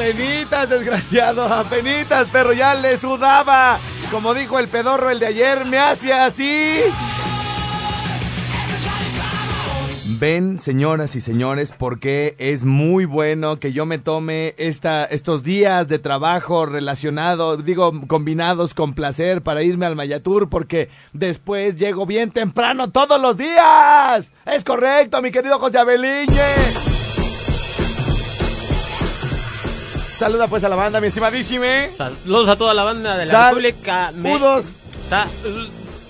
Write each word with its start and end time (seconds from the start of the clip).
Apenitas, 0.00 0.70
desgraciado, 0.70 1.44
apenitas, 1.44 2.26
pero 2.32 2.54
ya 2.54 2.74
le 2.74 2.96
sudaba. 2.96 3.78
Como 4.10 4.32
dijo 4.32 4.58
el 4.58 4.66
pedorro 4.66 5.10
el 5.10 5.18
de 5.18 5.26
ayer, 5.26 5.66
me 5.66 5.78
hacía 5.78 6.24
así. 6.24 6.80
Ven, 10.18 10.58
señoras 10.58 11.16
y 11.16 11.20
señores, 11.20 11.74
porque 11.76 12.34
es 12.38 12.64
muy 12.64 13.04
bueno 13.04 13.60
que 13.60 13.74
yo 13.74 13.84
me 13.84 13.98
tome 13.98 14.54
esta, 14.56 15.04
estos 15.04 15.42
días 15.42 15.86
de 15.86 15.98
trabajo 15.98 16.64
relacionados, 16.64 17.62
digo, 17.66 17.92
combinados 18.06 18.72
con 18.72 18.94
placer 18.94 19.42
para 19.42 19.62
irme 19.62 19.84
al 19.84 19.96
Mayatur, 19.96 20.48
porque 20.48 20.88
después 21.12 21.76
llego 21.76 22.06
bien 22.06 22.30
temprano 22.30 22.90
todos 22.90 23.20
los 23.20 23.36
días. 23.36 24.32
Es 24.46 24.64
correcto, 24.64 25.20
mi 25.20 25.30
querido 25.30 25.58
José 25.58 25.76
Abeliñe. 25.76 26.89
Saluda 30.20 30.48
pues 30.48 30.62
a 30.64 30.68
la 30.68 30.76
banda, 30.76 31.00
mi 31.00 31.06
estimadísime. 31.06 31.92
Saludos 31.96 32.50
a 32.50 32.56
toda 32.56 32.74
la 32.74 32.84
banda 32.84 33.16
de 33.16 33.24
la 33.24 33.30
Sal- 33.30 33.54
República. 33.54 34.12
Me- 34.14 34.36
Udos. 34.36 34.66
Sa- 35.08 35.26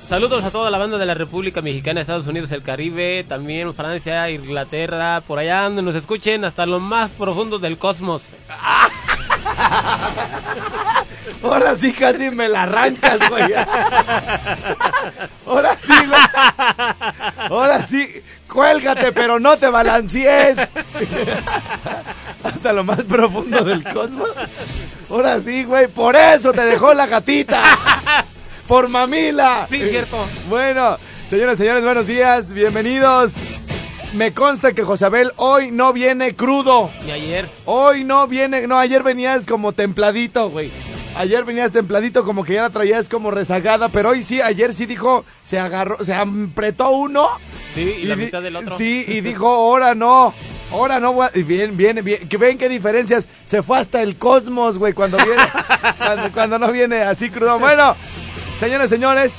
Saludos 0.08 0.42
a 0.42 0.50
toda 0.50 0.68
la 0.68 0.78
banda 0.78 0.98
de 0.98 1.06
la 1.06 1.14
República 1.14 1.62
Mexicana, 1.62 2.00
Estados 2.00 2.26
Unidos, 2.26 2.50
el 2.50 2.64
Caribe, 2.64 3.24
también 3.28 3.72
Francia, 3.72 4.28
Inglaterra, 4.28 5.22
por 5.24 5.38
allá 5.38 5.62
donde 5.62 5.82
nos 5.82 5.94
escuchen, 5.94 6.44
hasta 6.44 6.66
lo 6.66 6.80
más 6.80 7.08
profundo 7.12 7.60
del 7.60 7.78
cosmos. 7.78 8.22
Ahora 11.44 11.76
sí 11.76 11.92
casi 11.92 12.30
me 12.30 12.48
la 12.48 12.64
arrancas, 12.64 13.20
güey. 13.28 13.44
Ahora 15.46 15.76
sí, 15.80 15.92
güey. 16.08 16.20
Ahora 17.48 17.86
sí, 17.86 18.22
cuélgate, 18.48 19.12
pero 19.12 19.38
no 19.38 19.56
te 19.56 19.68
balancees. 19.68 20.58
Hasta 22.60 22.74
lo 22.74 22.84
más 22.84 23.02
profundo 23.04 23.64
del 23.64 23.82
cosmos. 23.82 24.28
Ahora 25.08 25.40
sí, 25.40 25.64
güey, 25.64 25.88
por 25.88 26.14
eso 26.14 26.52
te 26.52 26.62
dejó 26.66 26.92
la 26.92 27.06
gatita. 27.06 27.62
Por 28.68 28.88
mamila. 28.90 29.66
Sí, 29.66 29.80
cierto. 29.88 30.18
Bueno, 30.50 30.98
señoras 31.26 31.54
y 31.54 31.62
señores, 31.62 31.82
buenos 31.82 32.06
días, 32.06 32.52
bienvenidos. 32.52 33.36
Me 34.12 34.34
consta 34.34 34.74
que 34.74 34.82
Josabel 34.82 35.32
hoy 35.36 35.70
no 35.70 35.94
viene 35.94 36.36
crudo. 36.36 36.90
Y 37.06 37.10
ayer, 37.12 37.48
Hoy 37.64 38.04
no 38.04 38.26
viene, 38.26 38.66
no, 38.66 38.78
ayer 38.78 39.02
venías 39.02 39.46
como 39.46 39.72
templadito, 39.72 40.50
güey. 40.50 40.70
Ayer 41.16 41.44
venías 41.46 41.72
templadito, 41.72 42.26
como 42.26 42.44
que 42.44 42.52
ya 42.54 42.62
la 42.62 42.70
traías 42.70 43.08
como 43.08 43.30
rezagada, 43.30 43.88
pero 43.88 44.10
hoy 44.10 44.20
sí, 44.22 44.42
ayer 44.42 44.74
sí 44.74 44.84
dijo, 44.84 45.24
se 45.44 45.58
agarró, 45.58 45.96
se 46.04 46.12
apretó 46.12 46.90
uno. 46.90 47.26
sí, 47.74 47.80
y 48.02 48.04
la 48.04 48.16
di- 48.16 48.24
mitad 48.26 48.42
del 48.42 48.56
otro. 48.56 48.76
Sí, 48.76 49.02
y 49.08 49.22
dijo, 49.22 49.48
ahora 49.48 49.94
no, 49.94 50.34
ahora 50.70 51.00
no, 51.00 51.12
voy 51.12 51.26
a-". 51.26 51.38
y 51.38 51.42
bien, 51.42 51.76
bien, 51.76 52.02
bien, 52.04 52.28
que 52.28 52.36
ven 52.36 52.58
qué 52.58 52.68
diferencias, 52.68 53.28
se 53.44 53.62
fue 53.62 53.78
hasta 53.78 54.02
el 54.02 54.16
cosmos, 54.16 54.78
güey, 54.78 54.92
cuando 54.92 55.16
viene, 55.18 55.42
cuando, 55.98 56.32
cuando 56.32 56.58
no 56.58 56.72
viene 56.72 57.00
así 57.02 57.30
crudo. 57.30 57.58
Bueno, 57.58 57.94
señores, 58.58 58.90
señores, 58.90 59.34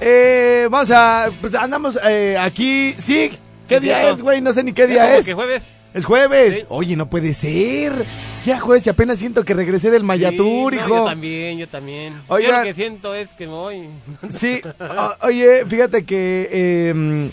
eh, 0.00 0.68
vamos 0.70 0.90
a, 0.90 1.30
pues 1.40 1.54
andamos 1.54 1.98
eh, 2.06 2.36
aquí, 2.38 2.94
sí, 2.98 3.30
¿qué 3.68 3.76
Sí, 3.78 3.80
día 3.84 3.96
cierto. 4.00 4.14
es, 4.14 4.22
güey? 4.22 4.40
No 4.40 4.52
sé 4.52 4.62
ni 4.62 4.72
qué 4.72 4.86
día 4.86 5.16
es. 5.16 5.24
que 5.26 5.34
jueves. 5.34 5.62
Es 5.94 6.04
jueves. 6.04 6.58
Sí. 6.58 6.64
Oye, 6.68 6.94
no 6.94 7.08
puede 7.08 7.32
ser. 7.32 8.04
Ya 8.44 8.60
jueves 8.60 8.86
y 8.86 8.90
apenas 8.90 9.18
siento 9.18 9.44
que 9.46 9.54
regresé 9.54 9.90
del 9.90 10.04
Mayatur, 10.04 10.72
Sí, 10.74 10.78
no, 10.78 10.84
hijo. 10.86 10.96
yo 10.98 11.04
también, 11.06 11.56
yo 11.58 11.66
también. 11.68 12.20
Oigan. 12.28 12.50
Yo 12.52 12.58
lo 12.58 12.64
que 12.64 12.74
siento 12.74 13.14
es 13.14 13.30
que 13.30 13.46
me 13.46 13.52
voy. 13.54 13.88
Sí, 14.28 14.60
o- 14.80 15.26
oye, 15.26 15.64
fíjate 15.66 16.04
que 16.04 16.48
eh, 16.52 17.30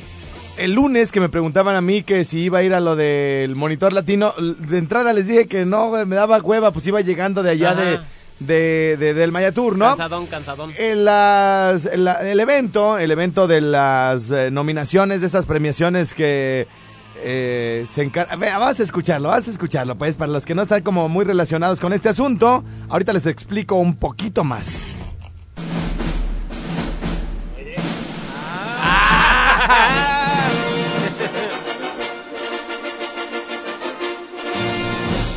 el 0.58 0.74
lunes 0.74 1.12
que 1.12 1.19
me 1.19 1.30
preguntaban 1.30 1.75
a 1.75 1.81
mí 1.81 2.03
que 2.03 2.24
si 2.25 2.41
iba 2.41 2.59
a 2.59 2.64
ir 2.64 2.74
a 2.74 2.80
lo 2.80 2.96
del 2.96 3.56
monitor 3.56 3.91
latino, 3.94 4.31
de 4.38 4.78
entrada 4.78 5.14
les 5.14 5.28
dije 5.28 5.47
que 5.47 5.66
no, 5.66 5.91
me 6.06 6.16
daba 6.16 6.40
hueva, 6.40 6.72
pues 6.72 6.86
iba 6.88 7.02
llegando 7.02 7.41
de 7.44 7.52
allá 7.52 7.72
Ajá. 7.72 7.81
de, 7.81 8.00
de, 8.40 8.97
de- 8.97 9.13
del 9.13 9.31
Mayatur, 9.31 9.78
¿no? 9.78 9.88
Cansadón, 9.90 10.28
cansadón. 10.28 10.72
En 10.78 11.06
las, 11.06 11.86
el 11.88 12.40
evento, 12.40 12.97
el 12.97 13.12
evento 13.12 13.47
de 13.47 13.62
las 13.62 14.30
eh, 14.31 14.52
nominaciones, 14.52 15.22
de 15.22 15.28
estas 15.28 15.46
premiaciones 15.46 16.13
que 16.13 16.68
eh, 17.24 17.86
se 17.88 18.03
encarga... 18.03 18.36
Vas 18.59 18.80
a 18.80 18.84
escucharlo, 18.84 19.30
vas 19.30 19.47
a 19.47 19.52
escucharlo, 19.52 19.96
pues, 19.97 20.16
para 20.16 20.31
los 20.31 20.46
que 20.46 20.53
no 20.56 20.62
están 20.62 20.81
como 20.81 21.09
muy 21.09 21.25
relacionados 21.25 21.80
con 21.80 21.94
este 21.94 22.09
asunto, 22.09 22.63
ahorita 22.90 23.13
les 23.13 23.25
explico 23.28 23.75
un 23.75 23.96
poquito 23.96 24.44
más. 24.44 24.84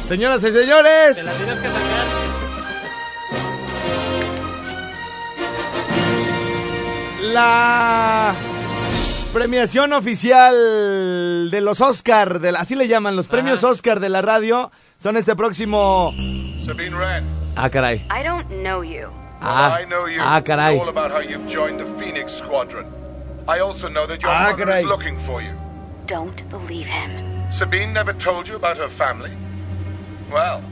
Señoras 0.06 0.42
y 0.44 0.52
señores, 0.52 1.16
Te 1.16 1.22
la 1.22 1.32
tienes 1.32 1.58
que 1.58 1.68
sacar. 1.68 2.06
la 7.32 8.34
premiación 9.32 9.92
oficial 9.92 11.50
de 11.50 11.60
los 11.60 11.80
Oscar, 11.80 12.40
de 12.40 12.52
la- 12.52 12.60
así 12.60 12.74
le 12.74 12.88
llaman, 12.88 13.16
los 13.16 13.26
premios 13.28 13.58
Ajá. 13.64 13.68
Oscar 13.72 14.00
de 14.00 14.08
la 14.08 14.22
radio, 14.22 14.70
son 14.98 15.16
este 15.16 15.34
próximo... 15.36 16.12
Sabine 16.64 16.96
Wren. 16.96 17.24
Ah, 17.56 17.68
caray. 17.70 18.04
I 18.10 18.22
don't 18.22 18.46
know 18.62 18.82
you. 18.82 19.08
Ah, 19.40 19.78
I 19.80 19.84
know 19.86 20.06
you. 20.08 20.20
ah, 20.20 20.42
caray. 20.42 20.78
All 20.78 20.88
about 20.88 21.10
how 21.10 21.20
you've 21.20 21.46
joined 21.46 21.78
the 21.78 21.86
Phoenix 22.02 22.32
Squadron. 22.32 22.86
I 23.48 23.60
also 23.60 23.88
know 23.88 24.06
that 24.06 24.20
your 24.22 24.30
Ah, 24.32 24.50
mother 24.50 24.64
caray. 24.64 24.80
is 24.80 24.86
looking 24.86 25.18
for 25.18 25.40
you. 25.42 25.52
Don't 26.06 26.42
believe 26.50 26.86
him. 26.86 27.10
Sabine 27.50 27.92
never 27.92 28.12
told 28.14 28.48
you 28.48 28.56
about 28.56 28.76
her 28.76 28.88
family? 28.88 29.30
Well, 30.30 30.62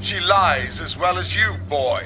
she 0.00 0.18
lies 0.20 0.80
as 0.80 0.96
well 0.96 1.18
as 1.18 1.34
you, 1.34 1.52
boy. 1.68 2.02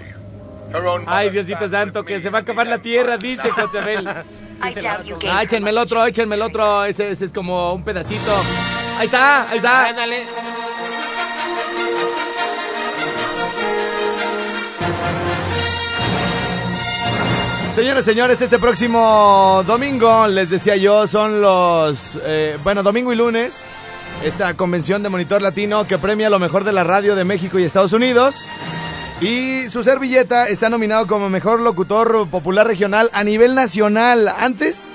Her 0.73 0.87
own 0.87 1.05
Ay, 1.09 1.31
Diosito 1.31 1.69
santo, 1.69 2.05
que 2.05 2.21
se 2.21 2.31
va 2.31 2.39
a 2.39 2.41
acabar 2.43 2.67
la 2.67 2.79
tierra, 2.79 3.17
dice 3.17 3.51
Josabel. 3.51 4.07
I 4.63 4.75
doubt 4.75 5.05
you 5.05 5.17
gave 5.19 5.33
Ah, 5.33 5.43
échenme 5.43 5.71
el 5.71 5.79
otro, 5.79 6.05
échenme 6.07 6.37
el 6.37 6.43
otro, 6.43 6.85
ese, 6.85 7.11
ese 7.11 7.25
es 7.25 7.33
como 7.33 7.73
un 7.73 7.83
pedacito. 7.83 8.33
Ahí 8.99 9.07
está, 9.07 9.51
ahí 9.51 9.57
está. 9.57 9.87
Ándale. 9.87 10.27
Señores, 17.75 18.05
señores, 18.05 18.43
este 18.43 18.59
próximo 18.59 19.63
domingo, 19.67 20.27
les 20.27 20.51
decía 20.51 20.77
yo, 20.77 21.07
son 21.07 21.41
los, 21.41 22.19
eh, 22.25 22.59
bueno, 22.63 22.83
domingo 22.83 23.13
y 23.13 23.17
lunes, 23.17 23.65
esta 24.25 24.55
convención 24.55 25.03
de 25.03 25.09
Monitor 25.09 25.43
Latino 25.43 25.87
que 25.87 25.99
premia 25.99 26.31
lo 26.31 26.39
mejor 26.39 26.65
de 26.65 26.73
la 26.73 26.85
radio 26.85 27.15
de 27.15 27.25
México 27.25 27.59
y 27.59 27.65
Estados 27.65 27.93
Unidos. 27.93 28.37
Y 29.21 29.69
su 29.69 29.83
servilleta 29.83 30.49
está 30.49 30.71
nominado 30.71 31.07
como 31.07 31.29
mejor 31.29 31.61
locutor 31.61 32.29
popular 32.31 32.67
regional 32.67 33.11
a 33.13 33.23
nivel 33.23 33.55
nacional. 33.55 34.29
Antes, 34.29 34.89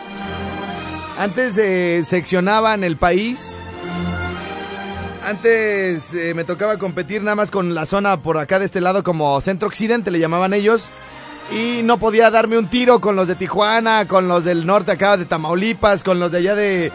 antes 1.20 1.58
eh, 1.58 2.02
seccionaban 2.04 2.84
el 2.84 2.98
país. 2.98 3.58
Antes 5.24 6.14
eh, 6.14 6.34
me 6.36 6.44
tocaba 6.44 6.78
competir 6.78 7.22
nada 7.22 7.36
más 7.36 7.52
con 7.52 7.76
la 7.76 7.86
zona 7.86 8.22
por 8.22 8.38
acá 8.38 8.60
de 8.60 8.66
este 8.66 8.82
lado 8.82 9.04
como 9.04 9.40
centro 9.42 9.68
occidente 9.68 10.12
le 10.12 10.20
llamaban 10.20 10.54
ellos. 10.54 10.90
Y 11.52 11.82
no 11.84 11.98
podía 12.00 12.32
darme 12.32 12.58
un 12.58 12.68
tiro 12.68 13.00
con 13.00 13.16
los 13.16 13.28
de 13.28 13.36
Tijuana, 13.36 14.08
con 14.08 14.28
los 14.28 14.44
del 14.44 14.66
norte 14.66 14.92
acá 14.92 15.18
de 15.18 15.26
Tamaulipas, 15.26 16.04
con 16.04 16.20
los 16.20 16.32
de 16.32 16.38
allá 16.40 16.56
de 16.56 16.92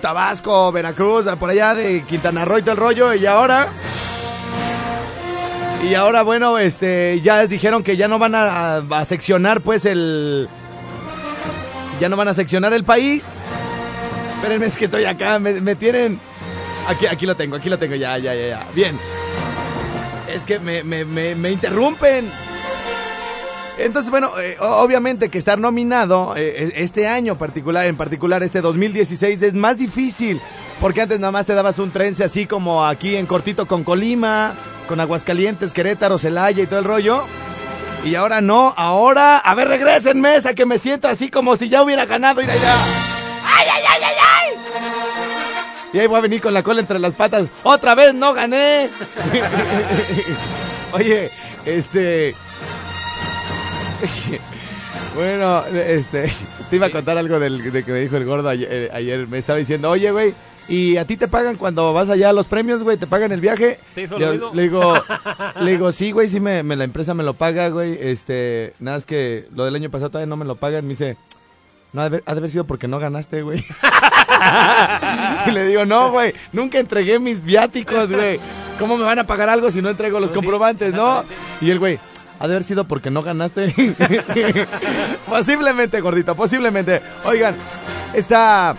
Tabasco, 0.00 0.72
Veracruz, 0.72 1.26
por 1.38 1.50
allá 1.50 1.74
de 1.74 2.02
Quintana 2.02 2.44
Roo 2.44 2.58
y 2.58 2.62
todo 2.62 2.72
el 2.72 2.76
rollo. 2.78 3.14
Y 3.14 3.26
ahora... 3.26 3.68
Y 5.88 5.94
ahora, 5.94 6.22
bueno, 6.22 6.58
este, 6.58 7.20
ya 7.22 7.46
dijeron 7.46 7.82
que 7.82 7.96
ya 7.96 8.06
no 8.06 8.18
van 8.18 8.34
a, 8.34 9.04
seccionar, 9.04 9.62
pues, 9.62 9.86
el... 9.86 10.48
Ya 12.00 12.08
no 12.08 12.16
van 12.16 12.28
a 12.28 12.34
seccionar 12.34 12.72
el 12.74 12.84
país. 12.84 13.38
Espérenme, 14.36 14.66
es 14.66 14.76
que 14.76 14.84
estoy 14.86 15.04
acá, 15.04 15.38
me, 15.38 15.60
me 15.60 15.74
tienen... 15.76 16.20
Aquí, 16.86 17.06
aquí 17.06 17.24
lo 17.24 17.36
tengo, 17.36 17.56
aquí 17.56 17.70
lo 17.70 17.78
tengo, 17.78 17.94
ya, 17.94 18.18
ya, 18.18 18.34
ya, 18.34 18.48
ya. 18.48 18.66
Bien. 18.74 18.98
Es 20.28 20.44
que 20.44 20.58
me, 20.58 20.82
me, 20.82 21.04
me 21.04 21.50
interrumpen. 21.50 22.30
Entonces, 23.80 24.10
bueno, 24.10 24.30
eh, 24.38 24.56
obviamente 24.60 25.30
que 25.30 25.38
estar 25.38 25.58
nominado 25.58 26.34
eh, 26.36 26.72
este 26.76 27.08
año 27.08 27.38
particular, 27.38 27.86
en 27.86 27.96
particular 27.96 28.42
este 28.42 28.60
2016, 28.60 29.42
es 29.42 29.54
más 29.54 29.78
difícil. 29.78 30.40
Porque 30.80 31.02
antes 31.02 31.18
nada 31.20 31.30
más 31.30 31.46
te 31.46 31.54
dabas 31.54 31.78
un 31.78 31.90
trense 31.90 32.24
así 32.24 32.46
como 32.46 32.86
aquí 32.86 33.16
en 33.16 33.26
cortito 33.26 33.66
con 33.66 33.84
Colima, 33.84 34.54
con 34.86 35.00
Aguascalientes, 35.00 35.72
Querétaro, 35.72 36.18
Celaya 36.18 36.62
y 36.62 36.66
todo 36.66 36.78
el 36.78 36.84
rollo. 36.84 37.24
Y 38.04 38.14
ahora 38.14 38.40
no, 38.40 38.72
ahora, 38.76 39.38
a 39.38 39.54
ver, 39.54 39.68
regresen 39.68 40.20
mesa, 40.20 40.54
que 40.54 40.64
me 40.64 40.78
siento 40.78 41.08
así 41.08 41.30
como 41.30 41.56
si 41.56 41.68
ya 41.68 41.82
hubiera 41.82 42.06
ganado. 42.06 42.40
Ya. 42.40 42.48
¡Ay, 42.48 43.66
ay, 43.72 43.82
ay, 43.88 44.02
ay, 44.02 44.14
ay! 44.38 44.50
Y 45.92 45.98
ahí 45.98 46.06
voy 46.06 46.18
a 46.18 46.22
venir 46.22 46.40
con 46.40 46.54
la 46.54 46.62
cola 46.62 46.80
entre 46.80 46.98
las 46.98 47.14
patas. 47.14 47.46
¡Otra 47.62 47.94
vez 47.94 48.14
no 48.14 48.32
gané! 48.32 48.88
Oye, 50.92 51.30
este. 51.66 52.34
Bueno, 55.14 55.64
este. 55.66 56.30
Te 56.68 56.76
iba 56.76 56.86
a 56.86 56.90
contar 56.90 57.16
algo 57.18 57.38
del, 57.38 57.70
de 57.72 57.84
que 57.84 57.92
me 57.92 58.00
dijo 58.00 58.16
el 58.16 58.24
gordo 58.24 58.48
ayer, 58.48 58.68
eh, 58.70 58.90
ayer. 58.92 59.26
Me 59.28 59.38
estaba 59.38 59.58
diciendo, 59.58 59.90
oye, 59.90 60.10
güey. 60.10 60.34
¿Y 60.68 60.98
a 60.98 61.04
ti 61.04 61.16
te 61.16 61.26
pagan 61.26 61.56
cuando 61.56 61.92
vas 61.92 62.10
allá 62.10 62.28
a 62.28 62.32
los 62.32 62.46
premios, 62.46 62.84
güey? 62.84 62.96
¿Te 62.96 63.08
pagan 63.08 63.32
el 63.32 63.40
viaje? 63.40 63.80
¿Te 63.94 64.02
hizo 64.02 64.18
le, 64.18 64.36
lo 64.36 64.54
le 64.54 64.62
digo, 64.62 64.94
le 65.62 65.70
digo, 65.72 65.90
sí, 65.90 66.12
güey, 66.12 66.28
sí, 66.28 66.38
me, 66.38 66.62
me- 66.62 66.76
la 66.76 66.84
empresa 66.84 67.12
me 67.12 67.24
lo 67.24 67.34
paga, 67.34 67.68
güey. 67.70 67.98
Este, 68.00 68.72
nada 68.78 68.98
es 68.98 69.04
que 69.04 69.48
lo 69.52 69.64
del 69.64 69.74
año 69.74 69.90
pasado 69.90 70.10
todavía 70.10 70.28
no 70.28 70.36
me 70.36 70.44
lo 70.44 70.56
pagan. 70.56 70.84
Me 70.84 70.90
dice, 70.90 71.16
no, 71.92 72.02
ha 72.02 72.10
de 72.10 72.22
haber, 72.24 72.50
sido 72.50 72.64
porque 72.64 72.86
no 72.86 73.00
ganaste, 73.00 73.42
güey. 73.42 73.64
y 75.46 75.50
le 75.50 75.66
digo, 75.66 75.84
no, 75.86 76.12
güey, 76.12 76.34
nunca 76.52 76.78
entregué 76.78 77.18
mis 77.18 77.42
viáticos, 77.42 78.12
güey. 78.12 78.38
¿Cómo 78.78 78.96
me 78.96 79.04
van 79.04 79.18
a 79.18 79.26
pagar 79.26 79.48
algo 79.48 79.70
si 79.70 79.82
no 79.82 79.90
entrego 79.90 80.20
los 80.20 80.30
Pues 80.30 80.36
comprobantes, 80.38 80.94
no? 80.94 81.24
Y 81.60 81.70
el 81.70 81.78
güey, 81.80 81.98
ha 82.40 82.48
de 82.48 82.54
haber 82.54 82.64
sido 82.64 82.84
porque 82.84 83.10
no 83.10 83.22
ganaste. 83.22 83.72
posiblemente, 85.28 86.00
gordito, 86.00 86.34
posiblemente. 86.34 87.00
Oigan, 87.24 87.54
esta, 88.14 88.74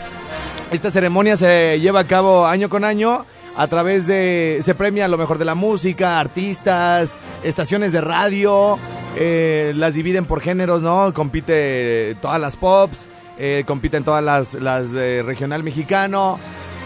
esta 0.72 0.92
ceremonia 0.92 1.38
se 1.38 1.80
lleva 1.80 2.02
a 2.02 2.04
cabo 2.06 2.46
año 2.46 2.68
con 2.70 2.84
año. 2.84 3.26
A 3.58 3.68
través 3.68 4.08
de. 4.08 4.60
Se 4.64 4.76
premia 4.76 5.08
lo 5.10 5.18
mejor 5.18 5.38
de 5.38 5.44
la 5.46 5.56
música, 5.56 6.20
artistas, 6.20 7.18
estaciones 7.44 7.92
de 7.92 8.00
radio. 8.02 8.80
eh, 9.18 9.74
las 9.76 9.94
dividen 9.94 10.24
por 10.26 10.40
géneros, 10.42 10.82
¿no? 10.82 11.14
Compite 11.14 12.16
todas 12.22 12.40
las 12.40 12.56
pops. 12.56 13.08
eh, 13.38 13.64
compiten 13.68 14.04
todas 14.04 14.24
las, 14.24 14.54
las 14.54 14.92
de 14.94 15.22
regional 15.24 15.64
mexicano. 15.64 16.40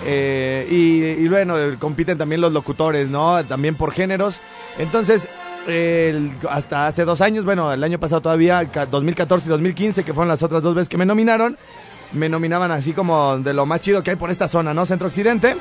eh, 0.07 0.65
y, 1.19 1.27
bueno, 1.27 1.57
eh, 1.59 1.77
compiten 1.79 2.17
también 2.17 2.41
los 2.41 2.51
locutores, 2.51 3.09
¿no? 3.09 3.43
También 3.45 3.75
por 3.75 3.91
géneros. 3.91 4.37
Entonces, 4.79 5.29
hasta 6.49 6.87
hace 6.87 7.05
dos 7.05 7.21
años, 7.21 7.45
bueno, 7.45 7.71
el 7.73 7.83
año 7.83 7.99
pasado 7.99 8.21
todavía, 8.21 8.65
ca- 8.71 8.85
2014 8.85 9.47
y 9.47 9.49
2015, 9.49 10.03
que 10.03 10.13
fueron 10.13 10.29
las 10.29 10.43
otras 10.43 10.61
dos 10.61 10.75
veces 10.75 10.89
que 10.89 10.97
me 10.97 11.05
nominaron, 11.05 11.57
me 12.13 12.29
nominaban 12.29 12.71
así 12.71 12.93
como 12.93 13.37
de 13.39 13.53
lo 13.53 13.65
más 13.65 13.81
chido 13.81 14.03
que 14.03 14.11
hay 14.11 14.15
por 14.15 14.29
esta 14.29 14.47
zona, 14.47 14.73
¿no? 14.73 14.85
Centro 14.85 15.07
Occidente. 15.07 15.55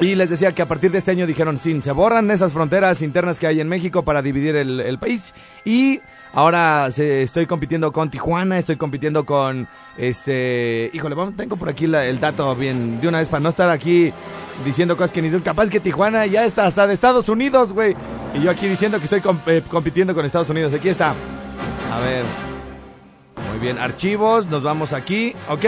Y 0.00 0.14
les 0.14 0.28
decía 0.28 0.52
que 0.52 0.60
a 0.60 0.66
partir 0.66 0.90
de 0.90 0.98
este 0.98 1.12
año 1.12 1.26
dijeron, 1.26 1.58
sí, 1.58 1.80
se 1.80 1.92
borran 1.92 2.30
esas 2.30 2.52
fronteras 2.52 3.00
internas 3.00 3.38
que 3.38 3.46
hay 3.46 3.60
en 3.60 3.68
México 3.68 4.02
para 4.04 4.20
dividir 4.20 4.54
el, 4.56 4.80
el 4.80 4.98
país. 4.98 5.32
Y 5.64 6.00
ahora 6.36 6.92
se, 6.92 7.22
estoy 7.22 7.46
compitiendo 7.46 7.90
con 7.92 8.10
Tijuana, 8.10 8.58
estoy 8.58 8.76
compitiendo 8.76 9.24
con, 9.24 9.66
este, 9.96 10.90
híjole, 10.92 11.14
vamos, 11.14 11.34
tengo 11.34 11.56
por 11.56 11.70
aquí 11.70 11.86
el 11.86 12.20
dato 12.20 12.54
bien 12.54 13.00
de 13.00 13.08
una 13.08 13.18
vez 13.18 13.28
para 13.28 13.40
no 13.40 13.48
estar 13.48 13.70
aquí 13.70 14.12
diciendo 14.64 14.96
cosas 14.96 15.12
que 15.12 15.22
ni 15.22 15.30
son. 15.30 15.40
Capaz 15.40 15.70
que 15.70 15.80
Tijuana 15.80 16.26
ya 16.26 16.44
está 16.44 16.66
hasta 16.66 16.86
de 16.86 16.94
Estados 16.94 17.28
Unidos, 17.30 17.72
güey. 17.72 17.96
Y 18.34 18.42
yo 18.42 18.50
aquí 18.50 18.68
diciendo 18.68 18.98
que 18.98 19.04
estoy 19.04 19.22
eh, 19.46 19.62
compitiendo 19.68 20.14
con 20.14 20.26
Estados 20.26 20.50
Unidos. 20.50 20.74
Aquí 20.74 20.90
está. 20.90 21.14
A 21.92 22.00
ver. 22.00 22.22
Muy 23.50 23.58
bien, 23.58 23.78
archivos, 23.78 24.46
nos 24.46 24.62
vamos 24.62 24.92
aquí. 24.92 25.34
Ok. 25.48 25.64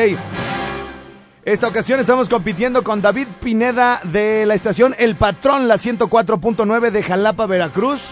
Esta 1.46 1.66
ocasión 1.66 1.98
estamos 1.98 2.28
compitiendo 2.28 2.84
con 2.84 3.00
David 3.00 3.26
Pineda 3.42 4.00
de 4.04 4.44
la 4.44 4.52
estación 4.52 4.94
El 4.98 5.16
Patrón, 5.16 5.66
la 5.66 5.76
104.9 5.76 6.90
de 6.90 7.02
Jalapa, 7.02 7.46
Veracruz. 7.46 8.02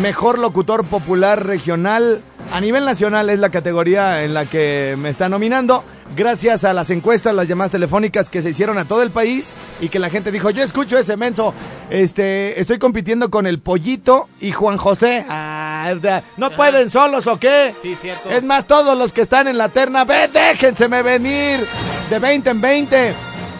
Mejor 0.00 0.38
locutor 0.38 0.84
popular 0.84 1.46
regional. 1.46 2.22
A 2.52 2.60
nivel 2.60 2.84
nacional 2.84 3.30
es 3.30 3.38
la 3.38 3.50
categoría 3.50 4.22
en 4.22 4.34
la 4.34 4.44
que 4.44 4.96
me 4.98 5.08
está 5.08 5.28
nominando. 5.28 5.82
Gracias 6.16 6.64
a 6.64 6.72
las 6.72 6.90
encuestas, 6.90 7.34
las 7.34 7.48
llamadas 7.48 7.72
telefónicas 7.72 8.28
que 8.28 8.42
se 8.42 8.50
hicieron 8.50 8.76
a 8.78 8.84
todo 8.84 9.02
el 9.02 9.10
país 9.10 9.52
y 9.80 9.88
que 9.88 9.98
la 9.98 10.10
gente 10.10 10.30
dijo, 10.30 10.50
yo 10.50 10.62
escucho 10.62 10.98
ese 10.98 11.16
menso. 11.16 11.54
Este, 11.90 12.60
estoy 12.60 12.78
compitiendo 12.78 13.30
con 13.30 13.46
el 13.46 13.60
Pollito 13.60 14.28
y 14.40 14.52
Juan 14.52 14.76
José. 14.76 15.24
Ah, 15.28 15.92
¿No 16.36 16.50
pueden 16.50 16.90
solos 16.90 17.26
o 17.26 17.38
qué? 17.38 17.74
Sí, 17.82 17.96
cierto. 18.00 18.30
Es 18.30 18.42
más, 18.42 18.66
todos 18.66 18.96
los 18.96 19.12
que 19.12 19.22
están 19.22 19.48
en 19.48 19.58
la 19.58 19.68
terna, 19.68 20.04
ve, 20.04 20.28
déjenseme 20.28 21.02
venir. 21.02 21.66
De 22.10 22.18
20 22.18 22.50
en 22.50 22.60
20. 22.60 23.14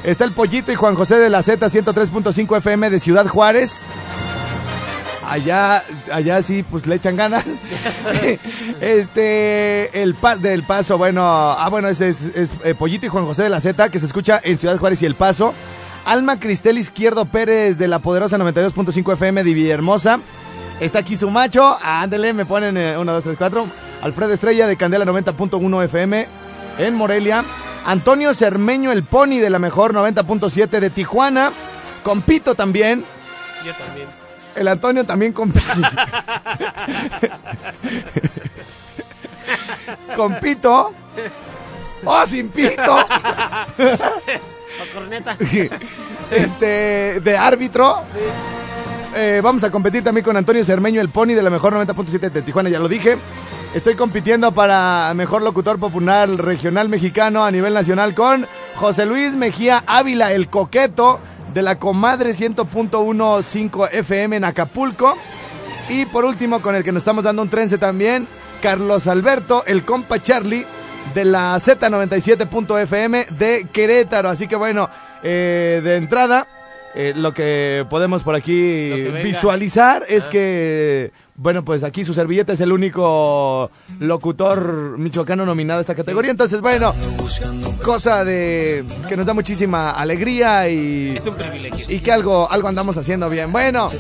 Está 0.05 0.25
el 0.25 0.33
Pollito 0.33 0.71
y 0.71 0.75
Juan 0.75 0.95
José 0.95 1.17
de 1.17 1.31
la 1.31 1.43
Z 1.43 1.67
103.5 1.67 2.59
FM 2.59 2.91
de 2.91 3.01
Ciudad 3.01 3.27
Juárez. 3.27 3.83
Allá, 5.29 5.83
allá 6.13 6.43
sí, 6.43 6.63
pues 6.63 6.87
le 6.87 6.97
echan 6.97 7.17
ganas. 7.17 7.45
este, 8.81 10.03
el 10.03 10.15
pa- 10.15 10.37
del 10.37 10.63
Paso, 10.63 10.99
bueno, 10.99 11.23
ah, 11.25 11.69
bueno, 11.71 11.89
ese 11.89 12.09
es, 12.09 12.25
es, 12.35 12.53
eh, 12.65 12.75
Pollito 12.75 13.07
y 13.07 13.09
Juan 13.09 13.25
José 13.25 13.45
de 13.45 13.49
la 13.49 13.61
Z, 13.61 13.89
que 13.89 13.99
se 13.99 14.07
escucha 14.07 14.41
en 14.43 14.59
Ciudad 14.59 14.77
Juárez 14.79 15.03
y 15.03 15.07
El 15.07 15.15
Paso. 15.15 15.55
Alma 16.05 16.39
Cristel 16.39 16.77
Izquierdo 16.79 17.25
Pérez 17.25 17.79
de 17.79 17.89
la 17.89 17.99
poderosa 18.01 18.37
92.5 18.37 19.15
FM 19.15 19.43
de 19.45 19.55
Villahermosa. 19.55 20.21
Está 20.81 20.99
aquí 20.99 21.17
su 21.17 21.31
macho. 21.31 21.79
Ándele, 21.83 22.35
me 22.35 22.45
ponen 22.45 22.77
1, 22.77 23.13
2, 23.13 23.25
3, 23.25 23.37
4. 23.39 23.67
Alfredo 24.03 24.33
Estrella 24.35 24.67
de 24.67 24.77
Candela 24.77 25.07
90.1 25.07 25.85
FM 25.85 26.29
en 26.79 26.95
Morelia. 26.95 27.45
Antonio 27.87 28.35
Cermeño, 28.35 28.93
el 28.93 29.05
Pony 29.05 29.39
de 29.41 29.49
la 29.49 29.59
mejor 29.59 29.95
90.7 29.95 30.69
de 30.81 30.91
Tijuana. 30.91 31.51
Compito 32.03 32.55
también. 32.55 33.03
Yo 33.65 33.73
también. 33.75 34.24
El 34.57 34.69
Antonio 34.69 35.05
también 35.05 35.33
compite. 35.33 35.61
Compito. 40.17 40.93
¡Oh, 42.05 42.27
sin 42.27 42.51
pito! 42.51 42.97
O 42.97 44.95
corneta. 44.95 45.37
Este, 46.31 47.21
de 47.21 47.37
árbitro. 47.37 48.03
Eh, 49.17 49.41
vamos 49.43 49.63
a 49.63 49.71
competir 49.71 50.03
también 50.03 50.25
con 50.25 50.37
Antonio 50.37 50.65
Cermeño, 50.65 51.01
el 51.01 51.09
Pony 51.09 51.29
de 51.29 51.43
la 51.43 51.51
mejor 51.51 51.73
90.7 51.73 52.31
de 52.31 52.43
Tijuana, 52.43 52.69
ya 52.69 52.81
lo 52.81 52.89
dije. 52.89 53.17
Estoy 53.73 53.95
compitiendo 53.95 54.53
para 54.53 55.13
mejor 55.15 55.43
locutor 55.43 55.79
popular 55.79 56.29
regional 56.29 56.89
mexicano 56.89 57.45
a 57.45 57.51
nivel 57.51 57.75
nacional 57.75 58.15
con 58.15 58.47
José 58.77 59.07
Luis 59.07 59.35
Mejía 59.35 59.83
Ávila, 59.87 60.33
el 60.33 60.49
coqueto 60.49 61.21
de 61.55 61.63
la 61.63 61.79
comadre 61.79 62.33
100.15 62.33 63.89
FM 63.93 64.37
en 64.37 64.45
Acapulco. 64.45 65.17
Y 65.89 66.07
por 66.07 66.25
último, 66.25 66.61
con 66.61 66.75
el 66.75 66.83
que 66.85 66.93
nos 66.93 67.03
estamos 67.03 67.25
dando 67.25 67.43
un 67.43 67.49
trence 67.51 67.79
también, 67.79 68.27
Carlos 68.63 69.07
Alberto, 69.07 69.65
el 69.67 69.85
compa 69.85 70.23
Charlie, 70.23 70.67
de 71.15 71.25
la 71.25 71.57
Z97.fm 71.59 73.27
de 73.39 73.67
Querétaro. 73.73 74.29
Así 74.31 74.49
que 74.49 74.57
bueno, 74.57 74.89
eh, 75.23 75.81
de 75.85 75.97
entrada, 75.97 76.47
eh, 76.95 77.13
lo 77.17 77.35
que 77.35 77.85
podemos 77.91 78.23
por 78.23 78.35
aquí 78.35 78.91
visualizar 79.23 80.05
es 80.09 80.25
Ah. 80.27 80.31
que, 80.31 81.13
bueno, 81.37 81.65
pues 81.65 81.83
aquí 81.83 82.05
su 82.05 82.15
servilleta 82.15 82.53
es 82.53 82.61
el 82.61 82.71
único 82.73 83.71
locutor 83.99 84.97
michoacano 84.99 85.45
nominado 85.45 85.79
a 85.79 85.81
esta 85.81 85.95
categoría. 85.95 86.31
Entonces, 86.31 86.61
bueno, 86.61 86.95
cosa 87.83 88.25
de 88.25 88.85
que 89.09 89.17
nos 89.17 89.27
da 89.27 89.35
muchísima 89.35 89.91
alegría 89.91 90.69
y 90.69 91.17
Es 91.17 91.27
un 91.27 91.35
privilegio. 91.35 91.87
y 91.89 91.99
que 91.99 92.13
algo, 92.13 92.51
algo 92.51 92.69
andamos 92.69 92.97
haciendo 92.97 93.29
bien. 93.29 93.51
Bueno, 93.51 93.91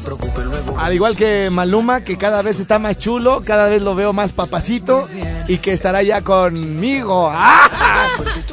al 0.78 0.94
igual 0.94 1.16
que 1.16 1.50
Maluma, 1.50 2.02
que 2.02 2.16
cada 2.16 2.40
vez 2.42 2.60
está 2.60 2.78
más 2.78 2.98
chulo, 2.98 3.42
cada 3.44 3.68
vez 3.68 3.82
lo 3.82 3.94
veo 3.94 4.12
más 4.12 4.32
papacito 4.32 5.08
y 5.48 5.58
que 5.58 5.72
estará 5.72 6.02
ya 6.02 6.22
conmigo 6.22 7.30
¡Ah! 7.34 7.68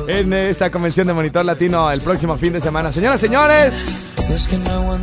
en 0.08 0.34
esta 0.34 0.72
convención 0.72 1.06
de 1.08 1.14
Monitor 1.14 1.46
Latino 1.46 1.92
el 1.92 2.02
próximo 2.02 2.36
fin 2.38 2.54
de 2.54 2.62
semana. 2.62 2.92
Señoras, 2.92 3.20
señores, 3.20 3.84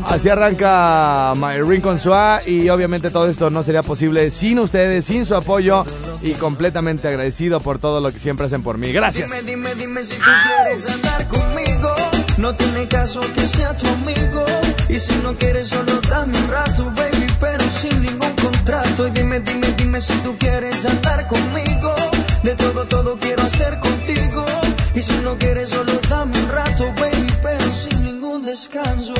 así 0.07 0.29
arranca 0.29 1.33
My 1.37 1.61
Rincon 1.63 1.99
Suá 1.99 2.41
y 2.47 2.69
obviamente 2.69 3.11
todo 3.11 3.29
esto 3.29 3.51
no 3.51 3.63
sería 3.69 3.83
posible 3.83 4.31
sin 4.31 4.59
ustedes, 4.61 5.05
sin 5.05 5.27
su 5.27 5.35
apoyo 5.35 5.85
y 6.23 6.33
completamente 6.33 7.07
agradecido 7.07 7.61
por 7.61 7.79
todo 7.79 8.01
lo 8.01 8.11
que 8.11 8.19
siempre 8.19 8.47
hacen 8.47 8.63
por 8.63 8.79
mí. 8.79 8.91
Gracias. 8.93 9.31
Dime, 9.31 9.43
dime, 9.43 9.75
dime 9.75 10.03
si 10.03 10.15
tú 10.15 10.31
quieres 10.47 10.87
andar 10.89 11.29
conmigo. 11.29 11.95
No 12.39 12.57
tiene 12.57 12.89
caso 12.89 13.21
que 13.35 13.47
sea 13.47 13.77
tu 13.77 13.87
amigo. 13.89 14.43
Y 14.89 14.99
si 14.99 15.13
no 15.23 15.37
quieres, 15.37 15.69
solo 15.69 16.01
dame 16.09 16.39
un 16.39 16.49
rato, 16.49 16.87
baby, 16.97 17.27
pero 17.39 17.63
sin 17.69 18.01
ningún 18.01 18.33
contrato. 18.43 19.07
Y 19.07 19.11
dime, 19.11 19.41
dime, 19.41 19.67
dime 19.77 20.01
si 20.01 20.15
tú 20.21 20.35
quieres 20.39 20.87
andar 20.87 21.29
conmigo. 21.29 21.95
De 22.43 22.55
todo, 22.55 22.87
todo 22.87 23.19
quiero 23.19 23.43
hacer 23.43 23.79
contigo. 23.81 24.47
Y 24.95 25.03
si 25.03 25.13
no 25.23 25.37
quieres, 25.37 25.69
solo 25.69 25.93
dame 26.09 26.43
un 26.43 26.49
rato, 26.49 26.87
baby, 26.99 27.27
pero 27.43 27.71
sin 27.75 28.03
ningún 28.03 28.47
descanso. 28.47 29.13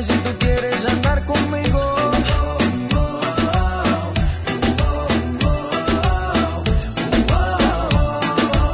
Si 0.00 0.12
tú 0.12 0.30
quieres 0.38 0.86
andar 0.86 1.24
conmigo. 1.24 1.96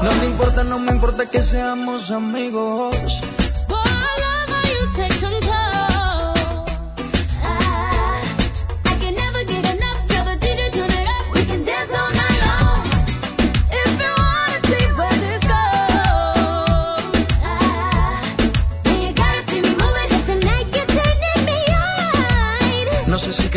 No 0.03 0.11
te 0.21 0.27
importa, 0.27 0.65
no 0.65 0.79
me 0.79 0.93
importa 0.93 1.25
que 1.25 1.41
seamos 1.41 2.11
amigos. 2.11 3.23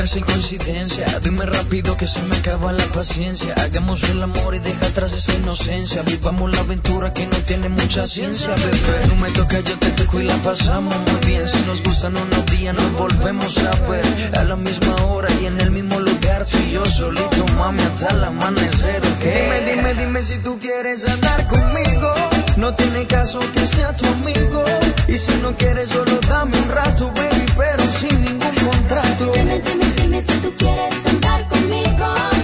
Si 0.08 0.22
casi 0.22 0.32
coincidencia. 0.32 1.06
Dime 1.22 1.46
rápido 1.46 1.98
que 1.98 2.08
se 2.08 2.22
me 2.22 2.38
acaba 2.38 2.72
la 2.72 2.86
paciencia. 2.86 3.54
Hagamos 3.56 4.04
el 4.04 4.24
amor 4.24 4.56
y 4.56 4.60
deja 4.60 4.86
atrás 4.86 5.12
esa 5.12 5.34
inocencia. 5.34 6.02
Vivamos 6.04 6.50
la 6.50 6.62
aventura 6.62 7.12
que 7.12 7.28
no 7.28 7.36
tiene 7.40 7.68
mucha 7.68 8.08
ciencia, 8.08 8.48
bebé. 8.56 9.06
Tú 9.06 9.16
me 9.16 9.30
tocas, 9.32 9.66
yo 9.66 9.78
te 9.78 9.92
toco 9.92 10.22
y 10.22 10.24
la 10.24 10.36
pasamos 10.38 10.96
muy 11.12 11.26
bien. 11.26 11.46
Si 11.50 11.60
nos 11.64 11.84
gustan 11.84 12.16
unos 12.16 12.46
días, 12.46 12.74
nos 12.74 12.94
volvemos 12.94 13.58
a 13.58 13.72
ver. 13.90 14.06
A 14.38 14.46
la 14.46 14.56
misma 14.56 14.96
hora 15.08 15.28
y 15.42 15.48
en 15.48 15.60
el 15.60 15.72
mismo 15.72 16.00
lugar. 16.00 16.46
Tú 16.46 16.58
y 16.66 16.72
yo 16.72 16.86
solito, 16.86 17.46
mami, 17.58 17.82
hasta 17.82 18.08
el 18.08 18.24
amanecer, 18.24 19.02
¿ok? 19.02 19.20
Dime, 19.20 19.76
dime, 19.76 19.94
dime 19.94 20.24
si 20.24 20.38
tú 20.38 20.58
quieres 20.58 21.06
andar 21.06 21.48
conmigo. 21.50 22.27
No 22.58 22.74
tiene 22.74 23.06
caso 23.06 23.40
que 23.54 23.60
sea 23.60 23.94
tu 23.94 24.06
amigo. 24.08 24.64
Y 25.08 25.16
si 25.18 25.32
no 25.42 25.56
quieres, 25.56 25.90
solo 25.90 26.20
dame 26.28 26.58
un 26.58 26.70
rato, 26.70 27.12
baby, 27.16 27.46
pero 27.56 27.84
sin 28.00 28.24
ningún 28.24 28.56
contrato. 28.56 29.32
Dime, 29.34 29.62
dime, 29.62 29.86
dime 29.96 30.22
si 30.22 30.34
tú 30.40 30.52
quieres 30.58 31.06
andar 31.06 31.48
conmigo. 31.48 32.37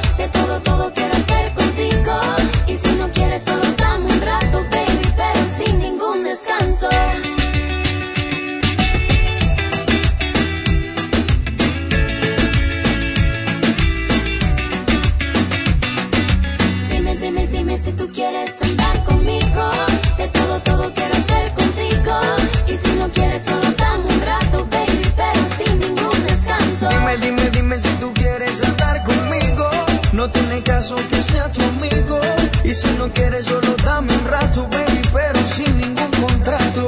Sea 30.83 31.49
tu 31.49 31.61
amigo. 31.61 32.19
Y 32.63 32.73
si 32.73 32.87
no 32.97 33.11
quieres, 33.11 33.45
solo 33.45 33.75
dame 33.83 34.13
un 34.13 34.25
rato, 34.25 34.67
baby, 34.69 35.01
pero 35.13 35.39
sin 35.47 35.77
ningún 35.77 36.11
contrato. 36.11 36.87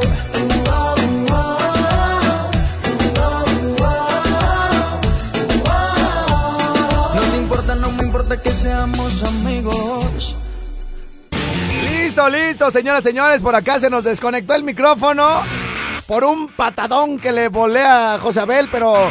No 7.15 7.21
te 7.31 7.37
importa, 7.37 7.75
no 7.75 7.91
me 7.91 8.03
importa 8.03 8.41
que 8.41 8.53
seamos 8.53 9.23
amigos. 9.23 10.35
Listo, 11.83 12.29
listo, 12.29 12.71
señoras, 12.71 13.03
señores. 13.03 13.41
Por 13.41 13.55
acá 13.55 13.79
se 13.79 13.89
nos 13.89 14.03
desconectó 14.03 14.55
el 14.55 14.63
micrófono 14.63 15.41
por 16.07 16.23
un 16.23 16.49
patadón 16.49 17.19
que 17.19 17.31
le 17.31 17.47
volé 17.47 17.81
a 17.81 18.17
José 18.19 18.41
Abel, 18.41 18.67
pero, 18.71 19.09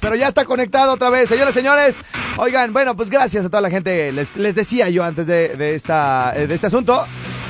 pero 0.00 0.16
ya 0.16 0.28
está 0.28 0.44
conectado 0.44 0.92
otra 0.92 1.10
vez. 1.10 1.28
Señoras, 1.28 1.54
señores, 1.54 1.96
oigan, 2.36 2.72
bueno, 2.72 2.96
pues 2.96 3.10
gracias 3.10 3.44
a 3.44 3.48
toda 3.48 3.60
la 3.60 3.70
gente. 3.70 4.12
Les, 4.12 4.34
les 4.36 4.54
decía 4.54 4.88
yo 4.90 5.04
antes 5.04 5.26
de, 5.26 5.56
de 5.56 5.74
esta, 5.74 6.32
eh, 6.36 6.46
de 6.46 6.54
este 6.54 6.66
asunto. 6.68 7.04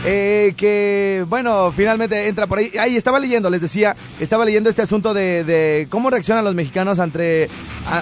eh, 0.04 0.54
que 0.56 1.24
bueno, 1.28 1.72
finalmente 1.72 2.26
entra 2.26 2.46
por 2.48 2.58
ahí. 2.58 2.72
Ahí 2.80 2.96
estaba 2.96 3.20
leyendo, 3.20 3.48
les 3.50 3.60
decía, 3.60 3.94
estaba 4.18 4.44
leyendo 4.44 4.68
este 4.68 4.82
asunto 4.82 5.14
de, 5.14 5.44
de 5.44 5.86
cómo 5.90 6.10
reaccionan 6.10 6.44
los 6.44 6.54
mexicanos 6.56 6.98
ante, 6.98 7.48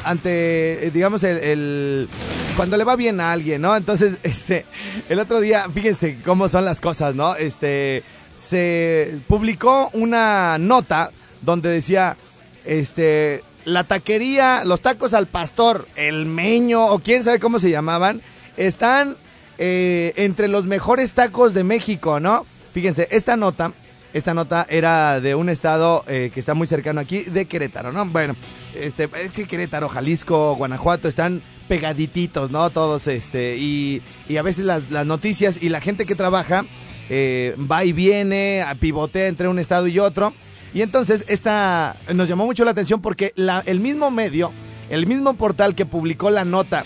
ante 0.05 0.87
eh, 0.87 0.91
digamos, 0.93 1.23
el- 1.25 2.09
cuando 2.57 2.77
le 2.77 2.85
va 2.85 2.97
bien 2.97 3.21
a 3.21 3.33
alguien, 3.33 3.61
¿no? 3.63 3.77
Entonces, 3.77 4.15
este, 4.23 4.65
el 5.09 5.19
otro 5.21 5.41
día, 5.41 5.67
fíjense 5.73 6.19
cómo 6.25 6.49
son 6.49 6.65
las 6.65 6.81
cosas, 6.81 7.15
¿no? 7.15 7.35
Este, 7.37 8.03
se 8.37 9.19
publicó 9.29 9.91
una 9.93 10.57
nota 10.59 11.11
donde 11.43 11.69
decía, 11.69 12.17
este, 12.65 13.43
la 13.65 13.85
taquería, 13.85 14.65
los 14.65 14.81
tacos 14.81 15.15
al 15.15 15.27
pastor, 15.27 15.87
el 15.97 16.27
meño, 16.27 16.87
o 16.87 16.99
quién 16.99 17.25
sabe 17.25 17.39
cómo 17.39 17.59
se 17.59 17.71
llamaban, 17.71 18.23
están 18.57 19.17
eh, 19.59 20.13
entre 20.17 20.49
los 20.49 20.65
mejores 20.65 21.13
tacos 21.13 21.55
de 21.55 21.65
México, 21.65 22.21
¿no? 22.21 22.47
Fíjense, 22.73 23.09
esta 23.11 23.37
nota, 23.37 23.73
esta 24.13 24.35
nota 24.35 24.67
era 24.69 25.21
de 25.21 25.35
un 25.35 25.49
estado 25.49 26.05
eh, 26.07 26.31
que 26.33 26.41
está 26.41 26.55
muy 26.55 26.67
cercano 26.67 27.01
aquí, 27.01 27.23
de 27.23 27.47
Querétaro, 27.47 27.93
¿no? 27.93 28.07
Bueno, 28.07 28.37
este, 28.75 29.09
es 29.23 29.33
que 29.33 29.45
Querétaro, 29.45 29.89
Jalisco, 29.89 30.55
Guanajuato 30.57 31.09
están 31.09 31.43
pegadititos, 31.69 32.51
¿no? 32.51 32.71
Todos, 32.71 33.07
este, 33.07 33.57
y, 33.57 34.03
a 34.37 34.43
veces 34.43 34.65
las, 34.65 34.91
las 34.91 35.07
noticias 35.07 35.63
y 35.63 35.69
la 35.69 35.81
gente 35.81 36.07
que 36.07 36.15
trabaja 36.15 36.65
eh, 37.09 37.55
va 37.71 37.85
y 37.85 37.93
viene, 37.93 38.65
pivotea 38.79 39.27
entre 39.27 39.49
un 39.49 39.59
estado 39.59 39.87
y 39.89 39.99
otro. 39.99 40.33
Y 40.73 40.83
entonces 40.83 41.25
esta 41.29 41.97
nos 42.15 42.29
llamó 42.29 42.47
mucho 42.47 42.65
la 42.65 42.71
atención 42.71 43.01
porque 43.01 43.33
el 43.37 43.81
mismo 43.81 44.11
medio, 44.11 44.53
el 44.89 45.07
mismo 45.07 45.35
portal 45.35 45.75
que 45.75 45.87
publicó 45.87 46.31
la 46.31 46.45
nota 46.45 46.85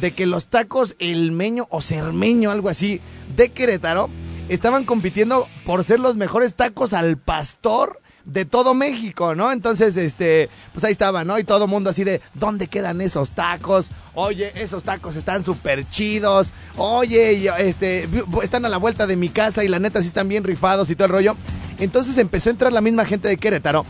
de 0.00 0.12
que 0.12 0.26
los 0.26 0.46
tacos 0.46 0.96
El 0.98 1.32
Meño 1.32 1.66
o 1.70 1.80
Cermeño, 1.80 2.50
algo 2.50 2.68
así, 2.68 3.00
de 3.36 3.50
Querétaro, 3.50 4.08
estaban 4.48 4.84
compitiendo 4.84 5.46
por 5.64 5.84
ser 5.84 6.00
los 6.00 6.16
mejores 6.16 6.54
tacos 6.54 6.92
al 6.92 7.18
pastor 7.18 8.00
de 8.24 8.44
todo 8.44 8.74
México, 8.74 9.34
¿no? 9.34 9.50
Entonces, 9.50 9.96
este, 9.96 10.50
pues 10.72 10.84
ahí 10.84 10.92
estaba, 10.92 11.24
¿no? 11.24 11.38
Y 11.38 11.44
todo 11.44 11.64
el 11.64 11.70
mundo 11.70 11.90
así 11.90 12.04
de, 12.04 12.20
¿dónde 12.34 12.68
quedan 12.68 13.00
esos 13.00 13.30
tacos? 13.30 13.90
Oye, 14.14 14.52
esos 14.54 14.82
tacos 14.82 15.16
están 15.16 15.42
súper 15.42 15.88
chidos. 15.88 16.50
Oye, 16.76 17.50
este, 17.58 18.06
están 18.42 18.66
a 18.66 18.68
la 18.68 18.76
vuelta 18.76 19.06
de 19.06 19.16
mi 19.16 19.30
casa 19.30 19.64
y 19.64 19.68
la 19.68 19.78
neta 19.78 20.02
sí 20.02 20.08
están 20.08 20.28
bien 20.28 20.44
rifados 20.44 20.90
y 20.90 20.94
todo 20.94 21.06
el 21.06 21.12
rollo. 21.12 21.36
Entonces 21.78 22.18
empezó 22.18 22.48
a 22.48 22.52
entrar 22.52 22.72
la 22.72 22.80
misma 22.80 23.04
gente 23.04 23.28
de 23.28 23.36
Querétaro. 23.36 23.84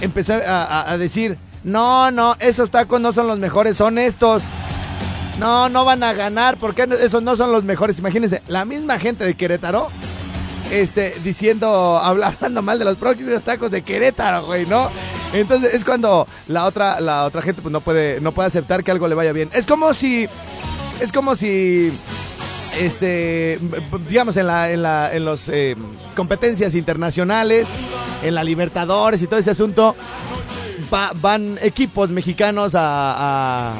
Empezó 0.00 0.34
a, 0.46 0.96
decir, 0.98 1.36
no, 1.64 2.10
no, 2.10 2.36
esos 2.40 2.70
tacos 2.70 3.00
no 3.00 3.12
son 3.12 3.26
los 3.26 3.38
mejores, 3.38 3.76
son 3.76 3.98
estos. 3.98 4.42
No, 5.38 5.68
no 5.68 5.84
van 5.84 6.02
a 6.02 6.12
ganar 6.12 6.58
porque 6.58 6.86
esos 7.00 7.22
no 7.22 7.36
son 7.36 7.52
los 7.52 7.64
mejores. 7.64 7.98
Imagínense, 7.98 8.42
la 8.48 8.64
misma 8.64 8.98
gente 8.98 9.24
de 9.24 9.34
Querétaro 9.34 9.88
este, 10.70 11.14
diciendo, 11.24 11.98
habla- 11.98 12.28
hablando 12.36 12.62
mal 12.62 12.78
de 12.78 12.84
los 12.84 12.96
próximos 12.96 13.42
tacos 13.42 13.70
de 13.70 13.82
Querétaro, 13.82 14.46
güey, 14.46 14.66
¿no? 14.66 14.88
Entonces 15.32 15.74
es 15.74 15.84
cuando 15.84 16.26
la 16.48 16.66
otra, 16.66 17.00
la 17.00 17.24
otra 17.24 17.42
gente 17.42 17.62
pues 17.62 17.72
no 17.72 17.80
puede, 17.80 18.20
no 18.20 18.32
puede 18.32 18.48
aceptar 18.48 18.82
que 18.84 18.90
algo 18.90 19.08
le 19.08 19.14
vaya 19.14 19.32
bien. 19.32 19.48
Es 19.52 19.66
como 19.66 19.94
si, 19.94 20.28
es 21.00 21.12
como 21.12 21.36
si, 21.36 21.92
este, 22.78 23.58
digamos 24.08 24.36
en 24.36 24.46
la, 24.46 24.70
en 24.70 24.82
la, 24.82 25.14
en 25.14 25.24
los 25.24 25.48
eh, 25.48 25.76
competencias 26.14 26.74
internacionales, 26.74 27.68
en 28.22 28.34
la 28.34 28.44
Libertadores 28.44 29.22
y 29.22 29.26
todo 29.26 29.38
ese 29.40 29.50
asunto, 29.50 29.96
va- 30.92 31.12
van 31.14 31.58
equipos 31.62 32.10
mexicanos 32.10 32.74
a, 32.74 33.72
a- 33.72 33.74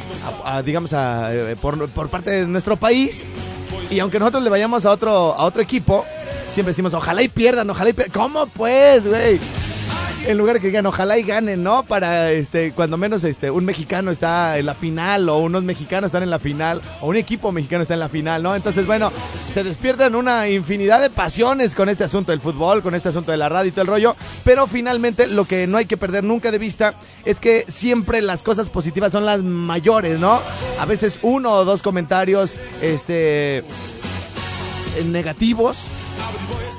a- 0.44 0.62
digamos, 0.62 0.90
eh, 0.94 1.56
por, 1.60 1.88
por 1.90 2.08
parte 2.08 2.30
de 2.30 2.46
nuestro 2.46 2.76
país. 2.76 3.24
Y 3.90 3.98
aunque 4.00 4.18
nosotros 4.18 4.42
le 4.42 4.50
vayamos 4.50 4.84
a 4.86 4.90
otro, 4.90 5.34
a 5.34 5.44
otro 5.44 5.62
equipo, 5.62 6.04
siempre 6.50 6.72
decimos, 6.72 6.94
ojalá 6.94 7.22
y 7.22 7.28
pierdan, 7.28 7.68
ojalá 7.70 7.90
y 7.90 7.92
pierdan. 7.92 8.12
¿Cómo 8.12 8.46
pues, 8.46 9.06
güey? 9.06 9.38
En 10.26 10.36
lugar 10.36 10.54
de 10.54 10.60
que 10.60 10.66
digan, 10.66 10.84
ojalá 10.84 11.18
y 11.18 11.22
ganen, 11.22 11.62
¿no? 11.62 11.82
Para, 11.82 12.30
este, 12.30 12.72
cuando 12.72 12.98
menos, 12.98 13.24
este, 13.24 13.50
un 13.50 13.64
mexicano 13.64 14.10
está 14.10 14.58
en 14.58 14.66
la 14.66 14.74
final, 14.74 15.28
o 15.28 15.38
unos 15.38 15.64
mexicanos 15.64 16.08
están 16.08 16.22
en 16.22 16.30
la 16.30 16.38
final, 16.38 16.82
o 17.00 17.08
un 17.08 17.16
equipo 17.16 17.50
mexicano 17.52 17.82
está 17.82 17.94
en 17.94 18.00
la 18.00 18.08
final, 18.08 18.42
¿no? 18.42 18.54
Entonces, 18.54 18.86
bueno, 18.86 19.10
se 19.52 19.64
despiertan 19.64 20.14
una 20.14 20.48
infinidad 20.48 21.00
de 21.00 21.08
pasiones 21.08 21.74
con 21.74 21.88
este 21.88 22.04
asunto 22.04 22.32
del 22.32 22.40
fútbol, 22.40 22.82
con 22.82 22.94
este 22.94 23.08
asunto 23.08 23.32
de 23.32 23.38
la 23.38 23.48
radio 23.48 23.70
y 23.70 23.72
todo 23.72 23.82
el 23.82 23.88
rollo, 23.88 24.14
pero 24.44 24.66
finalmente 24.66 25.26
lo 25.26 25.46
que 25.46 25.66
no 25.66 25.78
hay 25.78 25.86
que 25.86 25.96
perder 25.96 26.22
nunca 26.22 26.50
de 26.50 26.58
vista 26.58 26.94
es 27.24 27.40
que 27.40 27.64
siempre 27.68 28.20
las 28.20 28.42
cosas 28.42 28.68
positivas 28.68 29.12
son 29.12 29.24
las 29.24 29.42
mayores, 29.42 30.20
¿no? 30.20 30.42
A 30.78 30.84
veces 30.84 31.18
uno 31.22 31.52
o 31.52 31.64
dos 31.64 31.82
comentarios, 31.82 32.52
este, 32.82 33.64
negativos, 35.06 35.78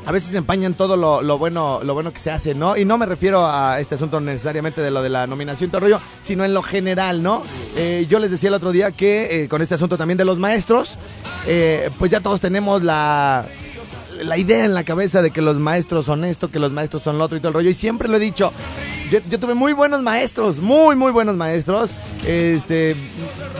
a 0.06 0.12
veces 0.12 0.34
empañan 0.34 0.74
todo 0.74 0.96
lo, 0.96 1.38
bueno 1.38 1.82
lo 1.84 1.94
bueno 1.94 2.12
que 2.12 2.20
se 2.20 2.32
hace, 2.32 2.56
¿no? 2.56 2.76
Y 2.76 2.86
no 2.86 2.98
me 2.98 3.06
refiero 3.06 3.46
a 3.46 3.80
este 3.80 3.96
asunto 3.96 4.20
necesariamente 4.20 4.82
de 4.82 4.92
lo 4.92 5.02
de 5.02 5.10
la 5.10 5.28
nominación 5.28 5.68
y 5.68 5.72
todo 5.72 5.82
rollo, 5.82 6.02
sino 6.22 6.44
en 6.44 6.54
lo 6.54 6.64
general, 6.64 7.22
¿no? 7.22 7.44
Eh, 7.76 8.08
yo 8.10 8.20
les 8.20 8.32
decía 8.32 8.50
el 8.50 8.56
otro 8.56 8.72
día 8.72 8.92
que 8.92 9.44
eh, 9.44 9.48
con 9.48 9.62
este 9.62 9.76
asunto 9.76 9.98
también 9.98 10.18
de 10.18 10.26
los 10.26 10.40
maestros, 10.40 10.98
eh, 11.48 11.90
pues 12.00 12.12
ya 12.12 12.20
todos 12.20 12.42
tenemos 12.42 12.84
la, 12.84 13.46
la 14.24 14.38
idea 14.38 14.66
en 14.66 14.74
la 14.74 14.84
cabeza 14.84 15.22
de 15.22 15.32
que 15.32 15.42
los 15.42 15.60
maestros 15.60 16.06
son 16.06 16.26
esto, 16.26 16.50
que 16.50 16.60
los 16.60 16.72
maestros 16.72 17.04
son 17.04 17.18
lo 17.18 17.24
otro 17.26 17.38
y 17.38 17.40
todo 17.40 17.50
el 17.50 17.54
rollo. 17.54 17.70
Y 17.70 17.74
siempre 17.74 18.08
lo 18.08 18.18
he 18.18 18.20
dicho, 18.20 18.52
yo, 19.12 19.20
yo 19.30 19.40
tuve 19.40 19.54
muy 19.54 19.74
buenos 19.74 20.02
maestros, 20.02 20.58
muy, 20.58 20.96
muy 20.96 21.12
buenos 21.12 21.36
maestros, 21.36 21.92
este, 22.26 22.96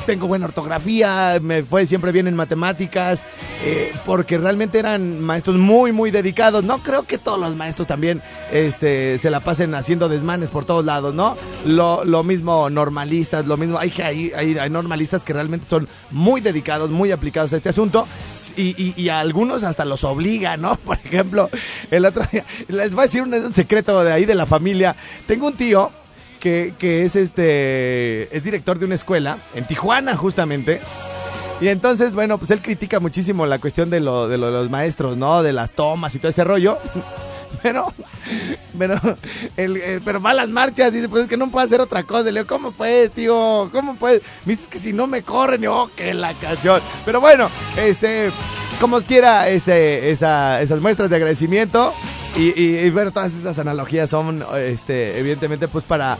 tengo 0.06 0.28
buena 0.28 0.46
ortografía, 0.46 1.40
me 1.42 1.64
fue 1.64 1.86
siempre 1.86 2.12
bien 2.12 2.28
en 2.28 2.36
matemáticas, 2.36 3.24
eh, 3.64 3.92
porque 4.06 4.38
realmente 4.38 4.80
eran 4.80 5.22
maestros 5.22 5.58
muy, 5.58 5.92
muy 5.92 6.12
dedicados. 6.12 6.64
No 6.64 6.80
creo 6.84 7.04
que 7.04 7.18
todos 7.18 7.40
los 7.40 7.56
maestros 7.56 7.88
también 7.88 8.22
este, 8.52 9.18
se 9.18 9.30
la 9.30 9.40
pasen 9.40 9.74
haciendo 9.76 10.10
desmanes 10.10 10.50
por 10.50 10.66
todos 10.66 10.86
lados, 10.86 11.14
¿no? 11.14 11.38
Lo, 11.66 12.24
mismo 12.24 12.70
normalistas, 12.70 13.46
lo 13.48 13.58
mismo, 13.58 13.78
hay, 13.80 13.94
hay, 14.04 14.32
hay, 14.58 14.70
normalistas 14.70 15.24
que 15.24 15.34
realmente 15.34 15.68
son 15.68 15.88
muy 16.12 16.42
dedicados, 16.42 16.90
muy 16.92 17.12
aplicados 17.12 17.54
a 17.54 17.58
este 17.58 17.70
asunto. 17.70 18.08
Y, 18.58 18.76
y- 18.78 18.94
y 18.98 19.10
a 19.10 19.20
algunos 19.22 19.64
hasta 19.64 19.86
los 19.86 20.04
obliga, 20.04 20.58
¿no? 20.58 20.76
Por 20.86 20.98
ejemplo, 20.98 21.50
el 21.90 22.06
otro 22.06 22.24
día, 22.32 22.46
les 22.68 22.92
voy 22.92 23.00
a 23.00 23.04
decir 23.04 23.22
un 23.22 23.54
secreto 23.54 24.04
de 24.04 24.12
ahí 24.12 24.26
de 24.26 24.36
la 24.36 24.46
familia. 24.46 24.96
Tengo 25.26 25.48
un 25.48 25.54
tío 25.54 25.90
que, 26.42 26.74
es 27.06 27.16
este 27.16 28.36
es 28.36 28.44
director 28.44 28.78
de 28.80 28.86
una 28.86 28.96
escuela 28.96 29.38
en 29.56 29.66
Tijuana 29.66 30.18
justamente. 30.18 30.82
Y 31.62 31.68
entonces 31.70 32.14
bueno 32.14 32.38
pues 32.38 32.52
él 32.52 32.60
critica 32.62 33.00
muchísimo 33.00 33.46
la 33.46 33.60
cuestión 33.60 33.90
de 33.90 34.00
lo 34.02 34.28
de, 34.28 34.38
lo 34.38 34.48
de 34.48 34.52
los 34.54 34.70
maestros 34.70 35.16
no 35.16 35.44
de 35.44 35.54
las 35.54 35.72
tomas 35.72 36.14
y 36.16 36.20
todo 36.20 36.30
ese 36.30 36.44
rollo. 36.44 36.78
Pero 37.62 37.94
pero 38.80 38.96
el, 39.58 39.76
eh, 39.78 40.00
pero 40.06 40.22
va 40.22 40.34
las 40.34 40.48
marchas 40.48 40.94
dice 40.94 41.10
pues 41.10 41.24
es 41.24 41.28
que 41.28 41.36
no 41.36 41.52
puedo 41.52 41.64
hacer 41.66 41.82
otra 41.82 42.04
cosa 42.04 42.32
le 42.32 42.40
digo 42.40 42.48
cómo 42.48 42.72
puedes 42.72 43.12
tío 43.12 43.70
cómo 43.74 43.98
puedes 43.98 44.22
me 44.46 44.56
dice 44.56 44.70
que 44.70 44.80
si 44.80 44.94
no 44.94 45.06
me 45.06 45.22
corren 45.22 45.62
yo, 45.62 45.74
oh 45.74 45.92
que 45.94 46.14
la 46.14 46.34
canción 46.36 46.82
pero 47.04 47.20
bueno 47.20 47.52
este 47.76 48.32
como 48.80 49.02
quiera 49.02 49.50
este, 49.50 50.10
esa- 50.12 50.62
esas 50.62 50.80
muestras 50.80 51.10
de 51.10 51.18
agradecimiento 51.18 51.94
y, 52.36 52.60
y- 52.60 52.90
bueno, 52.92 53.12
todas 53.12 53.34
estas 53.34 53.60
analogías 53.60 54.10
son, 54.10 54.44
este, 54.58 55.20
evidentemente, 55.20 55.68
pues 55.68 55.84
para 55.84 56.18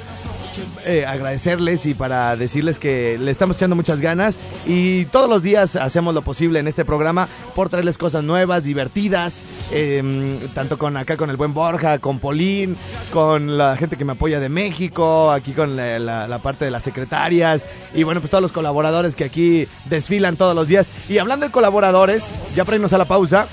eh, 0.86 1.06
agradecerles 1.06 1.86
y 1.86 1.94
para 1.94 2.36
decirles 2.36 2.78
que 2.80 3.18
le 3.18 3.32
estamos 3.32 3.56
echando 3.56 3.78
muchas 3.78 4.02
ganas 4.02 4.38
y 4.68 5.06
todos 5.06 5.30
los 5.30 5.42
días 5.42 5.78
hacemos 5.78 6.14
lo 6.14 6.22
posible 6.24 6.60
en 6.60 6.68
este 6.68 6.84
programa 6.84 7.30
por 7.56 7.70
traerles 7.70 7.98
cosas 7.98 8.26
nuevas, 8.26 8.62
divertidas, 8.66 9.44
eh, 9.72 10.38
tanto 10.54 10.78
con 10.78 10.98
acá 10.98 11.16
con 11.16 11.30
el 11.30 11.38
buen 11.38 11.54
Borja, 11.54 12.00
con 12.00 12.20
Polín, 12.20 12.76
con 13.14 13.58
la 13.58 13.78
gente 13.78 13.96
que 13.96 14.04
me 14.04 14.12
apoya 14.12 14.42
de 14.42 14.50
México, 14.50 15.32
aquí 15.32 15.54
con 15.54 15.78
la- 15.78 16.28
la 16.28 16.40
parte 16.40 16.66
de 16.66 16.72
las 16.72 16.84
secretarias 16.84 17.66
y 17.96 18.04
bueno, 18.04 18.20
pues 18.20 18.30
todos 18.32 18.42
los 18.42 18.52
colaboradores 18.52 19.16
que 19.16 19.24
aquí 19.24 19.66
desfilan 19.86 20.36
todos 20.36 20.54
los 20.56 20.68
días. 20.68 20.88
Y 21.08 21.20
hablando 21.20 21.46
de 21.46 21.52
colaboradores, 21.54 22.26
ya 22.54 22.66
para 22.66 22.76
irnos 22.76 22.92
a 22.92 22.98
la 22.98 23.06
pausa, 23.06 23.48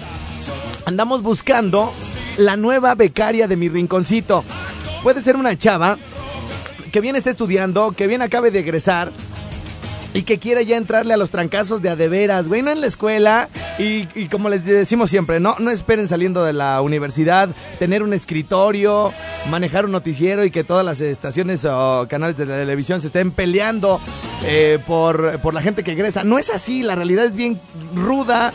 andamos 0.86 1.22
buscando 1.22 1.92
la 2.38 2.56
nueva 2.56 2.94
becaria 2.94 3.46
de 3.46 3.56
mi 3.56 3.68
rinconcito. 3.68 4.44
Puede 5.02 5.20
ser 5.20 5.36
una 5.36 5.56
chava 5.58 5.98
que 6.90 7.00
bien 7.00 7.16
esté 7.16 7.30
estudiando, 7.30 7.92
que 7.92 8.06
bien 8.06 8.22
acabe 8.22 8.50
de 8.50 8.60
egresar 8.60 9.12
y 10.14 10.22
que 10.22 10.38
quiera 10.38 10.62
ya 10.62 10.76
entrarle 10.76 11.12
a 11.12 11.16
los 11.16 11.30
trancazos 11.30 11.82
de 11.82 11.90
a 11.90 11.96
de 11.96 12.08
veras, 12.08 12.48
güey, 12.48 12.62
no 12.62 12.70
en 12.70 12.80
la 12.80 12.86
escuela. 12.86 13.48
Y, 13.78 14.08
y 14.14 14.28
como 14.28 14.48
les 14.48 14.64
decimos 14.64 15.10
siempre, 15.10 15.38
no, 15.38 15.56
no 15.58 15.70
esperen 15.70 16.08
saliendo 16.08 16.44
de 16.44 16.52
la 16.52 16.80
universidad 16.80 17.50
tener 17.78 18.02
un 18.02 18.12
escritorio, 18.12 19.12
manejar 19.50 19.84
un 19.84 19.92
noticiero 19.92 20.44
y 20.44 20.50
que 20.50 20.64
todas 20.64 20.84
las 20.84 21.00
estaciones 21.00 21.64
o 21.64 22.06
canales 22.08 22.36
de 22.36 22.46
televisión 22.46 23.00
se 23.00 23.08
estén 23.08 23.30
peleando 23.30 24.00
eh, 24.44 24.78
por, 24.86 25.38
por 25.40 25.54
la 25.54 25.60
gente 25.60 25.84
que 25.84 25.92
egresa. 25.92 26.24
No 26.24 26.38
es 26.38 26.50
así, 26.50 26.82
la 26.82 26.94
realidad 26.94 27.24
es 27.24 27.34
bien 27.34 27.60
ruda 27.94 28.52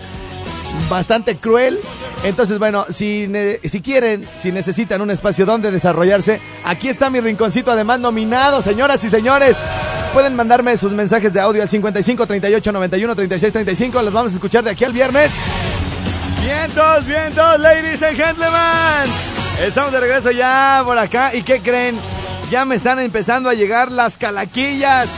bastante 0.89 1.35
cruel. 1.35 1.79
Entonces, 2.23 2.59
bueno, 2.59 2.85
si, 2.89 3.29
si 3.65 3.81
quieren, 3.81 4.27
si 4.37 4.51
necesitan 4.51 5.01
un 5.01 5.11
espacio 5.11 5.45
donde 5.45 5.71
desarrollarse, 5.71 6.39
aquí 6.63 6.87
está 6.87 7.09
mi 7.09 7.19
rinconcito, 7.19 7.71
además 7.71 7.99
nominado, 7.99 8.61
señoras 8.61 9.03
y 9.03 9.09
señores. 9.09 9.57
Pueden 10.13 10.35
mandarme 10.35 10.77
sus 10.77 10.91
mensajes 10.91 11.33
de 11.33 11.41
audio 11.41 11.63
al 11.63 11.69
55 11.69 12.27
38 12.27 12.71
91 12.71 13.15
36 13.15 13.51
35. 13.51 14.01
Los 14.03 14.13
vamos 14.13 14.31
a 14.31 14.35
escuchar 14.35 14.63
de 14.63 14.69
aquí 14.69 14.83
al 14.85 14.93
viernes. 14.93 15.33
Vientos, 16.41 17.05
vientos, 17.05 17.59
ladies 17.59 18.03
and 18.03 18.15
gentlemen. 18.15 19.09
Estamos 19.65 19.91
de 19.91 19.99
regreso 19.99 20.29
ya 20.29 20.81
por 20.85 20.97
acá. 20.97 21.33
¿Y 21.33 21.41
qué 21.41 21.61
creen? 21.61 21.97
Ya 22.51 22.63
me 22.65 22.75
están 22.75 22.99
empezando 22.99 23.49
a 23.49 23.55
llegar 23.55 23.91
las 23.91 24.17
calaquillas. 24.17 25.09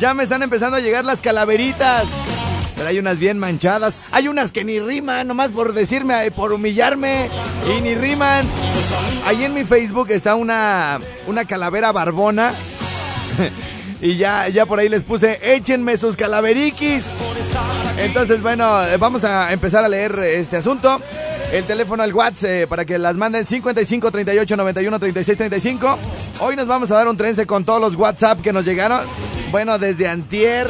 Ya 0.00 0.14
me 0.14 0.24
están 0.24 0.42
empezando 0.42 0.76
a 0.76 0.80
llegar 0.80 1.04
las 1.04 1.20
calaveritas. 1.20 2.04
Pero 2.78 2.88
hay 2.88 2.98
unas 2.98 3.18
bien 3.18 3.38
manchadas. 3.38 3.94
Hay 4.12 4.28
unas 4.28 4.52
que 4.52 4.64
ni 4.64 4.78
riman, 4.78 5.26
nomás 5.26 5.50
por 5.50 5.74
decirme, 5.74 6.24
eh, 6.24 6.30
por 6.30 6.52
humillarme. 6.52 7.28
Y 7.76 7.80
ni 7.82 7.94
riman. 7.96 8.46
Ahí 9.26 9.44
en 9.44 9.52
mi 9.52 9.64
Facebook 9.64 10.10
está 10.10 10.36
una, 10.36 11.00
una 11.26 11.44
calavera 11.44 11.90
barbona. 11.92 12.54
y 14.00 14.16
ya, 14.16 14.48
ya 14.48 14.64
por 14.64 14.78
ahí 14.78 14.88
les 14.88 15.02
puse, 15.02 15.38
échenme 15.42 15.96
sus 15.96 16.16
calaveriquis. 16.16 17.04
Entonces, 17.98 18.40
bueno, 18.40 18.84
eh, 18.84 18.96
vamos 18.96 19.24
a 19.24 19.52
empezar 19.52 19.84
a 19.84 19.88
leer 19.88 20.16
este 20.20 20.56
asunto. 20.56 21.00
El 21.52 21.64
teléfono 21.64 22.02
al 22.02 22.12
WhatsApp 22.12 22.50
eh, 22.50 22.66
para 22.68 22.84
que 22.84 22.98
las 22.98 23.16
manden 23.16 23.44
55 23.44 24.10
38 24.10 24.56
91 24.56 24.98
36 24.98 25.38
35. 25.38 25.98
Hoy 26.40 26.56
nos 26.56 26.66
vamos 26.66 26.90
a 26.90 26.94
dar 26.94 27.08
un 27.08 27.16
trense 27.16 27.46
con 27.46 27.64
todos 27.64 27.80
los 27.80 27.96
WhatsApp 27.96 28.40
que 28.40 28.52
nos 28.52 28.64
llegaron. 28.64 29.00
Bueno, 29.50 29.78
desde 29.78 30.08
antier, 30.08 30.68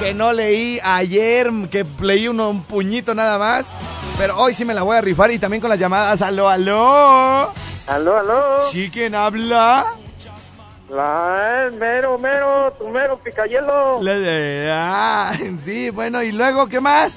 que 0.00 0.14
no 0.14 0.32
leí 0.32 0.80
ayer, 0.82 1.50
que 1.70 1.84
leí 2.00 2.26
uno, 2.26 2.48
un 2.50 2.62
puñito 2.64 3.14
nada 3.14 3.38
más. 3.38 3.70
Pero 4.18 4.36
hoy 4.38 4.54
sí 4.54 4.64
me 4.64 4.74
la 4.74 4.82
voy 4.82 4.96
a 4.96 5.00
rifar 5.00 5.30
y 5.30 5.38
también 5.38 5.60
con 5.60 5.70
las 5.70 5.78
llamadas. 5.78 6.22
Aló, 6.22 6.48
aló. 6.48 7.52
Aló, 7.86 8.16
aló. 8.16 8.60
¿Sí 8.70 8.90
quién 8.90 9.14
habla? 9.14 9.84
La, 10.88 11.66
eh, 11.66 11.70
mero, 11.70 12.18
mero, 12.18 12.72
tu 12.78 12.88
mero 12.88 13.18
picayelo. 13.18 14.00
De- 14.02 14.68
ah, 14.72 15.32
sí, 15.62 15.90
bueno, 15.90 16.22
y 16.22 16.32
luego, 16.32 16.66
¿qué 16.66 16.80
más? 16.80 17.14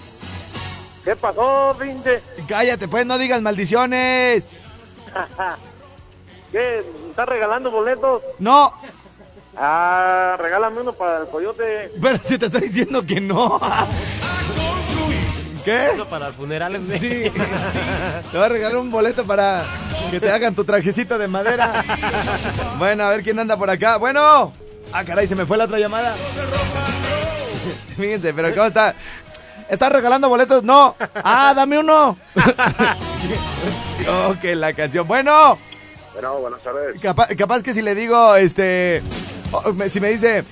¿Qué 1.04 1.16
pasó, 1.16 1.76
pinche? 1.80 2.22
Cállate, 2.48 2.88
pues, 2.88 3.06
no 3.06 3.18
digas 3.18 3.42
maldiciones. 3.42 4.50
¿Qué? 6.52 6.84
¿Estás 7.10 7.28
regalando 7.28 7.72
boletos? 7.72 8.22
No, 8.40 8.74
Ah, 9.56 10.36
regálame 10.40 10.82
uno 10.82 10.94
para 10.94 11.22
el 11.22 11.28
coyote. 11.28 11.92
pero 12.02 12.18
si 12.24 12.38
te 12.38 12.48
estoy 12.48 12.62
diciendo 12.62 13.06
que 13.06 13.22
no. 13.22 13.60
¿Qué? 15.64 15.92
Eso 15.94 16.06
para 16.08 16.32
funerales 16.34 16.88
de... 16.88 17.00
Sí. 17.00 17.32
Te 18.32 18.38
voy 18.38 18.46
a 18.46 18.50
regalar 18.50 18.78
un 18.78 18.92
boleto 18.92 19.26
para 19.26 19.64
que 20.12 20.20
te 20.20 20.30
hagan 20.30 20.56
tu 20.56 20.66
trajecito 20.66 21.18
de 21.18 21.28
madera. 21.28 21.84
Bueno, 22.78 23.06
a 23.06 23.12
ver 23.12 23.24
quién 23.24 23.40
anda 23.40 23.56
por 23.56 23.70
acá. 23.70 23.98
Bueno. 23.98 24.52
Ah, 24.92 25.06
caray, 25.06 25.26
se 25.26 25.36
me 25.36 25.46
fue 25.46 25.58
la 25.58 25.66
otra 25.66 25.80
llamada. 25.80 26.16
Fíjense, 27.96 28.34
pero 28.34 28.54
¿cómo 28.54 28.66
está? 28.66 28.94
¿Estás 29.70 29.92
regalando 29.92 30.28
boletos? 30.28 30.64
No. 30.64 30.96
Ah, 31.24 31.54
dame 31.56 31.80
uno. 31.80 32.18
oh, 34.10 34.36
que 34.42 34.56
la 34.56 34.74
canción. 34.74 35.08
Bueno. 35.08 35.58
Bueno, 36.14 36.40
buenas 36.40 36.62
tardes. 36.62 37.00
Capaz, 37.02 37.28
capaz 37.38 37.64
que 37.64 37.74
si 37.74 37.82
le 37.82 37.96
digo, 37.96 38.36
este, 38.36 39.02
o- 39.54 39.74
me- 39.74 39.90
si 39.90 40.00
me 40.00 40.10
dice, 40.10 40.44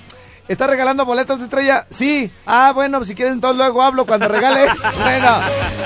¿está 0.48 0.66
regalando 0.66 1.04
boletos 1.04 1.38
de 1.38 1.44
estrella? 1.44 1.86
Sí. 1.90 2.30
Ah, 2.46 2.72
bueno, 2.74 3.04
si 3.04 3.14
quieres 3.14 3.34
entonces 3.34 3.58
luego 3.58 3.82
hablo 3.82 4.06
cuando 4.06 4.28
regales. 4.28 4.70
bueno, 5.02 5.28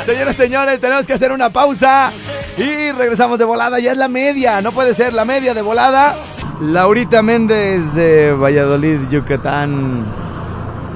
señores, 0.05 0.37
señores, 0.37 0.81
tenemos 0.81 1.07
que 1.07 1.15
hacer 1.15 1.33
una 1.33 1.51
pausa 1.51 2.11
y 2.59 2.93
regresamos 2.93 3.39
de 3.39 3.45
volada. 3.45 3.79
Ya 3.79 3.93
es 3.93 3.99
la 3.99 4.09
media, 4.09 4.61
no 4.63 4.73
puede 4.73 4.95
ser 4.95 5.13
la 5.13 5.25
media 5.25 5.55
de 5.55 5.63
volada. 5.63 6.15
Laurita 6.61 7.23
Méndez 7.23 7.95
de 7.95 8.33
Valladolid, 8.33 9.01
Yucatán. 9.11 10.05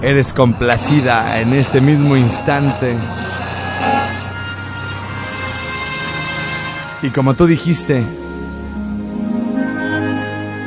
Eres 0.02 0.32
complacida 0.32 1.40
en 1.40 1.52
este 1.52 1.82
mismo 1.82 2.16
instante. 2.16 2.96
Y 7.02 7.10
como 7.10 7.34
tú 7.34 7.46
dijiste, 7.46 8.02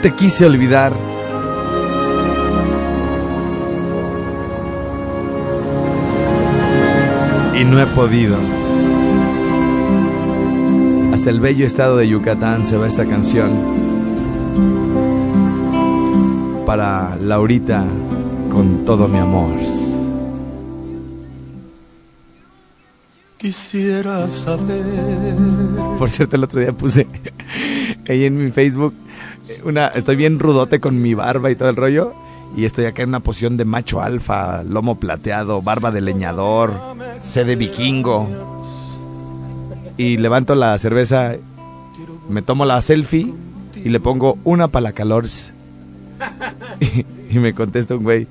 te 0.04 0.12
quise 0.14 0.46
olvidar. 0.46 0.94
Y 7.56 7.64
no 7.66 7.80
he 7.80 7.86
podido. 7.88 8.38
Hasta 11.14 11.30
el 11.30 11.40
bello 11.40 11.66
estado 11.66 11.98
de 11.98 12.08
Yucatán 12.08 12.66
se 12.66 12.78
va 12.78 12.88
esta 12.88 13.06
canción. 13.06 13.52
Para 16.66 17.16
Laurita 17.18 17.86
con 18.52 18.86
todo 18.86 19.08
mi 19.08 19.20
amor. 19.20 19.54
Quisiera 23.38 24.30
saber 24.30 25.36
Por 26.00 26.10
cierto, 26.10 26.38
el 26.38 26.46
otro 26.46 26.62
día 26.62 26.72
puse 26.72 27.08
ahí 28.08 28.24
en 28.24 28.42
mi 28.42 28.52
Facebook 28.52 28.94
una 29.66 29.88
estoy 29.88 30.16
bien 30.16 30.40
rudote 30.40 30.80
con 30.80 31.02
mi 31.02 31.14
barba 31.14 31.52
y 31.52 31.56
todo 31.56 31.70
el 31.70 31.76
rollo 31.76 32.14
y 32.56 32.66
estoy 32.66 32.86
acá 32.86 33.04
en 33.04 33.10
una 33.10 33.20
posición 33.20 33.58
de 33.58 33.66
macho 33.66 34.02
alfa, 34.02 34.64
lomo 34.64 35.00
plateado, 35.00 35.62
barba 35.62 35.92
de 35.92 36.02
leñador, 36.02 36.74
sed 37.24 37.48
de 37.48 37.56
vikingo. 37.56 38.28
Y 39.98 40.18
levanto 40.18 40.56
la 40.56 40.78
cerveza, 40.78 41.36
me 42.30 42.42
tomo 42.42 42.66
la 42.66 42.82
selfie 42.82 43.34
y 43.84 43.90
le 43.90 44.00
pongo 44.00 44.38
una 44.44 44.68
para 44.68 44.84
la 44.84 44.92
calor. 44.94 45.26
Y, 47.30 47.40
me 47.40 47.56
contesta 47.56 47.96
un 47.96 48.04
güey, 48.04 48.28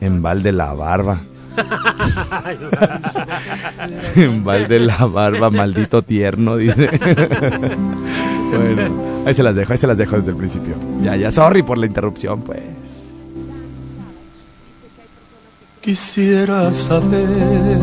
en 0.00 0.22
balde 0.22 0.52
la 0.52 0.72
barba. 0.72 1.20
en 4.14 4.44
balde 4.44 4.78
la 4.78 5.04
barba, 5.06 5.50
maldito 5.50 6.02
tierno, 6.02 6.56
dice. 6.56 6.88
bueno, 8.56 9.22
ahí 9.26 9.34
se 9.34 9.42
las 9.42 9.56
dejo, 9.56 9.72
ahí 9.72 9.78
se 9.78 9.86
las 9.86 9.98
dejo 9.98 10.16
desde 10.16 10.30
el 10.30 10.36
principio. 10.36 10.74
Ya, 11.02 11.16
ya, 11.16 11.30
sorry 11.30 11.62
por 11.62 11.78
la 11.78 11.86
interrupción, 11.86 12.42
pues. 12.42 12.82
Quisiera 15.82 16.72
saber 16.72 17.80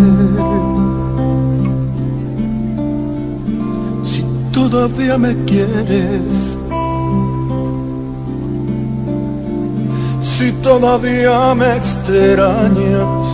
si 4.03 4.23
todavía 4.53 5.17
me 5.17 5.35
quieres, 5.43 6.57
si 10.21 10.51
todavía 10.63 11.53
me 11.55 11.75
extrañas. 11.75 13.27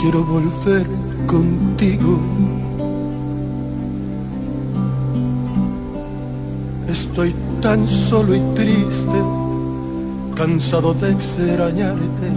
Quiero 0.00 0.24
volver 0.24 0.86
contigo. 1.26 2.18
Estoy 6.94 7.34
tan 7.60 7.88
solo 7.88 8.36
y 8.36 8.40
triste 8.54 9.18
cansado 10.36 10.94
de 10.94 11.10
extrañarte 11.10 12.28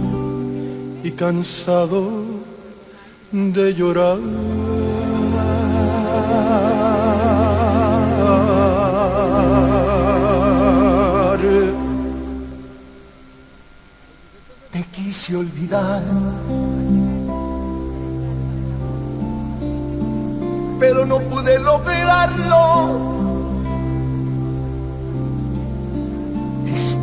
y 1.04 1.12
cansado 1.12 2.24
de 3.30 3.72
llorar. 3.72 4.18
Te 14.72 14.82
quise 14.90 15.36
olvidar, 15.36 16.02
pero 20.80 21.06
no 21.06 21.20
pude 21.20 21.60
lograrlo. 21.60 23.17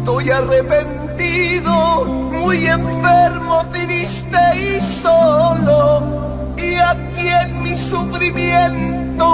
Estoy 0.06 0.30
arrepentido, 0.30 2.06
muy 2.06 2.68
enfermo, 2.68 3.66
triste 3.72 4.38
y 4.56 4.80
solo. 4.80 6.54
Y 6.58 6.76
aquí 6.76 7.28
en 7.28 7.64
mi 7.64 7.76
sufrimiento, 7.76 9.26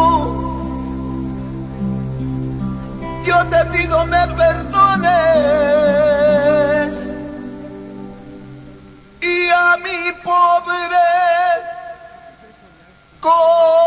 yo 3.21 3.45
te 3.47 3.65
pido 3.65 4.05
me 4.05 4.25
perdones. 4.29 5.11
Y 9.19 9.49
a 9.49 9.75
mi 9.75 10.13
pobre 10.23 10.87
corazón. 13.19 13.80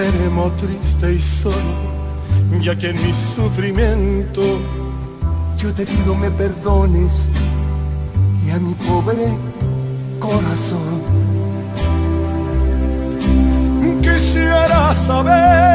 Enfermo, 0.00 0.50
triste 0.60 1.14
y 1.14 1.20
solo, 1.20 1.54
ya 2.60 2.76
que 2.76 2.90
en 2.90 3.02
mi 3.02 3.12
sufrimiento 3.34 4.40
yo 5.56 5.74
te 5.74 5.84
pido 5.84 6.14
me 6.14 6.30
perdones 6.30 7.28
y 8.46 8.50
a 8.50 8.58
mi 8.58 8.74
pobre 8.74 9.28
corazón. 10.18 11.02
Quisiera 14.02 14.96
saber, 14.96 15.69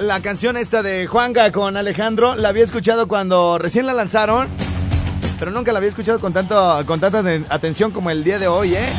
la, 0.00 0.20
canción 0.20 0.56
esta 0.56 0.82
de 0.82 1.06
Juanga 1.06 1.50
con 1.52 1.76
Alejandro 1.76 2.34
la 2.36 2.48
había 2.50 2.64
escuchado 2.64 3.06
cuando 3.08 3.58
recién 3.58 3.86
la 3.86 3.92
lanzaron, 3.92 4.48
pero 5.38 5.50
nunca 5.50 5.72
la 5.72 5.78
había 5.78 5.88
escuchado 5.90 6.20
con, 6.20 6.32
tanto, 6.32 6.80
con 6.86 7.00
tanta 7.00 7.22
aten- 7.22 7.46
atención 7.50 7.90
como 7.90 8.10
el 8.10 8.24
día 8.24 8.38
de 8.38 8.46
hoy, 8.48 8.74
¿eh? 8.74 8.92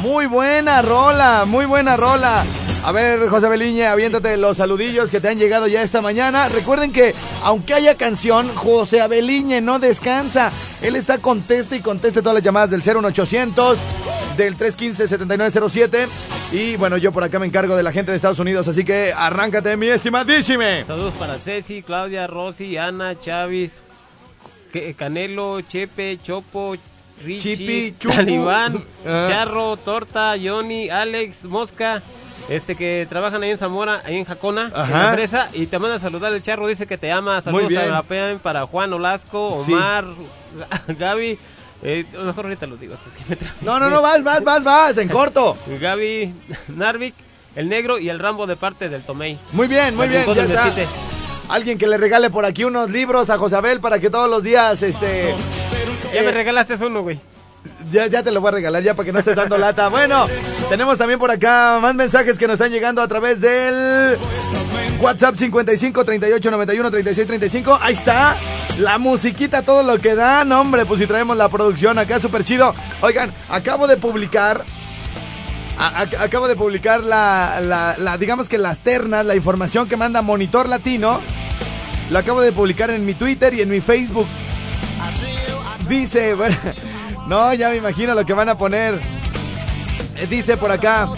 Muy 0.00 0.26
buena 0.26 0.82
rola, 0.82 1.44
muy 1.46 1.64
buena 1.66 1.96
rola. 1.96 2.44
A 2.84 2.92
ver, 2.92 3.28
José 3.28 3.48
Beliña, 3.48 3.90
aviéntate 3.90 4.36
los 4.36 4.58
saludillos 4.58 5.10
que 5.10 5.20
te 5.20 5.28
han 5.28 5.38
llegado 5.38 5.66
ya 5.66 5.82
esta 5.82 6.00
mañana. 6.02 6.48
Recuerden 6.48 6.92
que, 6.92 7.14
aunque 7.42 7.74
haya 7.74 7.96
canción, 7.96 8.48
José 8.54 9.00
Abeliñe 9.00 9.60
no 9.60 9.78
descansa. 9.80 10.52
Él 10.82 10.94
está 10.94 11.18
conteste 11.18 11.76
y 11.76 11.80
conteste 11.80 12.20
todas 12.20 12.34
las 12.34 12.44
llamadas 12.44 12.70
del 12.70 12.82
01800 12.82 13.78
del 14.36 14.56
315-7907. 14.56 16.06
Y 16.52 16.76
bueno, 16.76 16.96
yo 16.96 17.12
por 17.12 17.24
acá 17.24 17.38
me 17.38 17.46
encargo 17.46 17.76
de 17.76 17.82
la 17.82 17.92
gente 17.92 18.10
de 18.12 18.16
Estados 18.16 18.38
Unidos, 18.38 18.68
así 18.68 18.84
que 18.84 19.12
arráncate, 19.12 19.76
mi 19.76 19.88
estimadísime. 19.88 20.84
Saludos 20.86 21.14
para 21.18 21.38
Ceci, 21.38 21.82
Claudia, 21.82 22.26
Rosy, 22.26 22.76
Ana, 22.76 23.14
Que- 24.72 24.94
Canelo, 24.94 25.60
Chepe, 25.62 26.18
Chopo, 26.22 26.76
Richie, 27.24 27.56
Chipi, 27.56 27.94
Chupu. 27.98 28.14
Talibán, 28.14 28.84
Ah. 29.06 29.26
Charro, 29.28 29.76
Torta, 29.76 30.34
Johnny, 30.42 30.88
Alex, 30.88 31.44
Mosca, 31.44 32.02
este 32.48 32.76
que 32.76 33.06
trabajan 33.08 33.42
ahí 33.42 33.50
en 33.50 33.58
Zamora, 33.58 34.02
ahí 34.04 34.16
en 34.16 34.24
Jacona, 34.24 34.70
en 34.74 34.90
la 34.92 35.08
empresa, 35.10 35.48
y 35.52 35.66
te 35.66 35.78
manda 35.78 35.96
a 35.96 36.00
saludar 36.00 36.32
el 36.32 36.42
Charro, 36.42 36.68
dice 36.68 36.86
que 36.86 36.96
te 36.96 37.10
ama, 37.10 37.42
saludos 37.42 37.72
a 37.76 37.86
la 37.86 38.02
para 38.38 38.66
Juan 38.66 38.92
Olasco, 38.92 39.60
Sí. 39.64 39.72
Omar, 39.72 40.04
Gaby, 40.88 41.38
eh, 41.82 42.04
mejor 42.24 42.46
ahorita 42.46 42.66
lo 42.66 42.76
digo. 42.76 42.94
No, 43.62 43.78
no, 43.78 43.90
no, 43.90 44.02
vas, 44.02 44.22
vas, 44.22 44.42
vas, 44.42 44.64
vas, 44.64 44.98
en 44.98 45.08
corto. 45.08 45.56
Gaby, 45.80 46.34
Narvik, 46.68 47.14
el 47.54 47.68
Negro 47.68 47.98
y 47.98 48.08
el 48.08 48.18
Rambo 48.18 48.46
de 48.46 48.56
parte 48.56 48.88
del 48.88 49.02
Tomei. 49.02 49.38
Muy 49.52 49.66
bien, 49.66 49.94
muy 49.96 50.08
bien, 50.08 50.24
ya 50.34 50.42
está. 50.42 50.72
Alguien 51.48 51.78
que 51.78 51.86
le 51.86 51.96
regale 51.96 52.30
por 52.30 52.44
aquí 52.44 52.64
unos 52.64 52.90
libros 52.90 53.30
a 53.30 53.38
Josabel 53.38 53.80
para 53.80 54.00
que 54.00 54.10
todos 54.10 54.28
los 54.28 54.42
días, 54.42 54.82
este... 54.82 55.34
Ya 56.12 56.20
eh, 56.20 56.24
me 56.24 56.32
regalaste 56.32 56.74
uno, 56.84 57.02
güey. 57.02 57.20
Ya, 57.90 58.06
ya 58.06 58.22
te 58.22 58.30
lo 58.30 58.40
voy 58.40 58.48
a 58.48 58.52
regalar 58.52 58.82
ya 58.82 58.94
para 58.94 59.06
que 59.06 59.12
no 59.12 59.18
estés 59.18 59.36
dando 59.36 59.56
lata. 59.58 59.88
Bueno, 59.88 60.26
tenemos 60.68 60.98
también 60.98 61.18
por 61.18 61.30
acá 61.30 61.78
más 61.80 61.94
mensajes 61.94 62.38
que 62.38 62.46
nos 62.46 62.54
están 62.54 62.70
llegando 62.72 63.00
a 63.02 63.08
través 63.08 63.40
del 63.40 64.16
WhatsApp 65.00 65.36
55 65.36 66.04
38 66.04 66.50
91 66.50 66.90
36 66.90 67.26
35. 67.26 67.78
Ahí 67.80 67.94
está. 67.94 68.36
La 68.78 68.98
musiquita, 68.98 69.62
todo 69.62 69.82
lo 69.82 69.98
que 69.98 70.14
da. 70.14 70.44
No, 70.44 70.60
hombre, 70.60 70.84
pues 70.86 71.00
si 71.00 71.06
traemos 71.06 71.36
la 71.36 71.48
producción 71.48 71.98
acá, 71.98 72.18
súper 72.20 72.44
chido. 72.44 72.74
Oigan, 73.00 73.32
acabo 73.48 73.86
de 73.86 73.96
publicar. 73.96 74.64
acabo 75.78 76.48
de 76.48 76.56
publicar 76.56 77.02
la, 77.04 77.60
la- 77.62 77.96
la- 77.98 78.18
digamos 78.18 78.48
que 78.48 78.58
las 78.58 78.80
ternas, 78.80 79.24
la 79.26 79.34
información 79.36 79.88
que 79.88 79.96
manda 79.96 80.22
Monitor 80.22 80.68
Latino. 80.68 81.20
Lo 82.10 82.18
acabo 82.18 82.40
de 82.40 82.52
publicar 82.52 82.90
en 82.90 83.04
mi 83.04 83.14
Twitter 83.14 83.52
y 83.54 83.62
en 83.62 83.68
mi 83.70 83.80
Facebook. 83.80 84.26
Dice, 85.88 86.34
bueno, 86.34 86.56
no, 87.26 87.52
ya 87.54 87.70
me 87.70 87.76
imagino 87.76 88.14
lo 88.14 88.24
que 88.24 88.32
van 88.32 88.48
a 88.48 88.56
poner. 88.58 89.00
Eh, 90.16 90.26
Dice 90.28 90.56
por 90.56 90.70
acá, 90.72 91.08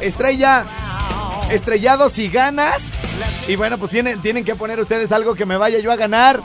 estrella, 0.00 0.64
estrellado 1.50 2.08
si 2.10 2.28
ganas. 2.28 2.92
Y 3.48 3.56
bueno, 3.56 3.78
pues 3.78 3.90
tienen, 3.90 4.20
tienen 4.20 4.44
que 4.44 4.54
poner 4.54 4.80
ustedes 4.80 5.12
algo 5.12 5.34
que 5.34 5.46
me 5.46 5.56
vaya 5.56 5.78
yo 5.78 5.92
a 5.92 5.96
ganar. 5.96 6.40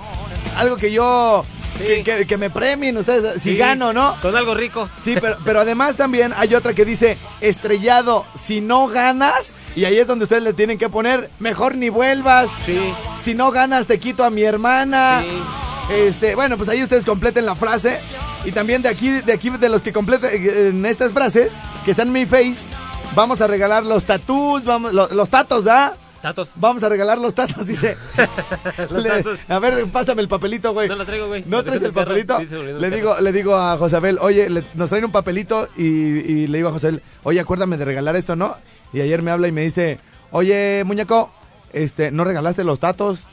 Algo 0.57 0.77
que 0.77 0.91
yo, 0.91 1.45
que, 1.77 2.03
que- 2.03 2.27
que 2.27 2.37
me 2.37 2.49
premien 2.49 2.97
ustedes 2.97 3.41
si 3.41 3.51
Sí, 3.51 3.57
gano, 3.57 3.93
¿no? 3.93 4.15
Con 4.21 4.35
algo 4.35 4.53
rico. 4.53 4.89
Sí, 5.03 5.15
pero, 5.19 5.37
pero 5.45 5.61
además 5.61 5.95
también 5.97 6.33
hay 6.37 6.53
otra 6.55 6.73
que 6.73 6.85
dice 6.85 7.17
estrellado 7.41 8.25
si 8.35 8.61
no 8.61 8.87
ganas. 8.87 9.53
Y 9.75 9.85
ahí 9.85 9.97
es 9.97 10.07
donde 10.07 10.23
ustedes 10.23 10.43
le 10.43 10.53
tienen 10.53 10.77
que 10.77 10.89
poner 10.89 11.29
mejor 11.39 11.75
ni 11.75 11.89
vuelvas. 11.89 12.49
Sí. 12.65 12.93
Si 13.21 13.33
no 13.33 13.51
ganas 13.51 13.87
te 13.87 13.99
quito 13.99 14.23
a 14.23 14.29
mi 14.29 14.43
hermana. 14.43 15.23
Sí. 15.23 15.41
Este, 15.89 16.35
bueno, 16.35 16.55
pues 16.57 16.69
ahí 16.69 16.83
ustedes 16.83 17.05
completen 17.05 17.45
la 17.45 17.55
frase. 17.55 17.99
Y 18.45 18.51
también 18.51 18.81
de 18.81 18.89
aquí, 18.89 19.09
de 19.21 19.33
aquí, 19.33 19.49
de 19.49 19.69
los 19.69 19.81
que 19.81 19.91
completen 19.91 20.85
estas 20.85 21.11
frases, 21.11 21.59
que 21.83 21.91
están 21.91 22.07
en 22.07 22.13
mi 22.13 22.25
face, 22.25 22.67
vamos 23.15 23.41
a 23.41 23.47
regalar 23.47 23.85
los 23.85 24.05
tatús, 24.05 24.63
vamos, 24.63 24.93
lo- 24.93 25.07
los, 25.09 25.29
tatos, 25.29 25.65
¿ah? 25.67 25.95
Tatos. 26.21 26.49
Vamos 26.55 26.83
a 26.83 26.89
regalar 26.89 27.17
los 27.17 27.33
tatos, 27.33 27.65
dice. 27.65 27.95
Los 28.89 29.03
Le- 29.03 29.09
tatos. 29.09 29.39
a 29.47 29.59
ver, 29.59 29.85
pásame 29.85 30.21
el 30.21 30.27
papelito, 30.27 30.73
güey. 30.73 30.89
No 30.89 30.95
lo 30.95 31.05
traigo, 31.05 31.27
güey. 31.27 31.43
¿No 31.47 31.63
traes 31.63 31.81
el 31.81 31.93
papelito? 31.93 32.37
Sí, 32.39 32.45
le, 32.49 32.89
digo, 32.91 33.17
le 33.21 33.31
digo 33.31 33.55
a 33.55 33.77
Josabel, 33.77 34.17
oye, 34.21 34.49
le- 34.49 34.65
nos 34.75 34.89
traen 34.89 35.05
un 35.05 35.11
papelito 35.13 35.69
y, 35.77 35.83
y 35.85 36.47
le 36.47 36.57
digo 36.57 36.67
a 36.69 36.71
Josabel, 36.73 37.01
oye, 37.23 37.39
acuérdame 37.39 37.77
de 37.77 37.85
regalar 37.85 38.15
esto, 38.17 38.35
¿no? 38.35 38.53
Y 38.91 38.99
ayer 39.01 39.21
me 39.21 39.31
habla 39.31 39.47
y 39.47 39.53
me 39.53 39.61
dice, 39.61 39.97
oye, 40.31 40.83
muñeco, 40.85 41.31
este, 41.73 42.11
¿no 42.11 42.23
regalaste 42.23 42.63
los 42.63 42.79
tatos? 42.79 43.25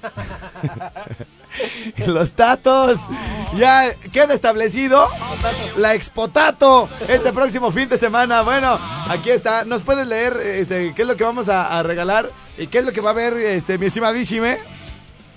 los 2.06 2.32
tatos. 2.32 2.98
Ya 3.56 3.94
queda 4.12 4.34
establecido 4.34 5.06
la 5.76 5.94
Expotato 5.94 6.88
este 7.08 7.32
próximo 7.32 7.70
fin 7.70 7.88
de 7.88 7.98
semana. 7.98 8.42
Bueno, 8.42 8.78
aquí 9.08 9.30
está. 9.30 9.64
¿Nos 9.64 9.82
puedes 9.82 10.06
leer 10.06 10.36
este, 10.42 10.92
qué 10.94 11.02
es 11.02 11.08
lo 11.08 11.16
que 11.16 11.24
vamos 11.24 11.48
a, 11.48 11.78
a 11.78 11.82
regalar? 11.82 12.30
¿Y 12.58 12.66
qué 12.66 12.78
es 12.78 12.84
lo 12.84 12.92
que 12.92 13.00
va 13.00 13.10
a 13.10 13.12
haber, 13.12 13.34
este, 13.34 13.78
mi 13.78 13.86
estimadísime? 13.86 14.58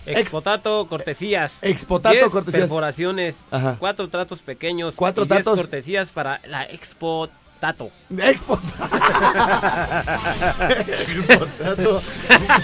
Expotato, 0.06 0.88
cortesías. 0.88 1.54
Expotato, 1.62 2.16
Diez 2.16 2.30
cortesías. 2.30 2.64
perforaciones. 2.64 3.36
Ajá. 3.52 3.76
Cuatro 3.80 4.10
tratos 4.10 4.42
pequeños. 4.42 4.96
Cuatro 4.96 5.26
y 5.26 5.28
diez 5.28 5.40
tatos. 5.44 5.58
cortesías 5.60 6.12
para 6.12 6.42
la 6.46 6.64
Expotato. 7.62 7.92
Expo. 8.18 8.58
Expotato. 10.88 12.02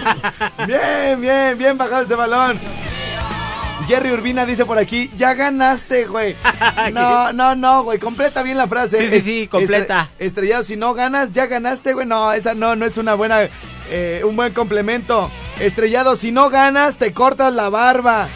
Bien, 0.67 1.19
bien, 1.19 1.57
bien 1.57 1.77
bajado 1.77 2.03
ese 2.05 2.15
balón. 2.15 2.57
Jerry 3.87 4.13
Urbina 4.13 4.45
dice 4.45 4.65
por 4.65 4.77
aquí, 4.79 5.11
ya 5.17 5.33
ganaste, 5.33 6.05
güey. 6.05 6.35
No, 6.93 7.33
no, 7.33 7.55
no, 7.55 7.83
güey, 7.83 7.99
completa 7.99 8.41
bien 8.41 8.57
la 8.57 8.67
frase. 8.67 8.97
Sí, 9.01 9.09
sí, 9.19 9.21
sí, 9.21 9.47
completa. 9.47 10.09
Estre- 10.17 10.25
estrellado, 10.27 10.63
si 10.63 10.75
no 10.77 10.93
ganas, 10.93 11.31
ya 11.33 11.45
ganaste, 11.47 11.93
güey. 11.93 12.05
No, 12.07 12.31
esa 12.31 12.53
no, 12.53 12.75
no 12.77 12.85
es 12.85 12.97
una 12.97 13.15
buena, 13.15 13.41
eh, 13.89 14.21
un 14.25 14.35
buen 14.37 14.53
complemento. 14.53 15.29
Estrellado, 15.59 16.15
si 16.15 16.31
no 16.31 16.49
ganas, 16.49 16.97
te 16.97 17.11
cortas 17.13 17.53
la 17.53 17.69
barba. 17.69 18.29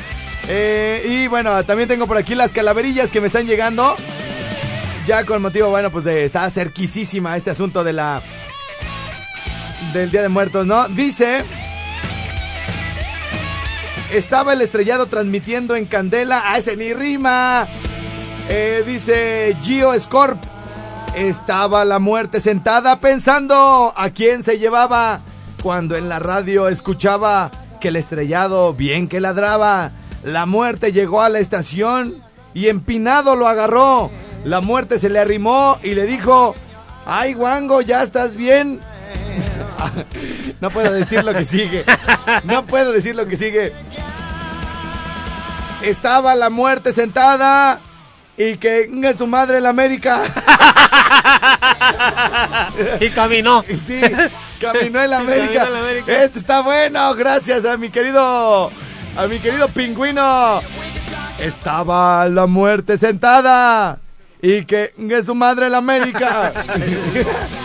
Eh, 0.49 1.03
y 1.07 1.27
bueno, 1.27 1.63
también 1.65 1.87
tengo 1.87 2.05
por 2.05 2.17
aquí 2.17 2.35
las 2.35 2.51
calaverillas 2.51 3.11
que 3.11 3.21
me 3.21 3.27
están 3.27 3.47
llegando. 3.47 3.95
Ya 5.09 5.25
con 5.25 5.41
motivo, 5.41 5.69
bueno, 5.71 5.89
pues 5.89 6.05
de, 6.05 6.23
está 6.23 6.47
cerquísima 6.51 7.35
este 7.35 7.49
asunto 7.49 7.83
de 7.83 7.93
la. 7.93 8.21
del 9.91 10.11
Día 10.11 10.21
de 10.21 10.29
Muertos, 10.29 10.67
¿no? 10.67 10.87
Dice. 10.87 11.43
Estaba 14.11 14.53
el 14.53 14.61
estrellado 14.61 15.07
transmitiendo 15.07 15.75
en 15.75 15.87
Candela. 15.87 16.43
¡Ah, 16.45 16.59
ese 16.59 16.77
ni 16.77 16.93
rima! 16.93 17.67
Eh, 18.49 18.83
dice 18.85 19.57
Gio 19.59 19.99
Scorp. 19.99 20.37
Estaba 21.15 21.85
la 21.85 21.97
muerte 21.97 22.39
sentada 22.39 22.99
pensando 22.99 23.91
a 23.97 24.11
quién 24.11 24.43
se 24.43 24.59
llevaba. 24.59 25.21
Cuando 25.63 25.95
en 25.95 26.07
la 26.07 26.19
radio 26.19 26.67
escuchaba 26.67 27.49
que 27.81 27.87
el 27.87 27.95
estrellado 27.95 28.75
bien 28.75 29.07
que 29.07 29.21
ladraba. 29.21 29.91
La 30.23 30.45
muerte 30.45 30.91
llegó 30.91 31.23
a 31.23 31.29
la 31.29 31.39
estación 31.39 32.21
y 32.53 32.67
empinado 32.67 33.35
lo 33.35 33.47
agarró. 33.47 34.11
La 34.45 34.61
muerte 34.61 34.99
se 34.99 35.09
le 35.09 35.19
arrimó 35.19 35.77
y 35.83 35.93
le 35.95 36.05
dijo, 36.05 36.55
ay 37.05 37.35
Wango, 37.35 37.81
¿ya 37.81 38.03
estás 38.03 38.35
bien? 38.35 38.79
no 40.61 40.69
puedo 40.69 40.91
decir 40.91 41.23
lo 41.23 41.33
que 41.33 41.43
sigue. 41.43 41.83
No 42.43 42.65
puedo 42.65 42.91
decir 42.91 43.15
lo 43.15 43.27
que 43.27 43.35
sigue. 43.35 43.73
Estaba 45.81 46.35
la 46.35 46.49
muerte 46.49 46.91
sentada 46.91 47.79
y 48.37 48.57
que 48.57 48.87
venga 48.89 49.13
su 49.13 49.27
madre 49.27 49.61
la 49.61 49.69
América. 49.69 50.21
Y 52.99 53.09
caminó. 53.09 53.63
Sí, 53.63 53.99
caminó 54.59 55.01
en 55.01 55.09
la 55.09 55.17
América. 55.19 55.65
en 55.65 55.73
la 55.73 55.79
América. 55.79 56.23
Este 56.23 56.39
está 56.39 56.61
bueno, 56.61 57.13
gracias 57.15 57.65
a 57.65 57.77
mi 57.77 57.89
querido, 57.89 58.71
a 59.17 59.27
mi 59.27 59.39
querido 59.39 59.67
pingüino. 59.69 60.61
Estaba 61.39 62.27
la 62.29 62.47
muerte 62.47 62.97
sentada 62.97 63.99
y 64.41 64.65
que 64.65 64.93
venga 64.97 65.21
su 65.23 65.35
madre 65.35 65.69
la 65.69 65.77
América. 65.77 66.51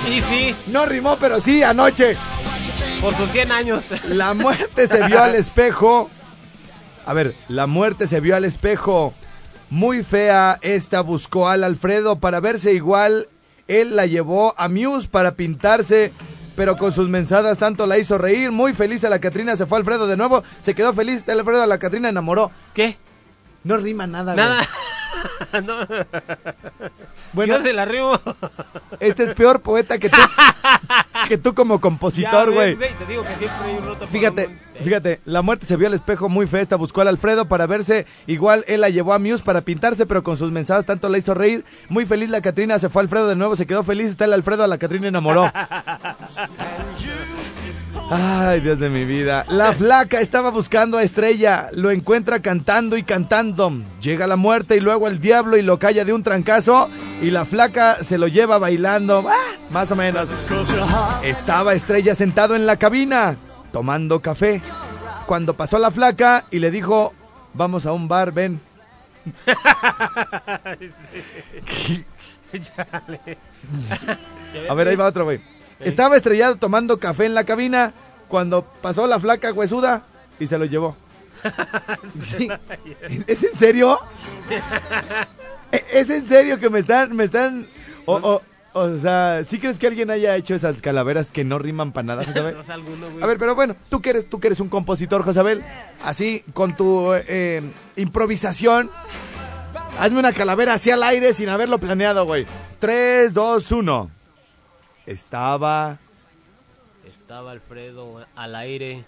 Y 0.08 0.20
sí, 0.20 0.54
No 0.66 0.84
rimó, 0.86 1.16
pero 1.16 1.40
sí, 1.40 1.62
anoche. 1.62 2.16
por 3.00 3.14
sus 3.16 3.30
100 3.30 3.52
años. 3.52 3.84
La 4.08 4.34
muerte 4.34 4.86
se 4.86 5.06
vio 5.06 5.22
al 5.22 5.34
espejo. 5.34 6.10
A 7.06 7.12
ver, 7.14 7.34
la 7.48 7.66
muerte 7.66 8.06
se 8.06 8.20
vio 8.20 8.36
al 8.36 8.44
espejo. 8.44 9.12
Muy 9.70 10.02
fea, 10.04 10.58
esta 10.62 11.00
buscó 11.00 11.48
al 11.48 11.64
Alfredo 11.64 12.16
para 12.16 12.40
verse 12.40 12.72
igual. 12.74 13.28
Él 13.66 13.96
la 13.96 14.06
llevó 14.06 14.54
a 14.58 14.68
Muse 14.68 15.08
para 15.08 15.32
pintarse, 15.32 16.12
pero 16.54 16.76
con 16.76 16.92
sus 16.92 17.08
mensadas 17.08 17.58
tanto 17.58 17.86
la 17.86 17.98
hizo 17.98 18.18
reír. 18.18 18.50
Muy 18.50 18.74
feliz 18.74 19.04
a 19.04 19.08
la 19.08 19.18
Catrina, 19.20 19.56
se 19.56 19.66
fue 19.66 19.78
Alfredo 19.78 20.06
de 20.06 20.16
nuevo. 20.16 20.42
Se 20.60 20.74
quedó 20.74 20.92
feliz, 20.92 21.24
el 21.26 21.38
Alfredo 21.38 21.62
a 21.62 21.66
la 21.66 21.78
Catrina 21.78 22.08
enamoró. 22.10 22.50
¿Qué? 22.74 22.96
No 23.64 23.78
rima 23.78 24.06
nada, 24.06 24.34
güey. 24.34 24.46
No. 25.64 25.86
Bueno, 27.32 27.56
Yo 27.58 27.62
se 27.62 27.72
la 27.72 27.84
rimo. 27.84 28.20
este 29.00 29.22
es 29.24 29.34
peor 29.34 29.60
poeta 29.60 29.98
que 29.98 30.08
tú, 30.10 30.16
que 31.28 31.38
tú 31.38 31.54
como 31.54 31.80
compositor, 31.80 32.52
güey. 32.52 32.76
Te 32.76 33.06
digo 33.08 33.22
que 33.22 33.34
siempre 33.36 33.66
hay 33.66 33.76
un 33.76 33.86
roto 33.86 34.00
por 34.00 34.08
Fíjate, 34.08 34.46
un- 34.48 34.58
Fíjate, 34.84 35.20
la 35.24 35.42
muerte 35.42 35.66
se 35.66 35.76
vio 35.76 35.86
al 35.86 35.94
espejo 35.94 36.28
muy 36.28 36.46
festa, 36.48 36.74
buscó 36.76 37.00
al 37.02 37.08
Alfredo 37.08 37.46
para 37.46 37.66
verse. 37.66 38.06
Igual 38.26 38.64
él 38.66 38.80
la 38.80 38.88
llevó 38.90 39.12
a 39.12 39.18
Muse 39.20 39.44
para 39.44 39.60
pintarse, 39.60 40.06
pero 40.06 40.22
con 40.24 40.36
sus 40.36 40.50
mensajes 40.50 40.84
tanto 40.86 41.08
la 41.08 41.18
hizo 41.18 41.34
reír. 41.34 41.64
Muy 41.88 42.04
feliz 42.06 42.28
la 42.30 42.40
Catrina, 42.40 42.78
se 42.80 42.88
fue 42.88 43.02
Alfredo 43.02 43.28
de 43.28 43.36
nuevo, 43.36 43.54
se 43.56 43.66
quedó 43.66 43.84
feliz. 43.84 44.10
Está 44.10 44.24
el 44.24 44.32
Alfredo, 44.32 44.64
a 44.64 44.68
la 44.68 44.78
Catrina 44.78 45.06
enamoró. 45.08 45.50
Ay, 48.10 48.60
Dios 48.60 48.78
de 48.78 48.90
mi 48.90 49.04
vida. 49.04 49.44
La 49.48 49.72
flaca 49.72 50.20
estaba 50.20 50.50
buscando 50.50 50.98
a 50.98 51.02
Estrella, 51.02 51.68
lo 51.72 51.90
encuentra 51.90 52.40
cantando 52.40 52.96
y 52.96 53.02
cantando. 53.02 53.72
Llega 54.00 54.26
la 54.26 54.36
muerte 54.36 54.76
y 54.76 54.80
luego 54.80 55.08
el 55.08 55.20
diablo 55.20 55.56
y 55.56 55.62
lo 55.62 55.78
calla 55.78 56.04
de 56.04 56.12
un 56.12 56.22
trancazo 56.22 56.88
y 57.22 57.30
la 57.30 57.44
flaca 57.44 58.02
se 58.02 58.18
lo 58.18 58.28
lleva 58.28 58.58
bailando. 58.58 59.24
Ah, 59.28 59.56
más 59.70 59.90
o 59.90 59.96
menos. 59.96 60.28
Estaba 61.22 61.74
Estrella 61.74 62.14
sentado 62.14 62.54
en 62.54 62.66
la 62.66 62.76
cabina, 62.76 63.36
tomando 63.72 64.20
café. 64.20 64.60
Cuando 65.26 65.54
pasó 65.54 65.78
la 65.78 65.90
flaca 65.90 66.44
y 66.50 66.58
le 66.58 66.70
dijo, 66.70 67.14
vamos 67.54 67.86
a 67.86 67.92
un 67.92 68.08
bar, 68.08 68.32
ven. 68.32 68.60
A 74.68 74.74
ver, 74.74 74.88
ahí 74.88 74.96
va 74.96 75.06
otro, 75.06 75.24
güey. 75.24 75.40
Estaba 75.84 76.16
estrellado 76.16 76.56
tomando 76.56 76.98
café 76.98 77.26
en 77.26 77.34
la 77.34 77.44
cabina 77.44 77.92
cuando 78.28 78.62
pasó 78.64 79.06
la 79.06 79.20
flaca 79.20 79.52
huesuda 79.52 80.02
y 80.40 80.46
se 80.46 80.58
lo 80.58 80.64
llevó. 80.64 80.96
Sí. 82.22 82.48
¿Es 83.26 83.42
en 83.42 83.54
serio? 83.58 83.98
¿E- 85.72 85.84
¿Es 85.92 86.10
en 86.10 86.26
serio 86.26 86.58
que 86.58 86.70
me 86.70 86.78
están, 86.80 87.14
me 87.16 87.24
están, 87.24 87.66
o, 88.06 88.14
o, 88.14 88.42
o 88.78 88.98
sea, 88.98 89.42
¿sí 89.44 89.58
crees 89.58 89.78
que 89.78 89.86
alguien 89.86 90.10
haya 90.10 90.36
hecho 90.36 90.54
esas 90.54 90.80
calaveras 90.80 91.30
que 91.30 91.44
no 91.44 91.58
riman 91.58 91.92
para 91.92 92.04
nada, 92.06 92.24
Josabel? 92.24 92.56
A 93.22 93.26
ver, 93.26 93.38
pero 93.38 93.54
bueno, 93.54 93.76
tú 93.90 94.00
que 94.00 94.10
eres, 94.10 94.28
tú 94.30 94.40
que 94.40 94.48
eres 94.48 94.60
un 94.60 94.68
compositor, 94.68 95.22
Josabel, 95.22 95.62
así 96.02 96.42
con 96.54 96.74
tu 96.76 97.12
eh, 97.14 97.62
improvisación, 97.96 98.90
hazme 99.98 100.18
una 100.20 100.32
calavera 100.32 100.74
así 100.74 100.90
al 100.90 101.02
aire 101.02 101.32
sin 101.34 101.48
haberlo 101.48 101.78
planeado, 101.78 102.24
güey. 102.24 102.46
3, 102.78 103.34
2, 103.34 103.72
1. 103.72 104.10
Estaba 105.06 105.98
Estaba 107.06 107.52
Alfredo 107.52 108.24
al 108.36 108.54
aire 108.56 109.04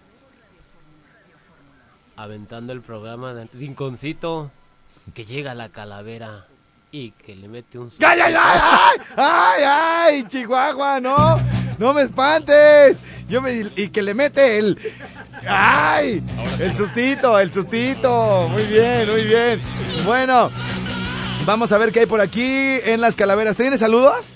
aventando 2.17 2.73
el 2.73 2.81
programa 2.81 3.35
de 3.35 3.47
Rinconcito 3.53 4.51
que 5.15 5.25
llega 5.25 5.55
la 5.55 5.69
calavera 5.69 6.47
y 6.91 7.11
que 7.11 7.37
le 7.37 7.49
mete 7.49 7.79
un 7.79 7.91
¡Ay, 8.01 8.21
ay, 8.21 8.35
ay! 8.37 8.61
¡Ay, 8.69 8.99
ay, 9.17 9.63
ay! 9.65 10.25
Chihuahua, 10.29 11.01
no! 11.01 11.41
¡No 11.79 11.93
me 11.93 12.03
espantes! 12.03 12.99
Yo 13.29 13.43
me, 13.43 13.67
y 13.77 13.89
que 13.89 14.03
le 14.03 14.15
mete 14.15 14.59
el. 14.59 14.79
¡Ay! 15.47 16.23
El 16.61 16.77
sustito, 16.77 17.39
el 17.39 17.53
sustito. 17.53 18.49
Muy 18.49 18.63
bien, 18.65 19.11
muy 19.11 19.25
bien. 19.25 19.61
Bueno, 20.05 20.51
vamos 21.45 21.73
a 21.73 21.79
ver 21.79 21.93
qué 21.93 22.01
hay 22.01 22.07
por 22.07 22.21
aquí 22.21 22.79
en 22.85 23.01
las 23.01 23.17
calaveras. 23.17 23.57
¿Tienes 23.57 23.81
saludos? 23.81 24.33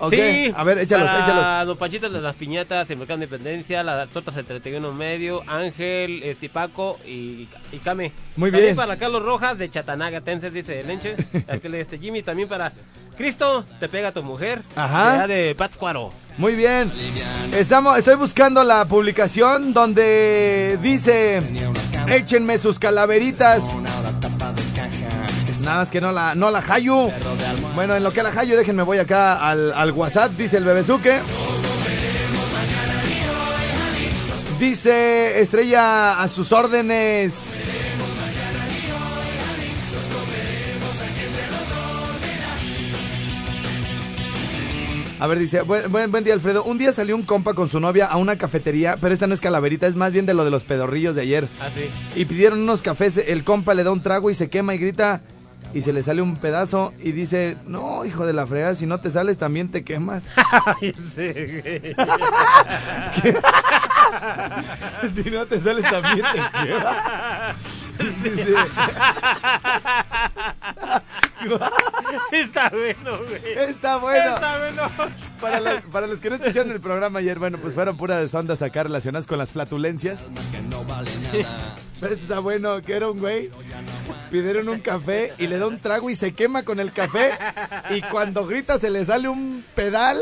Ok, 0.00 0.14
Sí, 0.14 0.52
A 0.56 0.64
ver, 0.64 0.78
échalos, 0.78 1.08
para 1.10 1.24
échalos. 1.24 1.66
Don 1.68 1.76
Panchitos 1.76 2.12
de 2.12 2.20
las 2.20 2.34
Piñatas, 2.36 2.88
el 2.90 2.96
Mercado 2.96 3.18
de 3.18 3.24
Independencia, 3.26 3.82
las 3.82 4.08
tortas 4.08 4.34
del 4.34 4.46
31 4.46 4.92
Medio, 4.94 5.42
Ángel, 5.46 6.22
este, 6.22 6.48
Paco 6.48 6.98
y, 7.06 7.48
y 7.70 7.78
Came. 7.84 8.12
Muy 8.36 8.50
También 8.50 8.68
bien. 8.68 8.76
para 8.76 8.96
Carlos 8.96 9.22
Rojas 9.22 9.58
de 9.58 9.68
Chatanaga, 9.70 10.22
Tenses, 10.22 10.52
dice 10.52 10.82
Lenche. 10.84 11.16
Aquel, 11.48 11.74
este, 11.74 11.98
Jimmy 11.98 12.22
también 12.22 12.48
para 12.48 12.72
Cristo, 13.16 13.66
te 13.78 13.88
pega 13.88 14.10
tu 14.12 14.22
mujer. 14.22 14.62
Ajá. 14.74 15.26
de 15.26 15.54
Pátzcuaro. 15.54 16.12
Muy 16.38 16.54
bien. 16.54 16.90
Estamos, 17.52 17.98
estoy 17.98 18.14
buscando 18.14 18.64
la 18.64 18.86
publicación 18.86 19.74
donde 19.74 20.78
dice: 20.80 21.42
Échenme 22.08 22.56
sus 22.56 22.78
calaveritas. 22.78 23.62
Nada 25.60 25.76
más 25.78 25.90
que 25.90 26.00
no 26.00 26.10
la, 26.10 26.34
no 26.34 26.50
la 26.50 26.62
hallo. 26.62 27.10
Bueno, 27.74 27.96
en 27.96 28.02
lo 28.02 28.12
que 28.12 28.22
la 28.22 28.30
hallo, 28.30 28.56
déjenme 28.56 28.82
voy 28.82 28.98
acá 28.98 29.48
al, 29.48 29.72
al 29.72 29.92
WhatsApp, 29.92 30.32
dice 30.32 30.56
el 30.56 30.64
bebezuque. 30.64 31.18
Dice 34.58 35.40
Estrella 35.40 36.20
a 36.20 36.28
sus 36.28 36.52
órdenes. 36.52 37.54
A 45.18 45.26
ver, 45.26 45.38
dice, 45.38 45.60
buen, 45.62 45.90
buen, 45.92 46.10
buen 46.10 46.24
día 46.24 46.32
Alfredo. 46.32 46.64
Un 46.64 46.78
día 46.78 46.92
salió 46.92 47.14
un 47.14 47.22
compa 47.22 47.52
con 47.52 47.68
su 47.68 47.78
novia 47.78 48.06
a 48.06 48.16
una 48.16 48.36
cafetería, 48.36 48.96
pero 49.00 49.12
esta 49.12 49.26
no 49.26 49.34
es 49.34 49.40
calaverita, 49.40 49.86
es 49.86 49.94
más 49.94 50.12
bien 50.12 50.24
de 50.24 50.32
lo 50.32 50.44
de 50.44 50.50
los 50.50 50.64
pedorrillos 50.64 51.14
de 51.14 51.22
ayer. 51.22 51.46
Así. 51.60 51.90
Y 52.16 52.24
pidieron 52.24 52.60
unos 52.60 52.80
cafés, 52.80 53.18
el 53.18 53.44
compa 53.44 53.74
le 53.74 53.84
da 53.84 53.92
un 53.92 54.02
trago 54.02 54.30
y 54.30 54.34
se 54.34 54.48
quema 54.48 54.74
y 54.74 54.78
grita 54.78 55.20
y 55.72 55.82
se 55.82 55.92
le 55.92 56.02
sale 56.02 56.20
un 56.22 56.36
pedazo 56.36 56.92
y 57.00 57.12
dice, 57.12 57.56
no, 57.66 58.04
hijo 58.04 58.26
de 58.26 58.32
la 58.32 58.46
fregada, 58.46 58.74
si 58.74 58.86
no 58.86 59.00
te 59.00 59.08
sales 59.10 59.36
también 59.38 59.70
te 59.70 59.84
quemas. 59.84 60.24
si 65.14 65.30
no 65.30 65.46
te 65.46 65.60
sales 65.60 65.88
también 65.90 66.26
te 66.32 66.66
quemas. 66.66 67.56
Dice, 68.22 68.54
Está 72.32 72.70
bueno, 72.70 73.18
güey. 73.28 73.52
Está 73.68 73.96
bueno. 73.98 74.34
Está 74.34 74.58
bueno. 74.58 74.82
Para, 75.40 75.60
los- 75.60 75.82
para 75.92 76.06
los 76.06 76.18
que 76.18 76.30
no 76.30 76.36
escucharon 76.36 76.70
el 76.72 76.80
programa 76.80 77.18
ayer, 77.18 77.38
bueno, 77.38 77.58
pues 77.58 77.74
fueron 77.74 77.96
puras 77.96 78.32
ondas 78.34 78.62
acá 78.62 78.82
relacionadas 78.84 79.26
con 79.26 79.38
las 79.38 79.50
flatulencias. 79.52 80.28
Pero 82.00 82.14
está 82.14 82.38
bueno, 82.38 82.80
que 82.80 82.94
era 82.94 83.10
un 83.10 83.20
güey. 83.20 83.50
Pidieron 84.30 84.68
un 84.68 84.80
café 84.80 85.34
y 85.38 85.46
le 85.46 85.58
da 85.58 85.66
un 85.66 85.78
trago 85.78 86.08
y 86.08 86.14
se 86.14 86.32
quema 86.32 86.62
con 86.62 86.80
el 86.80 86.92
café. 86.92 87.32
Y 87.90 88.00
cuando 88.02 88.46
grita 88.46 88.78
se 88.78 88.88
le 88.88 89.04
sale 89.04 89.28
un 89.28 89.64
pedal 89.74 90.18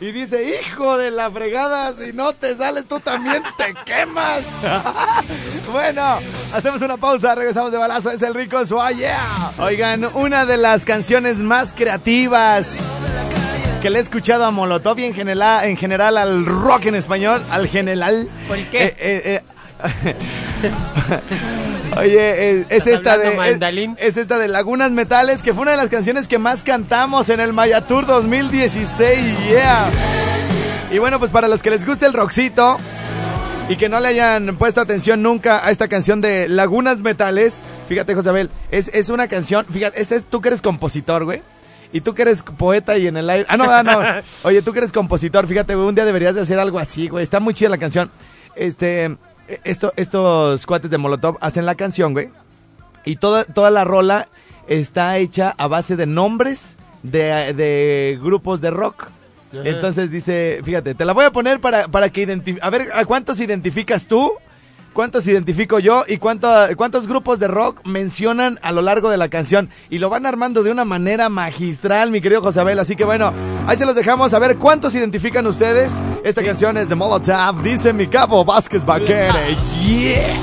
y 0.00 0.10
dice, 0.10 0.58
hijo 0.60 0.96
de 0.98 1.10
la 1.10 1.30
fregada, 1.30 1.92
si 1.92 2.12
no 2.12 2.32
te 2.32 2.56
sales 2.56 2.86
tú 2.88 2.98
también 2.98 3.42
te 3.56 3.74
quemas. 3.84 4.42
bueno, 5.72 6.18
hacemos 6.52 6.82
una 6.82 6.96
pausa, 6.96 7.34
regresamos 7.34 7.70
de 7.70 7.78
balazo, 7.78 8.10
es 8.10 8.22
el 8.22 8.34
rico 8.34 8.62
yeah. 8.96 9.52
Oigan, 9.58 10.06
una 10.14 10.46
de 10.46 10.56
las 10.56 10.84
canciones 10.84 11.38
más 11.38 11.72
creativas 11.72 12.94
que 13.82 13.90
le 13.90 13.98
he 13.98 14.02
escuchado 14.02 14.44
a 14.44 14.50
Molotov 14.50 14.98
y 14.98 15.04
en 15.04 15.14
general, 15.14 15.64
en 15.64 15.76
general 15.76 16.16
al 16.16 16.46
rock 16.46 16.86
en 16.86 16.94
español, 16.94 17.42
al 17.50 17.68
general. 17.68 18.28
¿Por 18.48 18.58
qué? 18.64 18.84
Eh, 18.84 18.94
eh, 18.98 19.22
eh, 19.24 19.42
Oye, 21.98 22.50
es 22.50 22.66
¿Estás 22.70 22.86
esta 22.86 23.18
de 23.18 23.94
es, 23.98 24.16
esta 24.16 24.38
de 24.38 24.48
Lagunas 24.48 24.90
Metales, 24.90 25.42
que 25.42 25.54
fue 25.54 25.62
una 25.62 25.72
de 25.72 25.76
las 25.76 25.90
canciones 25.90 26.28
que 26.28 26.38
más 26.38 26.64
cantamos 26.64 27.28
en 27.28 27.40
el 27.40 27.52
Maya 27.52 27.82
Tour 27.82 28.06
2016, 28.06 29.48
yeah. 29.48 29.90
Y 30.90 30.98
bueno, 30.98 31.18
pues 31.18 31.30
para 31.30 31.48
los 31.48 31.62
que 31.62 31.70
les 31.70 31.86
guste 31.86 32.06
el 32.06 32.12
rockcito 32.12 32.78
y 33.68 33.76
que 33.76 33.88
no 33.88 34.00
le 34.00 34.08
hayan 34.08 34.56
puesto 34.56 34.80
atención 34.80 35.22
nunca 35.22 35.66
a 35.66 35.70
esta 35.70 35.88
canción 35.88 36.20
de 36.20 36.48
Lagunas 36.48 37.00
Metales, 37.00 37.60
fíjate, 37.88 38.14
Josabel, 38.14 38.50
es, 38.70 38.88
es 38.88 39.10
una 39.10 39.28
canción, 39.28 39.66
fíjate, 39.66 40.00
este 40.00 40.16
es 40.16 40.24
tú 40.24 40.40
que 40.40 40.48
eres 40.48 40.62
compositor, 40.62 41.24
güey. 41.24 41.42
Y 41.92 42.00
tú 42.00 42.14
que 42.14 42.22
eres 42.22 42.42
poeta 42.42 42.98
y 42.98 43.06
en 43.06 43.16
el 43.16 43.30
aire. 43.30 43.46
Ah, 43.48 43.56
no, 43.56 43.70
ah, 43.70 43.82
no. 43.82 44.00
Oye, 44.42 44.60
tú 44.60 44.72
que 44.72 44.80
eres 44.80 44.92
compositor, 44.92 45.46
fíjate, 45.46 45.74
güey, 45.74 45.86
un 45.86 45.94
día 45.94 46.04
deberías 46.04 46.34
de 46.34 46.40
hacer 46.40 46.58
algo 46.58 46.78
así, 46.78 47.08
güey. 47.08 47.22
Está 47.22 47.40
muy 47.40 47.54
chida 47.54 47.68
la 47.68 47.78
canción. 47.78 48.10
Este, 48.56 49.16
esto, 49.64 49.92
estos 49.96 50.66
cuates 50.66 50.90
de 50.90 50.98
Molotov 50.98 51.36
hacen 51.40 51.66
la 51.66 51.74
canción, 51.74 52.12
güey. 52.12 52.30
Y 53.04 53.16
toda, 53.16 53.44
toda 53.44 53.70
la 53.70 53.84
rola 53.84 54.28
está 54.66 55.16
hecha 55.18 55.54
a 55.58 55.66
base 55.68 55.96
de 55.96 56.06
nombres 56.06 56.74
de, 57.02 57.52
de 57.54 58.18
grupos 58.20 58.60
de 58.60 58.70
rock. 58.70 59.08
Entonces 59.52 60.10
dice, 60.10 60.60
fíjate, 60.64 60.94
te 60.94 61.04
la 61.04 61.12
voy 61.12 61.24
a 61.24 61.30
poner 61.30 61.60
para, 61.60 61.88
para 61.88 62.10
que 62.10 62.22
identifiques. 62.22 62.62
A 62.62 62.70
ver, 62.70 62.88
¿a 62.92 63.04
cuántos 63.04 63.40
identificas 63.40 64.06
tú? 64.06 64.32
¿Cuántos 64.96 65.28
identifico 65.28 65.78
yo? 65.78 66.04
¿Y 66.08 66.16
cuánto, 66.16 66.48
cuántos 66.74 67.06
grupos 67.06 67.38
de 67.38 67.48
rock 67.48 67.82
mencionan 67.84 68.58
a 68.62 68.72
lo 68.72 68.80
largo 68.80 69.10
de 69.10 69.18
la 69.18 69.28
canción? 69.28 69.68
Y 69.90 69.98
lo 69.98 70.08
van 70.08 70.24
armando 70.24 70.62
de 70.62 70.70
una 70.70 70.86
manera 70.86 71.28
magistral, 71.28 72.10
mi 72.10 72.22
querido 72.22 72.40
Josabel. 72.40 72.78
Así 72.78 72.96
que 72.96 73.04
bueno, 73.04 73.30
ahí 73.66 73.76
se 73.76 73.84
los 73.84 73.94
dejamos. 73.94 74.32
A 74.32 74.38
ver, 74.38 74.56
¿cuántos 74.56 74.94
identifican 74.94 75.46
ustedes? 75.46 75.92
Esta 76.24 76.42
canción 76.42 76.78
es 76.78 76.88
de 76.88 76.94
Molotov. 76.94 77.62
Dice 77.62 77.92
mi 77.92 78.06
capo 78.06 78.42
Vázquez 78.42 78.86
Baquere. 78.86 79.54
Yeah. 79.86 80.34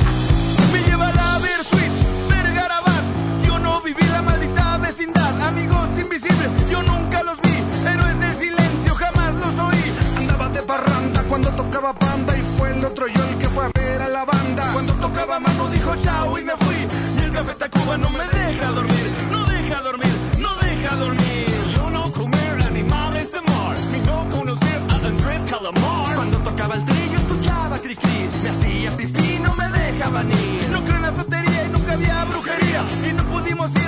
Amigos 5.48 5.90
invisibles, 6.00 6.52
yo 6.70 6.84
nunca 6.84 7.24
los 7.24 7.42
vi. 7.42 7.90
Héroes 7.90 8.20
del 8.20 8.36
silencio, 8.36 8.94
jamás 8.94 9.34
los 9.34 9.66
oí. 9.66 9.94
Andaba 10.20 10.50
de 10.50 10.62
parranda 10.62 11.03
cuando 11.34 11.50
tocaba 11.50 11.94
banda 11.94 12.38
y 12.38 12.42
fue 12.60 12.78
el 12.78 12.86
otro 12.86 13.08
yo 13.08 13.24
el 13.28 13.38
que 13.40 13.48
fue 13.48 13.66
a 13.66 13.72
ver 13.74 14.04
a 14.04 14.08
la 14.08 14.24
banda. 14.24 14.70
Cuando 14.72 14.94
tocaba 14.94 15.40
mano 15.40 15.68
dijo 15.72 15.96
chao 15.96 16.38
y 16.38 16.44
me 16.44 16.56
fui. 16.58 16.88
Y 17.18 17.24
el 17.24 17.32
café 17.32 17.56
Tacuba 17.56 17.98
no 17.98 18.08
me 18.12 18.24
deja 18.38 18.68
dormir, 18.68 19.12
no 19.32 19.44
deja 19.48 19.82
dormir, 19.82 20.14
no 20.38 20.50
deja 20.62 20.96
dormir. 20.96 21.48
Yo 21.76 21.90
no 21.90 22.12
comer 22.12 22.62
animales 22.62 23.32
de 23.32 23.42
mar, 23.42 23.76
ni 23.92 24.00
no 24.02 24.30
conocer 24.30 24.80
a 24.88 25.08
Andrés 25.08 25.44
Calamar. 25.50 26.16
Cuando 26.16 26.38
tocaba 26.38 26.76
el 26.76 26.86
trillo 26.86 27.18
escuchaba 27.18 27.80
cri 27.80 27.96
cri, 27.96 28.30
me 28.44 28.50
hacía 28.50 28.92
pipí, 28.92 29.40
no 29.40 29.56
me 29.56 29.68
dejaba 29.70 30.22
ni. 30.22 30.60
No 30.72 30.82
creo 30.84 30.98
en 30.98 31.02
la 31.02 31.16
sotería 31.16 31.66
y 31.66 31.70
nunca 31.70 31.94
había 31.94 32.26
brujería 32.26 32.86
y 33.10 33.14
no 33.14 33.24
pudimos 33.24 33.76
ir 33.76 33.83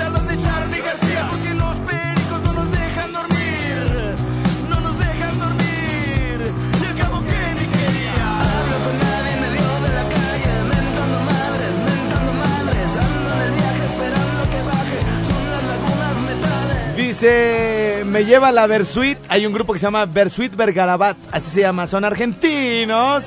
Dice, 17.25 18.03
me 18.05 18.23
lleva 18.23 18.51
la 18.51 18.67
Versuit. 18.67 19.17
Hay 19.29 19.47
un 19.47 19.53
grupo 19.53 19.73
que 19.73 19.79
se 19.79 19.87
llama 19.87 20.05
Versuit 20.05 20.55
Vergarabat, 20.55 21.17
así 21.31 21.49
se 21.49 21.61
llama, 21.61 21.87
son 21.87 22.05
argentinos. 22.05 23.25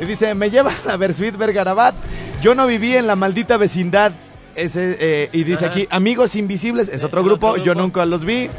Y 0.00 0.04
dice, 0.04 0.34
me 0.34 0.50
lleva 0.50 0.70
la 0.86 0.96
Versuit 0.96 1.36
Vergarabat. 1.36 1.96
Yo 2.42 2.54
no 2.54 2.64
viví 2.68 2.94
en 2.94 3.08
la 3.08 3.16
maldita 3.16 3.56
vecindad. 3.56 4.12
Ese, 4.54 4.96
eh, 5.00 5.30
y 5.32 5.42
dice 5.42 5.66
aquí, 5.66 5.88
Amigos 5.90 6.36
Invisibles, 6.36 6.88
es 6.88 7.02
otro 7.02 7.24
grupo, 7.24 7.48
otro 7.48 7.64
yo 7.64 7.74
nunca 7.74 8.06
los 8.06 8.24
vi. 8.24 8.50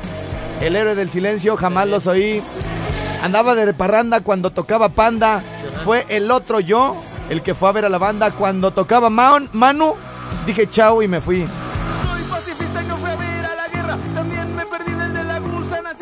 El 0.60 0.76
héroe 0.76 0.96
del 0.96 1.10
silencio, 1.10 1.56
jamás 1.56 1.88
los 1.88 2.06
oí. 2.06 2.44
Andaba 3.24 3.56
de 3.56 3.74
parranda 3.74 4.20
cuando 4.20 4.52
tocaba 4.52 4.90
Panda. 4.90 5.42
Fue 5.86 6.06
el 6.10 6.32
otro 6.32 6.60
yo, 6.60 7.02
el 7.30 7.44
que 7.44 7.56
fue 7.56 7.70
a 7.70 7.72
ver 7.72 7.86
a 7.86 7.90
la 7.90 7.98
banda 7.98 8.32
cuando 8.32 8.72
tocaba 8.72 9.10
Maon, 9.10 9.50
Manu. 9.54 9.96
Dije 10.46 10.70
chao 10.70 11.02
y 11.02 11.08
me 11.08 11.22
fui. 11.22 11.46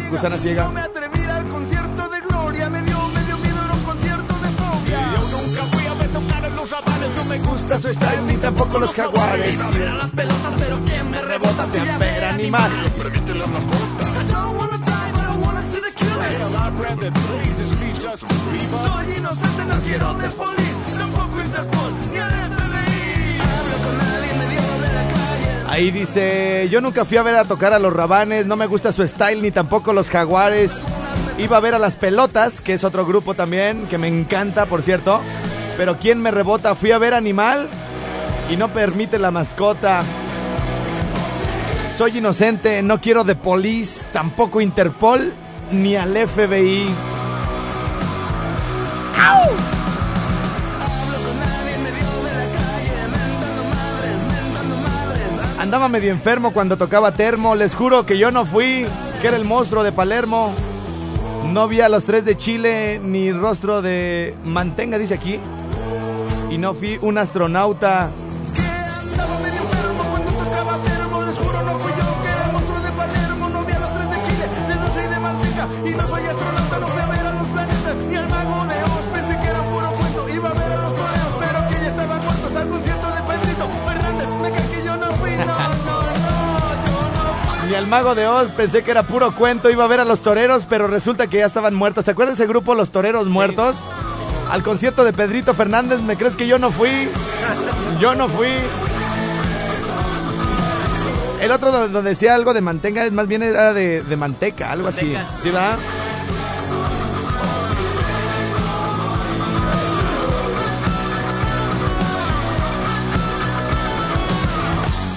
Gusana 0.09 0.37
ciega. 0.37 0.69
Me 0.69 0.81
atreví 0.81 1.25
al 1.25 1.47
concierto 1.47 2.09
de 2.09 2.21
Gloria. 2.21 2.69
Me 2.69 2.81
dio 2.81 3.07
medio 3.09 3.37
miedo 3.37 3.59
en 3.65 3.71
un 3.71 3.83
concierto 3.83 4.33
de 4.33 4.49
fobia. 4.49 4.99
Yo 5.15 5.21
nunca 5.37 5.63
fui 5.63 5.85
a 5.85 5.93
ver 5.93 6.09
tocar 6.09 6.45
en 6.45 6.55
los 6.55 6.71
rabanes. 6.71 7.15
No 7.15 7.25
me 7.25 7.39
gusta 7.39 7.79
su 7.79 7.93
style 7.93 8.25
ni 8.27 8.37
tampoco 8.37 8.79
los 8.79 8.93
jaguares. 8.93 9.53
Iba 9.53 9.67
a 9.67 9.71
ver 9.71 9.87
a 9.87 9.93
las 9.95 10.11
pelotas, 10.11 10.55
pero 10.57 10.79
¿quién 10.85 11.11
me 11.11 11.21
rebota? 11.21 11.67
Fui 11.67 11.89
a 11.89 11.97
ver 11.97 12.23
animal. 12.25 12.71
See 15.65 15.81
the 15.81 15.91
killers. 15.91 16.45
Soy 18.19 19.17
inocente, 19.17 19.65
no 19.67 19.75
quiero 19.81 20.13
de 20.13 20.29
police, 20.29 20.97
tampoco 20.97 21.41
Interpol, 21.41 21.91
ni 22.11 22.17
al 22.17 22.29
FBI. 22.31 23.39
Hablo 23.41 23.77
con 23.83 23.97
nadie, 23.97 24.33
Ahí 25.75 25.91
dice, 25.91 26.69
yo 26.71 26.79
nunca 26.79 27.03
fui 27.03 27.17
a 27.17 27.21
ver 27.21 27.35
a 27.35 27.43
tocar 27.43 27.73
a 27.73 27.79
los 27.79 27.91
rabanes, 27.91 28.45
no 28.45 28.55
me 28.55 28.65
gusta 28.65 28.93
su 28.93 29.05
style 29.05 29.41
ni 29.41 29.51
tampoco 29.51 29.91
los 29.91 30.09
jaguares. 30.09 30.79
Iba 31.37 31.57
a 31.57 31.59
ver 31.59 31.75
a 31.75 31.79
las 31.79 31.97
pelotas, 31.97 32.61
que 32.61 32.71
es 32.71 32.85
otro 32.85 33.05
grupo 33.05 33.33
también, 33.33 33.85
que 33.87 33.97
me 33.97 34.07
encanta, 34.07 34.67
por 34.67 34.81
cierto. 34.81 35.19
Pero 35.75 35.97
¿quién 35.97 36.21
me 36.21 36.31
rebota? 36.31 36.75
Fui 36.75 36.93
a 36.93 36.97
ver 36.97 37.13
Animal 37.13 37.67
y 38.49 38.55
no 38.55 38.69
permite 38.69 39.19
la 39.19 39.31
mascota. 39.31 40.05
Soy 41.97 42.19
inocente, 42.19 42.81
no 42.81 43.01
quiero 43.01 43.25
de 43.25 43.35
Police, 43.35 44.07
tampoco 44.13 44.61
Interpol, 44.61 45.33
ni 45.73 45.97
al 45.97 46.15
FBI. 46.15 47.14
Andaba 55.65 55.89
medio 55.89 56.11
enfermo 56.11 56.53
cuando 56.53 56.77
tocaba 56.77 57.11
termo. 57.13 57.55
Les 57.55 57.73
juro 57.73 58.05
que 58.05 58.19
yo 58.19 58.29
no 58.29 58.45
fui, 58.45 58.85
que 59.19 59.27
era 59.27 59.35
el 59.35 59.45
monstruo 59.45 59.83
de 59.83 59.91
Palermo. 59.91 60.53
No 61.51 61.67
vi 61.67 61.81
a 61.81 61.89
los 61.89 62.03
tres 62.03 62.23
de 62.23 62.37
Chile 62.37 63.01
ni 63.03 63.31
rostro 63.31 63.81
de 63.81 64.35
mantenga, 64.45 64.99
dice 64.99 65.15
aquí. 65.15 65.39
Y 66.51 66.59
no 66.59 66.75
fui 66.75 66.99
un 67.01 67.17
astronauta. 67.17 68.11
Ni 87.75 87.79
al 87.79 87.87
mago 87.87 88.15
de 88.15 88.25
Oz, 88.25 88.51
pensé 88.51 88.83
que 88.83 88.91
era 88.91 89.03
puro 89.03 89.33
cuento. 89.35 89.69
Iba 89.69 89.83
a 89.83 89.87
ver 89.87 89.99
a 89.99 90.05
los 90.05 90.21
toreros, 90.21 90.65
pero 90.65 90.87
resulta 90.87 91.27
que 91.27 91.39
ya 91.39 91.45
estaban 91.45 91.75
muertos. 91.75 92.05
¿Te 92.05 92.11
acuerdas 92.11 92.37
de 92.37 92.43
ese 92.45 92.49
grupo, 92.49 92.73
Los 92.73 92.89
Toreros 92.89 93.27
Muertos? 93.27 93.75
Al 94.49 94.63
concierto 94.63 95.03
de 95.03 95.11
Pedrito 95.11 95.53
Fernández, 95.53 95.99
¿me 95.99 96.15
crees 96.15 96.37
que 96.37 96.47
yo 96.47 96.57
no 96.57 96.71
fui? 96.71 97.09
Yo 97.99 98.15
no 98.15 98.29
fui. 98.29 98.47
El 101.41 101.51
otro 101.51 101.89
donde 101.89 102.01
decía 102.01 102.33
algo 102.33 102.53
de 102.53 102.61
mantenga, 102.61 103.03
es 103.03 103.11
más 103.11 103.27
bien 103.27 103.43
era 103.43 103.73
de, 103.73 104.03
de 104.03 104.15
manteca, 104.15 104.71
algo 104.71 104.87
así. 104.87 105.13
¿Sí 105.43 105.49
va? 105.51 105.75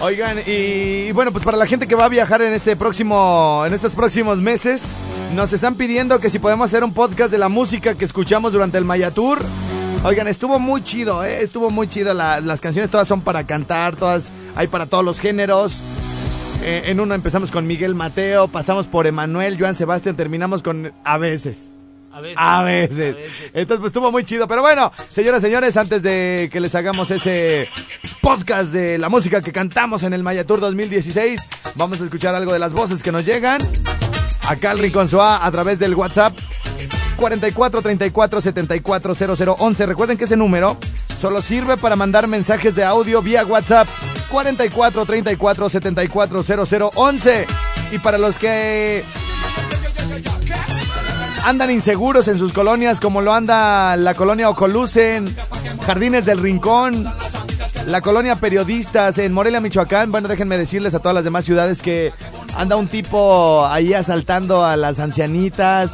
Oigan, 0.01 0.38
y, 0.46 1.11
bueno, 1.12 1.32
pues 1.32 1.44
para 1.44 1.57
la 1.57 1.66
gente 1.66 1.88
que 1.88 1.96
va 1.96 2.05
a 2.05 2.09
viajar 2.09 2.40
en 2.42 2.53
este 2.53 2.76
próximo, 2.76 3.64
en 3.66 3.74
estos 3.74 3.92
próximos 3.92 4.38
meses, 4.38 4.82
nos 5.34 5.53
están 5.53 5.74
pidiendo 5.74 6.20
que 6.20 6.30
si 6.30 6.38
podemos 6.38 6.66
hacer 6.66 6.84
un 6.84 6.94
podcast 6.94 7.32
de 7.32 7.38
la 7.38 7.49
música 7.49 7.94
que 7.96 8.05
escuchamos 8.05 8.53
durante 8.53 8.78
el 8.78 8.84
Maya 8.84 9.11
Tour. 9.11 9.40
Oigan, 10.05 10.28
estuvo 10.28 10.61
muy 10.61 10.84
chido, 10.84 11.24
¿eh? 11.24 11.42
estuvo 11.42 11.70
muy 11.70 11.88
chido. 11.88 12.14
La- 12.14 12.40
las 12.40 12.61
canciones 12.61 12.90
todas 12.92 13.09
son 13.09 13.22
para 13.22 13.44
cantar, 13.44 13.96
todas 13.96 14.30
hay 14.55 14.68
para 14.68 14.86
todos 14.86 15.05
los 15.05 15.18
géneros. 15.18 15.80
Eh, 16.62 16.84
en 16.86 17.01
uno 17.01 17.14
empezamos 17.16 17.51
con 17.51 17.66
Miguel 17.66 17.96
Mateo, 17.96 18.46
pasamos 18.46 18.86
por 18.86 19.09
Emanuel, 19.09 19.59
Joan 19.59 19.74
Sebastián, 19.74 20.14
terminamos 20.14 20.62
con 20.62 20.92
A 21.03 21.18
veces. 21.18 21.70
A 22.13 22.21
veces. 22.21 22.37
A 22.39 22.63
veces. 22.63 23.15
A 23.15 23.19
veces. 23.19 23.51
Entonces, 23.55 23.81
pues 23.81 23.91
estuvo 23.91 24.11
muy 24.11 24.25
chido. 24.25 24.49
Pero 24.49 24.63
bueno, 24.63 24.91
señoras 25.09 25.43
y 25.43 25.47
señores, 25.47 25.77
antes 25.77 26.03
de 26.03 26.49
que 26.53 26.61
les 26.61 26.75
hagamos 26.75 27.11
ese 27.11 27.69
podcast 28.21 28.73
de 28.73 28.99
la 28.99 29.09
música 29.09 29.43
que 29.43 29.53
cantamos 29.53 30.03
en 30.03 30.13
el 30.13 30.23
Maya 30.23 30.47
Tour 30.47 30.61
2016, 30.61 31.41
vamos 31.75 32.01
a 32.01 32.05
escuchar 32.05 32.35
algo 32.35 32.53
de 32.53 32.59
las 32.59 32.73
voces 32.73 33.03
que 33.03 33.13
nos 33.13 33.25
llegan. 33.25 33.61
Acá 34.47 34.71
al 34.71 34.79
Rincón 34.79 35.09
Suá 35.09 35.45
a 35.45 35.51
través 35.51 35.79
del 35.79 35.95
WhatsApp 35.95 36.35
44 37.17 37.83
34 37.83 38.41
74 38.41 39.15
00 39.15 39.57
11. 39.59 39.87
Recuerden 39.87 40.17
que 40.17 40.25
ese 40.25 40.37
número 40.37 40.79
solo 41.17 41.43
sirve 41.43 41.77
para 41.77 41.97
mandar 41.97 42.29
mensajes 42.29 42.75
de 42.75 42.85
audio 42.85 43.21
vía 43.21 43.45
WhatsApp 43.45 43.87
44 44.31 45.05
34 45.05 45.69
74 45.69 46.43
00 46.43 46.93
11. 46.95 47.47
Y 47.91 47.99
para 47.99 48.19
los 48.19 48.39
que 48.39 49.05
andan 51.49 51.70
inseguros 51.70 52.28
en 52.28 52.36
sus 52.36 52.53
colonias, 52.53 53.01
como 53.01 53.22
lo 53.22 53.32
anda 53.32 53.96
la 53.96 54.12
colonia 54.12 54.51
Ocolucen, 54.51 55.34
Jardines 55.86 56.26
del 56.26 56.40
Rincón, 56.40 57.11
la 57.86 58.03
colonia 58.03 58.36
Periodistas 58.38 59.16
en 59.16 59.32
Morelia, 59.32 59.59
Michoacán. 59.59 60.12
Bueno, 60.12 60.28
déjenme 60.28 60.59
decirles 60.59 60.94
a 60.94 60.99
todas 60.99 61.14
las 61.14 61.24
demás 61.24 61.46
ciudades 61.46 61.80
que 61.80 62.12
anda 62.55 62.76
un 62.76 62.86
tipo 62.86 63.66
ahí 63.66 63.94
asaltando 63.94 64.62
a 64.62 64.76
las 64.76 65.01
ancianitas. 65.01 65.92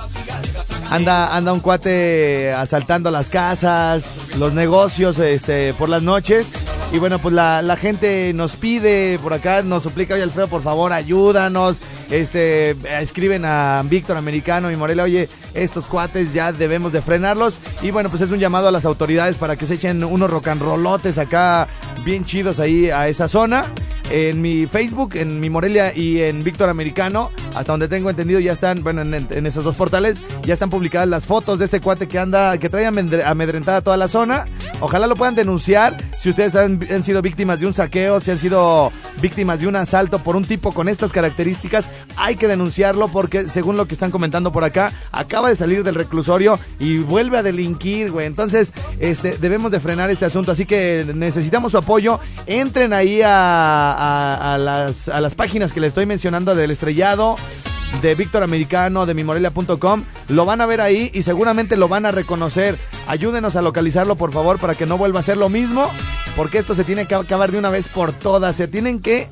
Anda, 0.91 1.37
anda 1.37 1.53
un 1.53 1.61
cuate 1.61 2.53
asaltando 2.53 3.13
las 3.13 3.31
casas, 3.31 4.35
los 4.37 4.55
negocios 4.55 5.21
este, 5.21 5.73
por 5.75 5.89
las 5.89 6.03
noches. 6.03 6.53
Y 6.93 6.99
bueno, 6.99 7.21
pues 7.21 7.33
la, 7.33 7.63
la 7.63 7.77
gente 7.77 8.33
nos 8.35 8.57
pide 8.57 9.21
por 9.21 9.33
acá, 9.33 9.63
nos 9.63 9.85
suplica, 9.85 10.15
oye 10.15 10.25
Alfredo, 10.25 10.49
por 10.49 10.63
favor, 10.63 10.93
ayúdanos. 10.93 11.79
Este, 12.15 12.77
escriben 13.01 13.45
a 13.45 13.83
Víctor 13.85 14.17
Americano 14.17 14.71
y 14.71 14.77
Morelia, 14.77 15.03
oye, 15.03 15.29
estos 15.53 15.89
cuates 15.89 16.33
ya 16.33 16.53
debemos 16.53 16.93
de 16.93 17.03
frenarlos. 17.03 17.59
Y 17.83 17.91
bueno, 17.91 18.09
pues 18.09 18.23
es 18.23 18.31
un 18.31 18.39
llamado 18.39 18.69
a 18.69 18.71
las 18.71 18.85
autoridades 18.85 19.37
para 19.37 19.57
que 19.57 19.67
se 19.67 19.75
echen 19.75 20.05
unos 20.05 20.31
rollotes 20.31 21.19
acá 21.19 21.67
bien 22.05 22.25
chidos 22.25 22.61
ahí 22.61 22.89
a 22.89 23.09
esa 23.09 23.27
zona. 23.27 23.65
En 24.11 24.41
mi 24.43 24.67
Facebook, 24.67 25.17
en 25.17 25.41
mi 25.41 25.51
Morelia 25.51 25.97
y 25.97 26.21
en 26.21 26.45
Víctor 26.45 26.69
Americano, 26.69 27.31
hasta 27.55 27.73
donde 27.73 27.89
tengo 27.89 28.11
entendido, 28.11 28.39
ya 28.39 28.53
están, 28.53 28.83
bueno, 28.85 29.03
en, 29.03 29.27
en 29.29 29.47
esos 29.47 29.65
dos 29.65 29.75
portales, 29.77 30.19
ya 30.43 30.53
están 30.53 30.71
publicadas 30.71 31.09
las 31.09 31.25
fotos 31.25 31.59
de 31.59 31.65
este 31.65 31.81
cuate 31.81 32.07
que 32.07 32.19
anda, 32.19 32.57
que 32.59 32.69
trae 32.69 32.87
amedre- 32.87 33.25
amedrentada 33.25 33.81
toda 33.81 33.97
la 33.97 34.07
zona. 34.07 34.45
Ojalá 34.81 35.07
lo 35.07 35.17
puedan 35.17 35.35
denunciar 35.35 35.97
si 36.21 36.31
ustedes 36.31 36.55
han, 36.57 36.81
han 36.93 37.03
sido 37.03 37.23
víctimas 37.23 37.61
de 37.61 37.67
un 37.67 37.73
saqueo, 37.75 38.21
si 38.21 38.31
han 38.31 38.39
sido 38.39 38.91
víctimas 39.21 39.61
de 39.61 39.69
un 39.69 39.77
asalto 39.77 40.19
por 40.19 40.37
un 40.37 40.45
tipo 40.45 40.73
con 40.73 40.89
estas 40.89 41.13
características, 41.13 41.89
hay 42.17 42.37
que 42.37 42.49
denunciarlo 42.49 43.09
porque 43.09 43.49
según 43.49 43.77
lo 43.77 43.87
que 43.87 43.95
están 43.95 44.11
comentando 44.11 44.53
por 44.53 44.65
acá, 44.65 44.93
acaba 45.13 45.49
de 45.49 45.57
salir 45.57 45.83
del 45.83 45.95
reclusorio 45.95 46.59
y 46.79 46.99
vuelve 46.99 47.39
a 47.39 47.43
delinquir, 47.43 48.11
güey. 48.11 48.27
Entonces, 48.27 48.73
este, 48.99 49.39
debemos 49.39 49.71
de 49.71 49.81
frenar 49.81 50.11
este 50.11 50.25
asunto, 50.27 50.53
así 50.53 50.67
que 50.67 51.07
necesitamos 51.15 51.73
su 51.73 51.79
apoyo. 51.79 52.21
Entren 52.47 52.93
ahí 52.93 53.21
a, 53.25 53.94
a- 53.95 54.59
las, 54.59 55.09
a 55.09 55.21
las 55.21 55.35
páginas 55.35 55.73
que 55.73 55.81
les 55.81 55.89
estoy 55.89 56.07
mencionando 56.07 56.55
del 56.55 56.71
estrellado 56.71 57.37
de 58.03 58.15
Víctor 58.15 58.43
Americano, 58.43 59.07
de 59.07 59.15
mimorelia.com. 59.15 60.05
Lo 60.29 60.45
van 60.45 60.61
a 60.61 60.67
ver 60.67 60.81
ahí 60.81 61.11
y 61.15 61.23
seguramente 61.23 61.77
lo 61.77 61.89
van 61.89 62.07
a 62.07 62.11
reconocer. 62.11 62.77
Ayúdenos 63.07 63.55
a 63.57 63.63
localizarlo, 63.63 64.17
por 64.17 64.33
favor, 64.33 64.59
para 64.59 64.75
que 64.75 64.85
no 64.87 64.99
vuelva 64.99 65.21
a 65.21 65.23
ser 65.23 65.37
lo 65.37 65.49
mismo. 65.49 65.89
porque 66.37 66.59
esto 66.59 66.75
se 66.75 66.83
tiene 66.83 67.07
que 67.07 67.15
acabar 67.15 67.53
de 67.53 67.59
una 67.59 67.71
vez 67.71 67.87
por 67.87 68.13
todas. 68.13 68.57
Se 68.57 68.67
tienen 68.67 68.99
que 69.01 69.29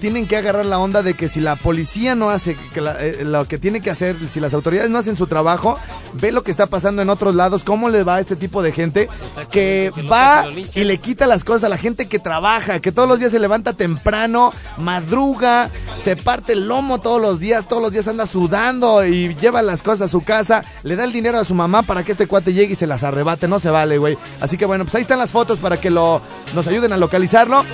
tienen 0.00 0.26
que 0.26 0.36
agarrar 0.36 0.66
la 0.66 0.78
onda 0.78 1.02
de 1.02 1.14
que 1.14 1.28
si 1.28 1.40
la 1.40 1.56
policía 1.56 2.14
no 2.14 2.30
hace 2.30 2.56
que 2.72 2.80
la- 2.80 2.96
eh, 3.00 3.24
lo 3.24 3.46
que 3.46 3.58
tiene 3.58 3.80
que 3.80 3.90
hacer, 3.90 4.16
si 4.30 4.40
las 4.40 4.52
autoridades 4.54 4.90
no 4.90 4.98
hacen 4.98 5.16
su 5.16 5.26
trabajo, 5.26 5.78
ve 6.14 6.30
lo 6.32 6.42
que 6.44 6.50
está 6.50 6.66
pasando 6.66 7.02
en 7.02 7.10
otros 7.10 7.34
lados, 7.34 7.64
cómo 7.64 7.88
le 7.88 8.02
va 8.04 8.16
a 8.16 8.20
este 8.20 8.36
tipo 8.36 8.62
de 8.62 8.72
gente 8.72 9.08
que 9.50 9.90
que 9.94 10.02
va 10.02 10.46
y 10.74 10.84
le 10.84 10.98
quita 10.98 11.26
las 11.26 11.44
cosas 11.44 11.64
a 11.64 11.68
la 11.68 11.76
gente 11.78 12.06
que 12.06 12.18
trabaja, 12.18 12.80
que 12.80 12.92
todos 12.92 13.08
los 13.08 13.18
días 13.18 13.32
se 13.32 13.38
levanta 13.38 13.72
temprano, 13.72 14.52
madruga, 14.78 15.70
se 15.96 16.16
parte 16.16 16.52
el 16.52 16.68
lomo 16.68 17.00
todos 17.00 17.20
los 17.20 17.38
días, 17.40 17.66
todos 17.68 17.82
los 17.82 17.92
días 17.92 18.06
anda 18.08 18.26
sudando 18.26 19.04
y 19.04 19.34
lleva 19.36 19.62
las 19.62 19.82
cosas 19.82 20.02
a 20.02 20.08
su 20.08 20.20
casa, 20.22 20.64
le 20.82 20.96
da 20.96 21.04
el 21.04 21.12
dinero 21.12 21.38
a 21.38 21.44
su 21.44 21.54
mamá 21.54 21.82
para 21.82 22.02
que 22.04 22.12
este 22.12 22.26
cuate 22.26 22.52
llegue 22.52 22.72
y 22.72 22.76
se 22.76 22.86
las 22.86 23.02
arrebate, 23.02 23.48
no 23.48 23.58
se 23.58 23.70
vale, 23.70 23.98
güey. 23.98 24.16
Así 24.40 24.56
que 24.56 24.66
bueno, 24.66 24.84
pues 24.84 24.94
ahí 24.96 25.00
están 25.02 25.18
las 25.18 25.30
fotos 25.30 25.58
para 25.58 25.80
que 25.80 25.90
lo 25.90 26.20
nos 26.54 26.66
ayuden 26.66 26.92
a 26.92 26.96
localizarlo. 26.96 27.64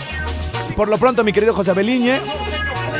Por 0.76 0.88
lo 0.88 0.98
pronto, 0.98 1.24
mi 1.24 1.32
querido 1.32 1.54
José 1.54 1.72
Beliñe, 1.74 2.20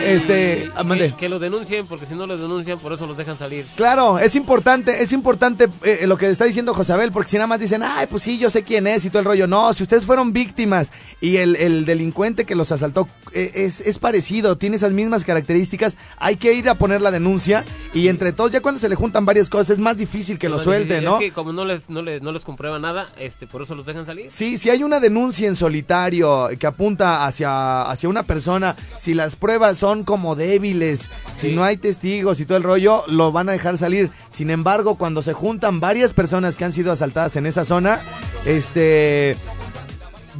este. 0.01 0.71
Que, 0.97 1.15
que 1.17 1.29
lo 1.29 1.39
denuncien, 1.39 1.87
porque 1.87 2.07
si 2.07 2.15
no 2.15 2.27
lo 2.27 2.37
denuncian, 2.37 2.79
por 2.79 2.93
eso 2.93 3.07
los 3.07 3.17
dejan 3.17 3.39
salir. 3.39 3.67
Claro, 3.77 4.19
es 4.19 4.37
importante, 4.37 5.03
es 5.03 5.13
importante 5.13 5.69
eh, 5.83 6.05
lo 6.07 6.17
que 6.17 6.29
está 6.29 6.45
diciendo 6.45 6.75
Josabel, 6.75 7.13
porque 7.13 7.31
si 7.31 7.37
nada 7.37 7.47
más 7.47 7.61
dicen, 7.61 7.83
ay, 7.83 8.07
pues 8.09 8.23
sí, 8.23 8.39
yo 8.39 8.51
sé 8.51 8.63
quién 8.63 8.87
es 8.87 9.05
y 9.05 9.11
todo 9.11 9.21
el 9.21 9.25
rollo. 9.27 9.47
No, 9.47 9.73
si 9.73 9.83
ustedes 9.83 10.05
fueron 10.05 10.33
víctimas 10.33 10.91
y 11.21 11.37
el, 11.37 11.57
el 11.57 11.85
delincuente 11.85 12.45
que 12.45 12.55
los 12.55 12.73
asaltó 12.73 13.09
eh, 13.33 13.53
es, 13.55 13.81
es 13.81 13.99
parecido, 13.99 14.57
tiene 14.57 14.77
esas 14.77 14.93
mismas 14.93 15.25
características, 15.25 15.97
hay 16.19 16.37
que 16.37 16.53
ir 16.53 16.69
a 16.69 16.75
poner 16.75 17.03
la 17.03 17.11
denuncia 17.11 17.65
y 17.93 18.09
entre 18.09 18.33
todos, 18.33 18.51
ya 18.51 18.61
cuando 18.61 18.81
se 18.81 18.89
le 18.89 18.95
juntan 18.95 19.25
varias 19.25 19.49
cosas, 19.49 19.71
es 19.71 19.79
más 19.79 19.97
difícil 19.97 20.39
que 20.39 20.49
lo 20.49 20.59
suelten. 20.59 21.05
¿no? 21.05 21.15
Es 21.15 21.25
que 21.25 21.33
como 21.33 21.53
no 21.53 21.65
les, 21.65 21.89
no 21.89 22.03
les, 22.03 22.23
no 22.23 22.33
les 22.33 22.45
comprueba 22.45 22.79
nada, 22.79 23.11
este, 23.19 23.47
por 23.47 23.63
eso 23.63 23.75
los 23.75 23.87
dejan 23.87 24.07
salir. 24.07 24.31
Sí, 24.31 24.59
si 24.59 24.71
hay 24.71 24.83
una 24.83 25.01
denuncia 25.01 25.49
en 25.49 25.57
solitario 25.57 26.49
que 26.59 26.67
apunta 26.67 27.27
hacia, 27.27 27.83
hacia 27.83 28.09
una 28.09 28.23
persona, 28.23 28.77
si 28.99 29.15
las 29.15 29.35
pruebas 29.37 29.79
son 29.79 29.90
como 30.05 30.35
débiles, 30.35 31.09
si 31.35 31.55
no 31.55 31.65
hay 31.65 31.77
testigos 31.77 32.41
y 32.41 32.47
todo 32.47 32.57
el 32.57 32.65
rollo, 32.65 33.03
lo 33.09 33.33
van 33.33 33.49
a 33.49 33.53
dejar 33.53 33.79
salir. 33.79 34.11
Sin 34.31 34.51
embargo, 34.51 34.97
cuando 34.97 35.23
se 35.23 35.33
juntan 35.33 35.81
varias 35.81 36.13
personas 36.13 36.57
que 36.57 36.65
han 36.65 36.73
sido 36.73 36.93
asaltadas 36.93 37.37
en 37.37 37.47
esa 37.47 37.65
zona, 37.65 38.01
este 38.45 39.37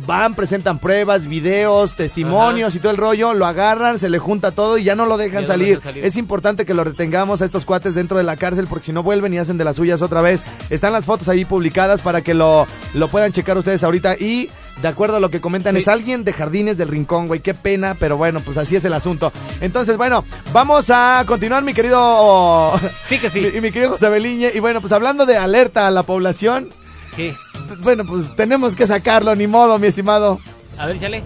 van, 0.07 0.35
presentan 0.35 0.79
pruebas, 0.79 1.27
videos, 1.27 1.95
testimonios 1.95 2.75
y 2.75 2.79
todo 2.79 2.93
el 2.93 2.97
rollo, 2.97 3.35
lo 3.35 3.47
agarran, 3.47 3.99
se 3.99 4.11
le 4.11 4.19
junta 4.19 4.51
todo 4.51 4.79
y 4.79 4.85
ya 4.85 4.95
no 4.95 5.05
lo 5.05 5.11
no 5.11 5.17
dejan 5.17 5.47
salir. 5.47 5.81
Es 5.97 6.17
importante 6.17 6.65
que 6.65 6.75
lo 6.75 6.85
retengamos 6.85 7.43
a 7.43 7.45
estos 7.45 7.67
cuates 7.67 7.95
dentro 7.95 8.17
de 8.17 8.25
la 8.25 8.37
cárcel 8.37 8.67
porque 8.69 8.87
si 8.87 8.93
no 8.93 9.03
vuelven 9.03 9.35
y 9.35 9.39
hacen 9.39 9.59
de 9.59 9.65
las 9.65 9.77
suyas 9.77 10.03
otra 10.03 10.23
vez. 10.23 10.43
Están 10.71 10.93
las 10.93 11.05
fotos 11.05 11.29
ahí 11.29 11.45
publicadas 11.45 12.01
para 12.01 12.23
que 12.23 12.35
lo, 12.35 12.67
lo 12.95 13.09
puedan 13.09 13.33
checar 13.33 13.59
ustedes 13.59 13.83
ahorita 13.83 14.17
y 14.17 14.49
de 14.83 14.89
acuerdo 14.89 15.17
a 15.17 15.21
lo 15.21 15.29
que 15.31 15.41
comentan 15.41 15.75
Sí. 15.75 15.81
es 15.83 15.89
alguien 15.89 16.25
de 16.25 16.33
Jardines 16.33 16.77
del 16.79 16.89
Rincón, 16.89 17.27
güey, 17.29 17.41
qué 17.41 17.55
pena, 17.55 17.95
pero 17.99 18.17
bueno, 18.17 18.41
pues 18.41 18.57
así 18.57 18.77
es 18.77 18.85
el 18.85 18.93
asunto. 18.95 19.33
Entonces, 19.61 19.97
bueno, 19.97 20.25
vamos 20.53 20.91
a 20.91 21.23
continuar 21.27 21.63
mi 21.63 21.75
querido 21.75 22.73
Sí 23.09 23.19
que 23.19 23.29
sí. 23.31 23.51
mi, 23.55 23.61
mi 23.61 23.73
querido 23.73 23.91
José 23.93 24.09
Beliñe 24.09 24.51
y 24.55 24.61
bueno, 24.61 24.81
pues 24.81 24.93
hablando 24.93 25.27
de 25.27 25.37
alerta 25.37 25.87
a 25.87 25.91
la 25.91 26.03
población, 26.03 26.69
¿Qué? 27.17 27.37
bueno, 27.83 28.05
pues 28.07 28.35
tenemos 28.37 28.75
que 28.77 28.87
sacarlo, 28.87 29.35
ni 29.35 29.47
modo, 29.47 29.79
mi 29.79 29.87
estimado. 29.89 30.39
A 30.79 30.87
ver, 30.87 30.99
chale. 30.99 31.23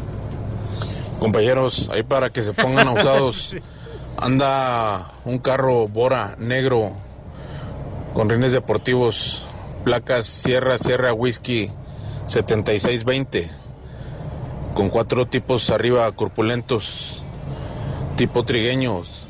Compañeros, 1.20 1.90
ahí 1.92 2.02
para 2.02 2.30
que 2.30 2.42
se 2.42 2.52
pongan 2.52 2.88
usados, 2.88 3.56
anda 4.18 5.06
un 5.24 5.38
carro 5.38 5.88
Bora 5.88 6.34
negro 6.38 6.92
con 8.12 8.28
rines 8.28 8.52
deportivos, 8.52 9.46
placas 9.84 10.26
Sierra, 10.26 10.76
Sierra 10.78 11.12
Whisky 11.12 11.70
7620, 12.26 13.48
con 14.74 14.88
cuatro 14.88 15.26
tipos 15.26 15.70
arriba 15.70 16.10
corpulentos, 16.12 17.22
tipo 18.16 18.44
trigueños, 18.44 19.26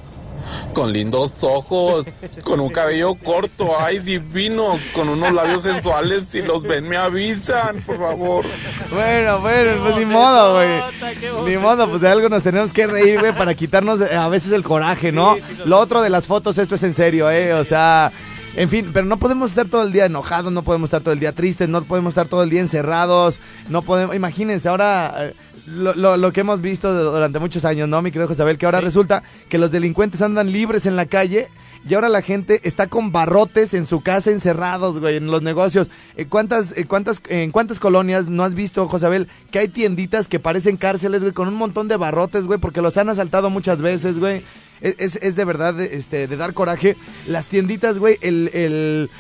con 0.72 0.92
lindos 0.92 1.42
ojos, 1.42 2.06
con 2.44 2.60
un 2.60 2.68
cabello 2.70 3.14
corto, 3.14 3.78
ay 3.78 3.98
divinos, 3.98 4.80
con 4.92 5.08
unos 5.08 5.32
labios 5.32 5.62
sensuales, 5.62 6.24
si 6.24 6.42
los 6.42 6.62
ven 6.62 6.88
me 6.88 6.96
avisan, 6.96 7.82
por 7.82 7.98
favor. 7.98 8.46
Bueno, 8.90 9.40
bueno, 9.40 9.82
pues 9.82 9.96
ni 9.96 10.04
modo, 10.04 10.54
güey. 10.54 11.46
Ni 11.46 11.56
modo, 11.56 11.88
pues 11.88 12.00
de 12.00 12.08
algo 12.08 12.28
nos 12.28 12.42
tenemos 12.42 12.72
que 12.72 12.86
reír, 12.86 13.18
güey, 13.20 13.34
para 13.34 13.54
quitarnos 13.54 14.00
a 14.00 14.28
veces 14.28 14.52
el 14.52 14.62
coraje, 14.62 15.12
¿no? 15.12 15.34
Sí, 15.34 15.42
sí, 15.46 15.54
lo 15.58 15.66
Lo 15.66 15.80
otro 15.80 16.02
de 16.02 16.10
las 16.10 16.26
fotos, 16.26 16.58
esto 16.58 16.74
es 16.74 16.82
en 16.82 16.94
serio, 16.94 17.30
¿eh? 17.30 17.54
O 17.54 17.64
sea, 17.64 18.12
en 18.56 18.68
fin, 18.68 18.90
pero 18.92 19.04
no 19.06 19.18
podemos 19.18 19.50
estar 19.50 19.66
todo 19.68 19.82
el 19.82 19.92
día 19.92 20.06
enojados, 20.06 20.52
no 20.52 20.62
podemos 20.62 20.86
estar 20.88 21.02
todo 21.02 21.12
el 21.12 21.20
día 21.20 21.32
tristes, 21.32 21.68
no 21.68 21.82
podemos 21.84 22.12
estar 22.12 22.28
todo 22.28 22.42
el 22.44 22.50
día 22.50 22.60
encerrados, 22.60 23.40
no 23.68 23.82
podemos, 23.82 24.14
imagínense, 24.14 24.68
ahora 24.68 25.12
eh, 25.18 25.34
lo, 25.66 25.92
lo- 25.94 26.16
lo 26.16 26.32
que 26.32 26.40
hemos 26.42 26.60
visto 26.60 26.92
durante 27.12 27.38
muchos 27.40 27.64
años, 27.64 27.88
¿no, 27.88 28.00
mi 28.02 28.10
querido 28.12 28.28
Josabel? 28.28 28.56
Que 28.58 28.66
ahora 28.66 28.78
Sí. 28.78 28.84
resulta 28.84 29.22
que 29.48 29.58
los 29.58 29.72
delincuentes 29.72 30.22
andan 30.22 30.52
libres 30.52 30.86
en 30.86 30.94
la 30.94 31.06
calle 31.06 31.48
y 31.88 31.94
ahora 31.94 32.08
la 32.08 32.22
gente 32.22 32.60
está 32.62 32.86
con 32.86 33.10
barrotes 33.12 33.74
en 33.74 33.84
su 33.86 34.00
casa 34.02 34.30
encerrados, 34.30 35.00
güey, 35.00 35.16
en 35.16 35.26
los 35.26 35.42
negocios. 35.42 35.90
Eh, 36.16 36.26
¿Cuántas, 36.26 36.76
eh, 36.78 36.84
cuántas, 36.86 37.20
¿En 37.28 37.50
cuántas 37.50 37.78
colonias 37.80 38.28
no 38.28 38.44
has 38.44 38.54
visto, 38.54 38.86
Josabel, 38.88 39.28
que 39.50 39.58
hay 39.58 39.68
tienditas 39.68 40.28
que 40.28 40.38
parecen 40.38 40.76
cárceles, 40.76 41.22
güey, 41.22 41.32
con 41.34 41.48
un 41.48 41.54
montón 41.54 41.88
de 41.88 41.96
barrotes, 41.96 42.44
güey, 42.44 42.58
porque 42.60 42.80
los 42.82 42.96
han 42.96 43.08
asaltado 43.10 43.50
muchas 43.50 43.82
veces, 43.82 44.18
güey? 44.18 44.42
Es, 44.80 45.16
es- 45.16 45.36
de 45.36 45.44
verdad 45.44 45.80
este, 45.80 46.26
de 46.28 46.36
dar 46.36 46.54
coraje. 46.54 46.96
Las 47.26 47.46
tienditas, 47.46 47.98
güey, 47.98 48.18
el, 48.20 48.50
el, 48.52 49.10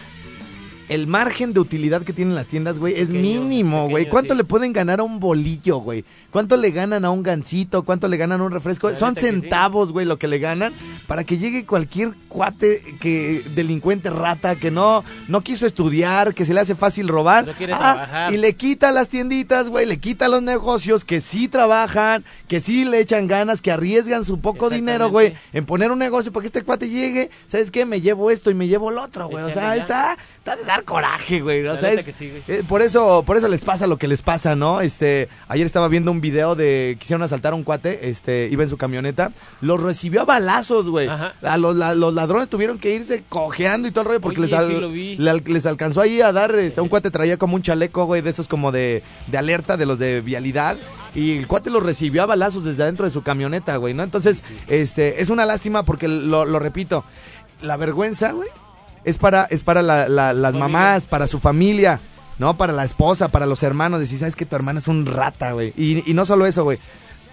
el 0.88 1.06
margen 1.06 1.52
de 1.52 1.60
utilidad 1.60 2.02
que 2.02 2.12
tienen 2.12 2.34
las 2.34 2.46
tiendas, 2.46 2.78
güey, 2.78 2.94
es 2.94 3.08
mínimo, 3.10 3.88
güey. 3.88 4.08
¿Cuánto 4.08 4.34
sí. 4.34 4.38
le 4.38 4.44
pueden 4.44 4.72
ganar 4.72 5.00
a 5.00 5.02
un 5.02 5.20
bolillo, 5.20 5.78
güey? 5.78 6.04
¿Cuánto 6.30 6.56
le 6.56 6.70
ganan 6.70 7.04
a 7.04 7.10
un 7.10 7.22
gancito? 7.22 7.84
¿Cuánto 7.84 8.08
le 8.08 8.16
ganan 8.16 8.40
a 8.40 8.44
un 8.44 8.50
refresco? 8.52 8.90
La 8.90 8.96
Son 8.96 9.14
sí. 9.14 9.22
centavos, 9.22 9.92
güey, 9.92 10.04
lo 10.06 10.18
que 10.18 10.26
le 10.28 10.38
ganan 10.38 10.72
para 11.06 11.24
que 11.24 11.38
llegue 11.38 11.64
cualquier 11.66 12.14
cuate 12.28 12.82
que 13.00 13.42
delincuente 13.54 14.10
rata 14.10 14.56
que 14.56 14.70
no 14.70 15.04
no 15.28 15.40
quiso 15.42 15.66
estudiar, 15.66 16.34
que 16.34 16.44
se 16.44 16.54
le 16.54 16.60
hace 16.60 16.74
fácil 16.74 17.08
robar. 17.08 17.46
No 17.46 17.52
quiere 17.52 17.72
Ah, 17.72 17.78
trabajar. 17.78 18.32
y 18.34 18.36
le 18.38 18.54
quita 18.54 18.90
las 18.92 19.08
tienditas, 19.08 19.68
güey, 19.68 19.86
le 19.86 19.98
quita 19.98 20.28
los 20.28 20.42
negocios 20.42 21.04
que 21.04 21.20
sí 21.20 21.48
trabajan, 21.48 22.24
que 22.48 22.60
sí 22.60 22.84
le 22.84 23.00
echan 23.00 23.26
ganas, 23.26 23.62
que 23.62 23.70
arriesgan 23.72 24.24
su 24.24 24.40
poco 24.40 24.70
dinero, 24.70 25.10
güey, 25.10 25.34
en 25.52 25.66
poner 25.66 25.90
un 25.92 25.98
negocio 25.98 26.32
para 26.32 26.42
que 26.42 26.46
este 26.48 26.62
cuate 26.62 26.88
llegue, 26.88 27.30
¿sabes 27.46 27.70
qué? 27.70 27.84
Me 27.86 28.00
llevo 28.00 28.30
esto 28.30 28.50
y 28.50 28.54
me 28.54 28.66
llevo 28.68 28.90
el 28.90 28.98
otro, 28.98 29.28
güey. 29.28 29.44
O 29.44 29.50
sea, 29.50 29.76
está, 29.76 30.16
está 30.38 30.56
dar 30.76 30.84
coraje, 30.84 31.40
güey. 31.40 31.60
O 31.66 31.74
La 31.74 31.80
sea, 31.80 31.90
neta 31.90 32.00
es- 32.00 32.06
que 32.06 32.12
sí, 32.12 32.30
güey. 32.30 32.42
eh, 32.48 32.62
por 32.66 32.82
eso, 32.82 33.22
por 33.26 33.36
eso 33.36 33.48
les 33.48 33.64
pasa 33.64 33.86
lo 33.86 33.96
que 33.98 34.08
les 34.08 34.22
pasa, 34.22 34.54
¿no? 34.56 34.80
Este, 34.80 35.28
ayer 35.48 35.64
estaba 35.66 35.88
viendo 35.88 36.10
un 36.10 36.20
video 36.20 36.54
de 36.54 36.96
quisieron 37.00 37.22
asaltar 37.22 37.52
a 37.52 37.56
un 37.56 37.64
cuate, 37.64 38.08
este, 38.10 38.48
iba 38.50 38.62
en 38.62 38.68
su 38.70 38.76
camioneta, 38.76 39.32
los 39.60 39.82
recibió 39.82 40.22
a 40.22 40.24
balazos, 40.24 40.88
güey. 40.90 41.08
Ajá. 41.08 41.34
A 41.42 41.56
los, 41.56 41.74
la- 41.76 41.94
los 41.94 42.12
ladrones 42.14 42.48
tuvieron 42.48 42.78
que 42.78 42.94
irse 42.94 43.24
cojeando 43.28 43.88
y 43.88 43.90
todo 43.90 44.02
el 44.02 44.06
rollo 44.08 44.20
porque 44.20 44.40
Oye, 44.40 44.50
les, 44.50 44.58
al- 44.58 44.68
sí 44.68 44.80
lo 44.80 44.90
vi. 44.90 45.16
le 45.16 45.30
al- 45.30 45.42
les 45.46 45.66
alcanzó 45.66 46.00
ahí 46.00 46.20
a 46.20 46.32
dar, 46.32 46.54
este, 46.54 46.80
un 46.80 46.88
cuate 46.90 47.10
traía 47.10 47.36
como 47.36 47.54
un 47.56 47.62
chaleco, 47.62 48.04
güey, 48.06 48.22
de 48.22 48.30
esos 48.30 48.48
como 48.48 48.72
de, 48.72 49.02
de 49.28 49.38
alerta, 49.38 49.76
de 49.76 49.86
los 49.86 49.98
de 49.98 50.20
vialidad. 50.20 50.76
Y 51.14 51.38
el 51.38 51.46
cuate 51.46 51.70
los 51.70 51.82
recibió 51.82 52.24
a 52.24 52.26
balazos 52.26 52.64
desde 52.64 52.82
adentro 52.82 53.04
de 53.06 53.12
su 53.12 53.22
camioneta, 53.22 53.76
güey, 53.76 53.94
¿no? 53.94 54.02
Entonces, 54.02 54.42
este, 54.66 55.22
es 55.22 55.30
una 55.30 55.46
lástima 55.46 55.84
porque 55.84 56.08
lo, 56.08 56.44
lo 56.44 56.58
repito, 56.58 57.04
la 57.62 57.76
vergüenza, 57.76 58.32
güey, 58.32 58.48
es 59.04 59.18
para, 59.18 59.44
es 59.44 59.62
para 59.62 59.82
la- 59.82 60.08
la- 60.08 60.32
las 60.32 60.52
Familia. 60.52 60.68
mamás, 60.78 61.02
para 61.04 61.26
su 61.26 61.40
familia, 61.40 62.00
¿no? 62.38 62.56
Para 62.56 62.72
la 62.72 62.84
esposa, 62.84 63.28
para 63.28 63.46
los 63.46 63.62
hermanos. 63.62 64.00
Decir, 64.00 64.18
sabes 64.18 64.36
que 64.36 64.46
tu 64.46 64.56
hermano 64.56 64.78
es 64.78 64.88
un 64.88 65.06
rata, 65.06 65.52
güey. 65.52 65.72
Y, 65.76 66.08
y 66.10 66.14
no 66.14 66.26
solo 66.26 66.46
eso, 66.46 66.64
güey. 66.64 66.78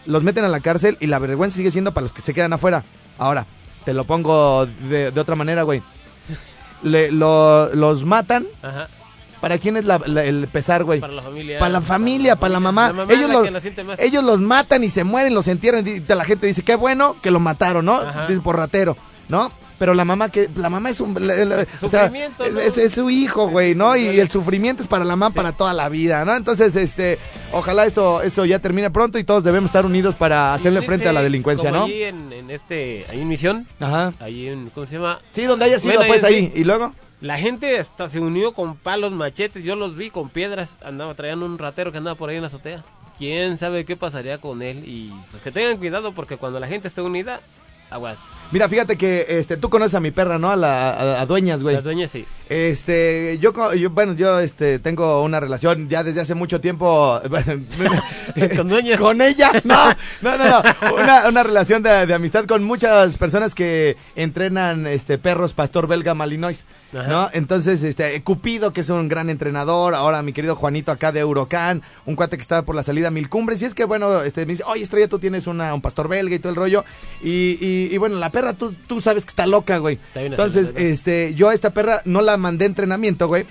Los 0.06 0.24
meten 0.24 0.44
a 0.46 0.50
la 0.50 0.60
cárcel 0.60 0.98
y 1.00 1.08
la 1.08 1.20
vergüenza 1.20 1.58
sigue 1.58 1.72
siendo 1.72 1.94
para 1.94 2.04
los 2.04 2.14
que 2.14 2.22
se 2.22 2.34
quedan 2.34 2.54
afuera. 2.54 2.84
Ahora, 3.18 3.46
te 3.86 3.94
lo 3.94 4.04
pongo 4.06 4.66
de, 4.66 5.12
de 5.12 5.20
otra 5.22 5.36
manera, 5.36 5.64
güey. 5.64 5.82
Le- 6.84 7.12
lo- 7.12 7.74
los 7.76 8.06
matan. 8.06 8.48
Ajá. 8.62 8.88
¿Para 9.40 9.58
quién 9.58 9.76
es 9.78 9.86
la- 9.86 10.02
la- 10.06 10.24
el 10.24 10.48
pesar, 10.48 10.84
güey? 10.84 11.00
Para 11.00 11.14
la 11.14 11.22
familia. 11.24 11.58
Para 11.60 11.72
la 11.72 11.82
familia, 11.82 12.36
para 12.36 12.54
la 12.54 12.60
mamá. 12.60 12.88
La 12.90 12.94
mamá 12.94 13.14
ellos, 13.14 13.32
los, 13.34 13.86
más. 13.86 14.00
ellos 14.00 14.24
los 14.24 14.40
matan 14.40 14.84
y 14.84 14.90
se 14.90 15.04
mueren, 15.04 15.34
los 15.34 15.48
entierran. 15.48 15.88
Y 15.88 16.00
la 16.00 16.24
gente 16.24 16.46
dice, 16.48 16.64
qué 16.64 16.76
bueno 16.76 17.16
que 17.22 17.32
lo 17.32 17.40
mataron, 17.40 17.86
¿no? 17.86 18.00
Dice 18.28 18.42
por 18.42 18.56
ratero, 18.58 18.96
¿no? 19.30 19.52
Pero 19.82 19.96
la 19.96 20.06
mamá 20.06 20.30
que 20.30 20.48
la 20.58 20.70
mamá 20.70 20.92
es 20.92 21.00
un 21.02 21.16
la- 21.26 21.34
la- 21.44 21.66
o 21.82 21.90
sea, 21.90 22.04
Sufrimiento, 22.06 22.46
es, 22.46 22.54
¿no? 22.54 22.60
es- 22.60 22.78
es 22.78 22.92
su 22.92 23.10
hijo, 23.10 23.48
güey, 23.50 23.74
¿no? 23.74 23.98
Y, 23.98 24.20
el 24.20 24.30
sufrimiento 24.30 24.84
es 24.84 24.88
para 24.88 25.04
la 25.04 25.16
mamá 25.16 25.34
para 25.34 25.54
toda 25.54 25.74
la 25.74 25.90
vida, 25.90 26.24
¿no? 26.24 26.36
Entonces, 26.36 26.76
este, 26.76 27.18
ojalá 27.52 27.88
esto 27.88 28.22
esto 28.22 28.46
ya 28.46 28.60
termine 28.60 28.92
pronto 28.92 29.18
y 29.18 29.24
todos 29.24 29.44
debemos 29.44 29.70
estar 29.70 29.84
unidos 29.88 30.14
para 30.14 30.54
hacerle 30.54 30.84
frente 30.84 31.10
a 31.10 31.14
la 31.14 31.24
delincuencia, 31.24 31.72
como 31.72 31.80
¿no? 31.82 31.86
Ahí 31.88 32.04
en, 32.04 32.32
en 32.32 32.52
este, 32.52 33.08
ahí 33.10 33.22
en 33.22 33.28
Misión, 33.28 33.68
Ajá. 33.80 34.14
ahí 34.20 34.50
en, 34.50 34.70
¿cómo 34.70 34.86
se 34.86 34.98
llama? 34.98 35.20
Sí, 35.32 35.46
donde 35.46 35.66
haya 35.66 35.80
sido, 35.80 35.96
Bueno, 35.96 36.08
pues 36.08 36.24
ahí 36.24 36.36
ahí. 36.36 36.52
sí. 36.54 36.60
Y 36.62 36.64
luego, 36.64 36.94
La 37.20 37.40
gente 37.40 37.80
hasta 37.80 38.08
se 38.08 38.20
unió 38.20 38.52
con 38.54 38.76
palos, 38.76 39.12
machetes, 39.12 39.64
yo 39.64 39.76
los 39.76 39.96
vi 39.98 40.12
con 40.12 40.30
piedras, 40.30 40.78
andaba 40.86 41.16
traían 41.16 41.42
un 41.42 41.58
ratero 41.58 41.92
que 41.92 41.98
andaba 41.98 42.16
por 42.16 42.30
ahí 42.30 42.36
en 42.36 42.44
la 42.44 42.50
azotea. 42.50 42.84
Quién 43.18 43.58
sabe 43.58 43.84
qué 43.84 43.96
pasaría 43.96 44.38
con 44.38 44.62
él 44.62 44.84
y 44.88 45.12
pues 45.32 45.42
que 45.42 45.52
tengan 45.52 45.78
cuidado 45.78 46.12
porque 46.14 46.38
cuando 46.38 46.60
la 46.60 46.68
gente 46.68 46.88
esté 46.88 47.02
unida, 47.02 47.42
aguas. 47.92 48.18
mira, 48.52 48.68
fíjate 48.68 48.98
que 48.98 49.26
este 49.30 49.58
tú 49.58 49.70
conoces 49.70 49.94
a 49.96 50.00
mi 50.00 50.10
perra, 50.12 50.40
¿no? 50.40 50.50
A 50.52 50.56
la 50.56 50.90
a- 50.92 51.22
a 51.22 51.26
Dueñas, 51.28 51.62
güey. 51.62 51.76
La 51.76 51.82
dueña 51.82 52.08
sí. 52.08 52.26
Este, 52.52 53.38
yo, 53.40 53.54
yo, 53.76 53.92
bueno, 53.92 54.12
yo 54.12 54.42
este, 54.42 54.78
tengo 54.78 55.24
una 55.24 55.40
relación 55.40 55.88
ya 55.88 56.04
desde 56.04 56.20
hace 56.20 56.36
mucho 56.36 56.60
tiempo. 56.60 57.22
Con 59.00 59.22
ella, 59.22 59.54
no, 59.64 59.90
no, 60.22 60.38
no, 60.38 60.46
no. 60.50 60.62
Una, 61.02 61.30
una 61.30 61.44
relación 61.44 61.82
de, 61.82 62.06
de 62.06 62.14
amistad 62.14 62.46
con 62.46 62.64
muchas 62.64 63.18
personas 63.18 63.56
que 63.56 63.96
entrenan 64.18 64.86
este, 64.86 65.18
perros 65.18 65.54
pastor 65.54 65.88
belga 65.88 66.14
malinois, 66.14 66.66
Ajá. 66.94 67.08
¿no? 67.08 67.30
Entonces, 67.32 67.84
este, 67.84 68.22
Cupido, 68.22 68.74
que 68.74 68.82
es 68.82 68.90
un 68.90 69.08
gran 69.08 69.30
entrenador, 69.30 69.96
ahora 69.96 70.22
mi 70.22 70.34
querido 70.34 70.56
Juanito 70.58 70.92
acá 70.92 71.14
de 71.14 71.22
Eurocan, 71.22 71.82
un 72.06 72.18
cuate 72.18 72.36
que 72.36 72.42
estaba 72.42 72.64
por 72.64 72.76
la 72.76 72.84
salida 72.84 73.08
a 73.08 73.12
Mil 73.12 73.30
Cumbres, 73.30 73.62
y 73.62 73.66
es 73.66 73.74
que, 73.74 73.86
bueno, 73.86 74.22
este, 74.24 74.42
me 74.46 74.54
dice, 74.54 74.64
oye, 74.68 74.84
Estrella, 74.84 75.08
tú 75.08 75.20
tienes 75.20 75.48
una, 75.48 75.74
un 75.74 75.82
pastor 75.82 76.10
belga 76.10 76.36
y 76.36 76.40
todo 76.40 76.50
el 76.50 76.58
rollo, 76.58 76.84
y, 77.24 77.58
y, 77.62 77.90
y 77.92 77.98
bueno, 77.98 78.18
la 78.18 78.30
perra, 78.30 78.54
tú, 78.54 78.74
tú 78.88 79.00
sabes 79.00 79.24
que 79.24 79.30
está 79.30 79.48
loca, 79.48 79.78
güey. 79.78 80.00
bien 80.16 80.34
Entonces, 80.34 80.74
este, 80.76 81.34
yo 81.34 81.48
a 81.48 81.54
esta 81.54 81.70
perra 81.70 82.02
no 82.06 82.22
la 82.22 82.41
mandé 82.42 82.66
entrenamiento, 82.66 83.28
güey. 83.28 83.46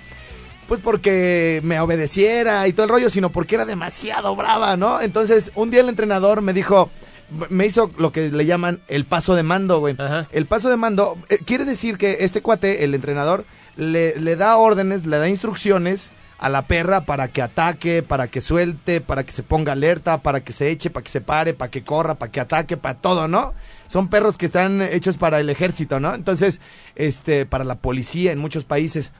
Pues 0.67 0.79
porque 0.79 1.59
me 1.63 1.79
obedeciera 1.79 2.67
y 2.67 2.73
todo 2.73 2.83
el 2.83 2.91
rollo, 2.91 3.09
sino 3.09 3.29
porque 3.31 3.55
era 3.55 3.65
demasiado 3.65 4.35
brava, 4.35 4.77
¿no? 4.77 5.01
Entonces, 5.01 5.51
un 5.55 5.71
día 5.71 5.81
el 5.81 5.89
entrenador 5.89 6.41
me 6.41 6.53
dijo, 6.53 6.91
me 7.49 7.65
hizo 7.65 7.91
lo 7.97 8.11
que 8.11 8.29
le 8.29 8.45
llaman 8.45 8.79
el 8.87 9.05
paso 9.05 9.35
de 9.35 9.43
mando, 9.43 9.79
güey. 9.79 9.95
Ajá. 9.97 10.27
El 10.31 10.45
paso 10.45 10.69
de 10.69 10.77
mando 10.77 11.17
eh, 11.29 11.39
quiere 11.43 11.65
decir 11.65 11.97
que 11.97 12.17
este 12.21 12.41
cuate, 12.41 12.83
el 12.83 12.93
entrenador, 12.93 13.45
le, 13.75 14.15
le 14.19 14.35
da 14.35 14.55
órdenes, 14.57 15.05
le 15.05 15.17
da 15.17 15.27
instrucciones 15.27 16.11
a 16.41 16.49
la 16.49 16.63
perra 16.63 17.01
para 17.05 17.27
que 17.27 17.41
ataque, 17.41 18.01
para 18.03 18.27
que 18.27 18.41
suelte, 18.41 18.99
para 18.99 19.23
que 19.23 19.31
se 19.31 19.43
ponga 19.43 19.73
alerta, 19.73 20.23
para 20.23 20.41
que 20.41 20.53
se 20.53 20.71
eche, 20.71 20.89
para 20.89 21.03
que 21.03 21.11
se 21.11 21.21
pare, 21.21 21.53
para 21.53 21.69
que 21.69 21.83
corra, 21.83 22.15
para 22.15 22.31
que 22.31 22.39
ataque, 22.39 22.77
para 22.77 22.95
todo, 22.95 23.27
¿no? 23.27 23.53
Son 23.91 24.07
perros 24.07 24.37
que 24.37 24.45
están 24.45 24.81
hechos 24.81 25.17
para 25.17 25.41
el 25.41 25.49
ejército, 25.49 25.99
¿no? 25.99 26.15
Entonces, 26.15 26.61
este, 26.95 27.45
para 27.45 27.65
la 27.65 27.75
policía 27.75 28.31
en 28.31 28.39
muchos 28.39 28.63
países. 28.63 29.11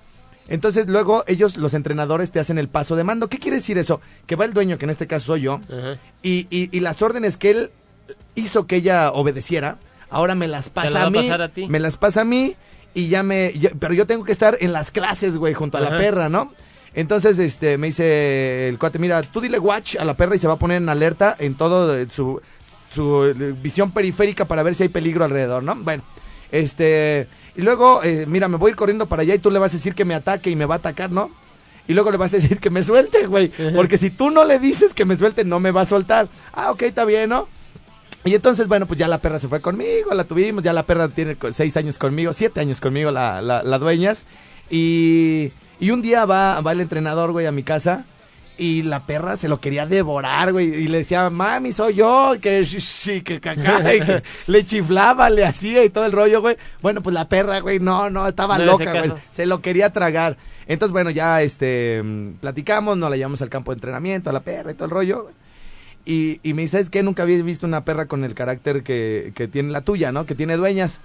Entonces 0.47 0.88
luego 0.88 1.24
ellos, 1.28 1.57
los 1.57 1.74
entrenadores, 1.74 2.32
te 2.32 2.39
hacen 2.39 2.57
el 2.57 2.69
paso 2.69 2.95
de 2.95 3.03
mando. 3.03 3.28
¿Qué 3.28 3.38
quiere 3.38 3.57
decir 3.57 3.78
eso? 3.78 3.99
Que 4.28 4.36
va 4.38 4.45
el 4.45 4.53
dueño, 4.53 4.78
que 4.78 4.86
en 4.86 4.89
este 4.91 5.07
caso 5.07 5.26
soy 5.28 5.41
yo, 5.41 5.59
y, 6.24 6.47
y- 6.49 6.69
y 6.72 6.80
las 6.80 7.01
órdenes 7.01 7.36
que 7.36 7.51
él 7.51 7.72
hizo 8.36 8.65
que 8.65 8.78
ella 8.78 9.11
obedeciera, 9.11 9.78
ahora 10.09 10.36
me 10.36 10.47
las 10.47 10.69
pasa 10.69 11.03
a 11.03 11.09
mí. 11.09 11.17
pasar 11.28 11.41
a 11.41 11.49
ti. 11.49 11.67
Me 11.67 11.80
las 11.80 11.97
pasa 11.97 12.22
a 12.22 12.26
mí 12.26 12.55
y 12.93 13.07
ya 13.09 13.24
me... 13.24 13.51
ya- 13.53 13.72
pero 13.78 13.93
yo 13.93 14.07
tengo 14.07 14.24
que 14.24 14.32
estar 14.32 14.57
en 14.61 14.72
las 14.74 14.91
clases, 14.91 15.38
güey, 15.38 15.53
junto 15.53 15.78
a 15.78 15.82
la 15.82 15.89
perra, 15.97 16.30
¿no? 16.30 16.51
Entonces, 16.93 17.39
este, 17.39 17.78
me 17.78 17.88
dice 17.88 18.67
el 18.67 18.78
cuate, 18.80 18.99
mira, 18.99 19.22
tú 19.22 19.39
dile 19.41 19.59
watch 19.59 19.95
a 19.97 20.03
la 20.05 20.15
perra 20.15 20.36
y 20.36 20.39
se 20.39 20.47
va 20.47 20.53
a 20.55 20.59
poner 20.59 20.78
en 20.78 20.89
alerta 20.89 21.36
en 21.39 21.55
todo 21.55 21.95
eh, 21.97 22.07
su, 22.09 22.41
su 22.94 23.26
eh, 23.26 23.34
visión 23.62 23.92
periférica 23.92 24.46
para 24.46 24.64
ver 24.64 24.76
si 24.76 24.84
hay 24.84 24.89
peligro 24.89 25.24
alrededor, 25.24 25.64
¿no? 25.64 25.76
Bueno, 25.76 26.04
este, 26.52 27.28
y 27.56 27.62
luego, 27.62 28.04
eh, 28.04 28.26
mira, 28.28 28.48
me 28.48 28.58
voy 28.58 28.70
a 28.70 28.72
ir 28.72 28.76
corriendo 28.76 29.06
para 29.08 29.22
allá 29.22 29.36
y 29.36 29.39
tú 29.39 29.50
le 29.52 29.60
vas 29.60 29.72
a 29.72 29.78
decir 29.78 29.96
que 29.96 30.06
me 30.06 30.14
ataque 30.14 30.50
y 30.50 30.56
me 30.56 30.66
va 30.66 30.76
a 30.76 30.78
atacar, 30.80 31.12
¿no? 31.12 31.32
Y 31.88 31.94
luego 31.94 32.12
le 32.12 32.18
vas 32.18 32.34
a 32.34 32.38
decir 32.38 32.60
que 32.60 32.70
me 32.70 32.84
suelte, 32.84 33.26
güey. 33.28 33.52
Porque 33.76 33.98
si 33.98 34.12
tú 34.12 34.30
no 34.30 34.46
le 34.46 34.60
dices 34.60 34.94
que 34.94 35.04
me 35.04 35.18
suelte, 35.18 35.44
no 35.44 35.60
me 35.60 35.72
va 35.72 35.82
a 35.82 35.86
soltar. 35.86 36.30
Ah, 36.54 36.72
ok, 36.72 36.84
está 36.84 37.06
bien, 37.06 37.30
¿no? 37.30 37.48
Y 38.24 38.36
entonces, 38.36 38.68
bueno, 38.68 38.86
pues 38.86 39.00
ya 39.00 39.08
la 39.08 39.18
perra 39.18 39.39
se 39.39 39.48
fue 39.48 39.62
conmigo, 39.62 40.14
la 40.14 40.24
tuvimos, 40.26 40.64
ya 40.64 40.74
la 40.74 40.84
perra 40.84 41.08
tiene 41.10 41.36
seis 41.52 41.76
años 41.78 41.98
conmigo, 41.98 42.34
siete 42.34 42.60
años 42.60 42.80
conmigo, 42.80 43.10
la, 43.10 43.42
la, 43.42 43.64
la 43.64 43.80
dueñas. 43.80 44.26
Y, 44.70 45.52
y 45.80 45.89
un 45.89 46.02
día 46.04 46.26
va, 46.26 46.62
va 46.62 46.72
el 46.72 46.82
entrenador, 46.82 47.32
güey, 47.32 47.48
a 47.48 47.52
mi 47.52 47.64
casa. 47.64 48.06
Y 48.62 48.84
la 48.84 49.07
perra 49.07 49.38
se 49.38 49.49
lo 49.49 49.59
quería 49.59 49.88
devorar, 49.88 50.51
güey. 50.51 50.68
Y 50.68 50.88
le 50.88 50.99
decía, 50.99 51.32
mami, 51.32 51.72
soy 51.72 51.95
yo. 51.95 52.34
Que 52.39 52.64
sí, 52.64 53.22
que 53.22 53.39
caca. 53.39 53.95
y 53.95 54.01
que 54.01 54.22
le 54.45 54.64
chiflaba, 54.64 55.32
le 55.32 55.43
hacía 55.43 55.84
y 55.84 55.89
todo 55.89 56.05
el 56.05 56.12
rollo, 56.12 56.41
güey. 56.41 56.57
Bueno, 56.80 57.01
pues 57.01 57.16
la 57.16 57.28
perra, 57.28 57.59
güey, 57.62 57.80
no, 57.80 58.12
no, 58.12 58.28
estaba 58.28 58.59
No 58.59 58.66
loca, 58.66 58.91
güey. 58.91 59.14
Se 59.32 59.47
lo 59.47 59.64
quería 59.64 59.91
tragar. 59.91 60.38
Entonces, 60.68 60.91
bueno, 60.91 61.09
ya 61.09 61.41
este 61.41 62.03
platicamos, 62.39 62.99
nos 62.99 63.09
la 63.09 63.18
llevamos 63.18 63.41
al 63.41 63.49
campo 63.49 63.72
de 63.72 63.78
entrenamiento, 63.78 64.30
a 64.30 64.34
la 64.34 64.41
perra 64.41 64.70
y 64.70 64.76
todo 64.76 64.86
el 64.86 64.91
rollo. 64.91 65.32
Y, 66.05 66.39
y 66.43 66.53
me 66.53 66.62
dice, 66.62 66.74
¿sabes 66.74 66.91
qué? 66.91 67.01
Nunca 67.01 67.24
había 67.24 67.41
visto 67.41 67.66
una 67.66 67.84
perra 67.84 68.05
con 68.05 68.24
el 68.24 68.36
carácter 68.36 68.84
que, 68.84 69.34
que 69.34 69.47
tiene 69.47 69.72
la 69.72 69.82
tuya, 69.82 70.12
¿no? 70.12 70.28
Que 70.28 70.36
tiene 70.36 70.55
dueñas. 70.55 70.99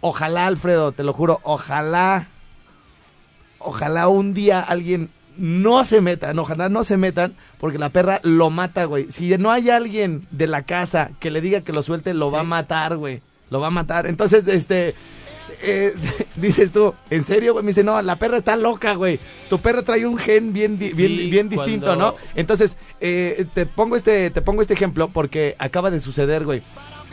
Ojalá, 0.00 0.46
Alfredo, 0.46 0.92
te 0.92 1.04
lo 1.04 1.12
juro, 1.12 1.40
ojalá, 1.42 2.28
ojalá 3.58 4.08
un 4.08 4.32
día 4.32 4.60
alguien 4.60 5.10
no 5.36 5.84
se 5.84 6.00
metan, 6.00 6.38
ojalá 6.38 6.68
no 6.68 6.84
se 6.84 6.96
metan, 6.96 7.34
porque 7.58 7.78
la 7.78 7.88
perra 7.90 8.20
lo 8.22 8.50
mata, 8.50 8.84
güey. 8.84 9.06
Si 9.10 9.28
no 9.38 9.50
hay 9.50 9.70
alguien 9.70 10.26
de 10.30 10.46
la 10.46 10.62
casa 10.62 11.10
que 11.20 11.30
le 11.30 11.40
diga 11.40 11.60
que 11.62 11.72
lo 11.72 11.82
suelte, 11.82 12.14
lo 12.14 12.30
va 12.30 12.40
a 12.40 12.44
matar, 12.44 12.96
güey. 12.96 13.20
Lo 13.50 13.60
va 13.60 13.68
a 13.68 13.70
matar. 13.70 14.06
Entonces, 14.06 14.46
este, 14.48 14.94
eh, 15.62 15.94
dices 16.36 16.72
tú, 16.72 16.94
¿en 17.10 17.24
serio, 17.24 17.52
güey? 17.52 17.64
Me 17.64 17.70
dice, 17.70 17.84
no, 17.84 18.00
la 18.02 18.16
perra 18.16 18.38
está 18.38 18.56
loca, 18.56 18.94
güey. 18.94 19.20
Tu 19.50 19.58
perra 19.58 19.82
trae 19.82 20.06
un 20.06 20.16
gen 20.18 20.52
bien, 20.52 20.78
di- 20.78 20.92
bien, 20.92 21.10
Sí, 21.18 21.30
bien 21.30 21.48
distinto, 21.48 21.86
cuando- 21.86 22.12
¿no? 22.12 22.16
Entonces, 22.34 22.76
eh, 23.00 23.44
te 23.54 23.66
pongo 23.66 23.96
este, 23.96 24.30
te 24.30 24.42
pongo 24.42 24.62
este 24.62 24.74
ejemplo 24.74 25.08
porque 25.08 25.54
acaba 25.58 25.90
de 25.90 26.00
suceder, 26.00 26.44
güey. 26.44 26.62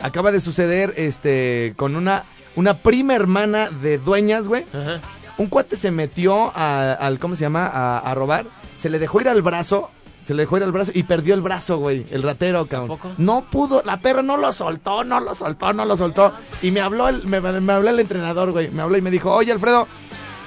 Acaba 0.02 0.32
de 0.32 0.40
suceder, 0.40 0.94
este, 0.96 1.74
con 1.76 1.94
una, 1.94 2.24
una 2.56 2.78
prima 2.78 3.14
hermana 3.14 3.68
de 3.70 3.98
dueñas, 3.98 4.48
güey. 4.48 4.64
Ajá. 4.72 5.00
Un 5.40 5.46
cuate 5.46 5.74
se 5.76 5.90
metió 5.90 6.52
a- 6.54 6.92
al, 6.92 7.18
¿cómo 7.18 7.34
se 7.34 7.40
llama? 7.42 7.66
A, 7.66 7.98
a 7.98 8.14
robar. 8.14 8.44
Se 8.76 8.90
le 8.90 8.98
dejó 8.98 9.20
ir 9.20 9.28
al 9.28 9.40
brazo. 9.42 9.90
Se 10.22 10.34
le 10.34 10.42
dejó 10.42 10.58
ir 10.58 10.64
al 10.64 10.70
brazo 10.72 10.90
y 10.94 11.02
perdió 11.04 11.32
el 11.34 11.40
brazo, 11.40 11.78
güey. 11.78 12.04
El 12.10 12.22
ratero, 12.22 12.66
cabrón. 12.66 12.98
No 13.16 13.42
pudo, 13.50 13.82
la 13.86 13.96
perra 14.00 14.20
no 14.22 14.36
lo 14.36 14.52
soltó, 14.52 15.02
no 15.02 15.18
lo 15.18 15.34
soltó, 15.34 15.72
no 15.72 15.86
lo 15.86 15.96
soltó. 15.96 16.32
Y 16.60 16.70
me 16.70 16.80
habló 16.82 17.08
el, 17.08 17.26
me, 17.26 17.40
me 17.40 17.72
habló 17.72 17.88
el 17.88 17.98
entrenador, 18.00 18.50
güey. 18.52 18.68
Me 18.70 18.82
habló 18.82 18.98
y 18.98 19.00
me 19.00 19.10
dijo, 19.10 19.32
oye, 19.32 19.50
Alfredo, 19.50 19.88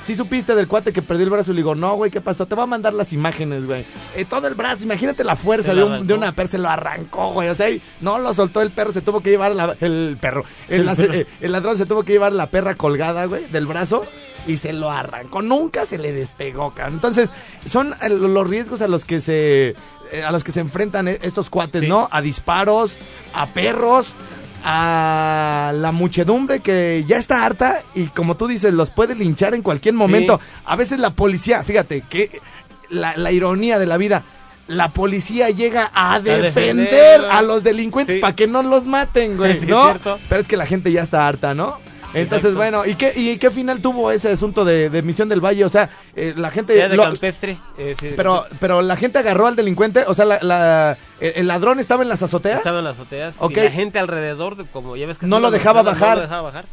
¿sí 0.03 0.13
supiste 0.13 0.53
del 0.53 0.67
cuate 0.67 0.93
que 0.93 1.01
perdió 1.01 1.23
el 1.23 1.31
brazo? 1.31 1.51
Y 1.51 1.55
le 1.55 1.61
digo, 1.61 1.73
no, 1.73 1.95
güey, 1.95 2.11
¿qué 2.11 2.21
pasó? 2.21 2.45
Te 2.45 2.53
voy 2.53 2.65
a 2.65 2.67
mandar 2.67 2.93
las 2.93 3.13
imágenes, 3.13 3.65
güey. 3.65 3.83
Eh, 4.15 4.25
todo 4.25 4.47
el 4.47 4.53
brazo, 4.53 4.83
imagínate 4.83 5.23
la 5.23 5.35
fuerza 5.35 5.73
de, 5.73 5.83
un- 6.01 6.07
una 6.13 6.33
perra, 6.35 6.47
se 6.47 6.59
lo 6.59 6.69
arrancó, 6.69 7.31
güey. 7.31 7.49
O 7.49 7.55
sea, 7.55 7.67
no 7.99 8.19
lo 8.19 8.31
soltó 8.35 8.61
el 8.61 8.69
perro, 8.69 8.91
se 8.91 9.01
tuvo 9.01 9.21
que 9.21 9.31
llevar 9.31 9.55
la- 9.55 9.75
el 9.81 10.17
perro. 10.21 10.45
El, 10.69 10.85
eh, 11.13 11.25
el 11.41 11.51
ladrón 11.51 11.77
se 11.79 11.87
tuvo 11.87 12.03
que 12.03 12.11
llevar 12.13 12.31
la 12.31 12.51
perra 12.51 12.75
colgada, 12.75 13.25
güey, 13.25 13.45
del 13.47 13.65
brazo. 13.65 14.05
Y 14.47 14.57
se 14.57 14.73
lo 14.73 14.91
arrancó, 14.91 15.41
nunca 15.41 15.85
se 15.85 15.97
le 15.97 16.11
despegó, 16.11 16.73
cabrón. 16.73 16.95
Entonces, 16.95 17.31
son 17.65 17.93
eh, 18.01 18.09
los 18.09 18.47
riesgos 18.49 18.81
a 18.81 18.87
los 18.87 19.05
que 19.05 19.21
se 19.21 19.75
eh, 20.11 20.23
a 20.23 20.31
los 20.31 20.43
que 20.43 20.51
se 20.51 20.59
enfrentan 20.59 21.07
eh, 21.07 21.19
estos 21.21 21.49
cuates, 21.49 21.81
Sí. 21.81 21.87
¿no? 21.87 22.07
A 22.11 22.21
disparos, 22.21 22.97
a 23.33 23.47
perros, 23.47 24.15
a 24.63 25.71
la 25.75 25.91
muchedumbre 25.91 26.59
que 26.59 27.03
ya 27.07 27.17
está 27.17 27.45
harta 27.45 27.81
y 27.95 28.05
como 28.07 28.35
tú 28.35 28.47
dices, 28.47 28.73
los 28.73 28.89
puede 28.89 29.15
linchar 29.15 29.55
en 29.55 29.61
cualquier 29.61 29.93
momento. 29.93 30.39
A 30.65 30.75
veces 30.75 30.99
la 30.99 31.11
policía, 31.11 31.63
fíjate, 31.63 32.01
que 32.09 32.41
la, 32.89 33.17
la 33.17 33.31
ironía 33.31 33.79
de 33.79 33.85
la 33.85 33.97
vida, 33.97 34.23
la 34.67 34.89
policía 34.89 35.49
llega 35.49 35.91
a, 35.93 36.19
defender 36.19 36.91
defender, 37.21 37.25
a 37.29 37.41
los 37.41 37.63
delincuentes 37.63 38.15
sí. 38.15 38.21
para 38.21 38.35
que 38.35 38.47
no 38.47 38.63
los 38.63 38.85
maten, 38.85 39.35
güey, 39.35 39.59
¿no? 39.67 39.97
Pero 40.29 40.41
es 40.41 40.47
que 40.47 40.57
la 40.57 40.65
gente 40.65 40.91
ya 40.91 41.01
está 41.01 41.27
harta, 41.27 41.53
¿no? 41.53 41.79
Entonces, 42.13 42.51
Exacto. 42.51 42.55
bueno, 42.57 42.85
¿y 42.85 42.95
qué, 42.95 43.11
¿y 43.15 43.37
qué 43.37 43.49
final 43.51 43.81
tuvo 43.81 44.11
ese 44.11 44.31
asunto 44.31 44.63
de, 44.65 44.89
de 44.89 45.01
Misión 45.01 45.29
del 45.29 45.41
Valle? 45.43 45.65
O 45.65 45.69
sea, 45.69 45.89
eh, 46.15 46.33
la 46.37 46.51
gente... 46.51 46.77
Ya 46.77 46.87
de 46.87 46.95
lo- 46.97 47.03
campestre. 47.03 47.57
eh, 47.77 47.95
sí, 47.99 48.11
pero, 48.15 48.45
pero 48.59 48.81
la 48.81 48.95
gente 48.95 49.17
agarró 49.19 49.47
al 49.47 49.55
delincuente, 49.55 50.03
o 50.07 50.13
sea, 50.13 50.25
la, 50.25 50.39
la- 50.41 50.97
el, 51.19 51.33
el 51.37 51.47
ladrón 51.47 51.79
estaba 51.79 52.03
en 52.03 52.09
las 52.09 52.21
azoteas. 52.21 52.57
Estaba 52.59 52.79
en 52.79 52.85
las 52.85 52.93
azoteas. 52.99 53.35
Y 53.49 53.53
la 53.55 53.71
gente 53.71 53.99
alrededor, 53.99 54.55
de- 54.55 54.65
como 54.65 54.95
ya 54.95 55.07
ves 55.07 55.17
que 55.17 55.25
No 55.25 55.39
lo 55.39 55.49
dejaba 55.51 55.81
bajar. 55.81 56.09
No 56.09 56.15
lo 56.15 56.21
dejaba 56.21 56.41
bajar. 56.41 56.65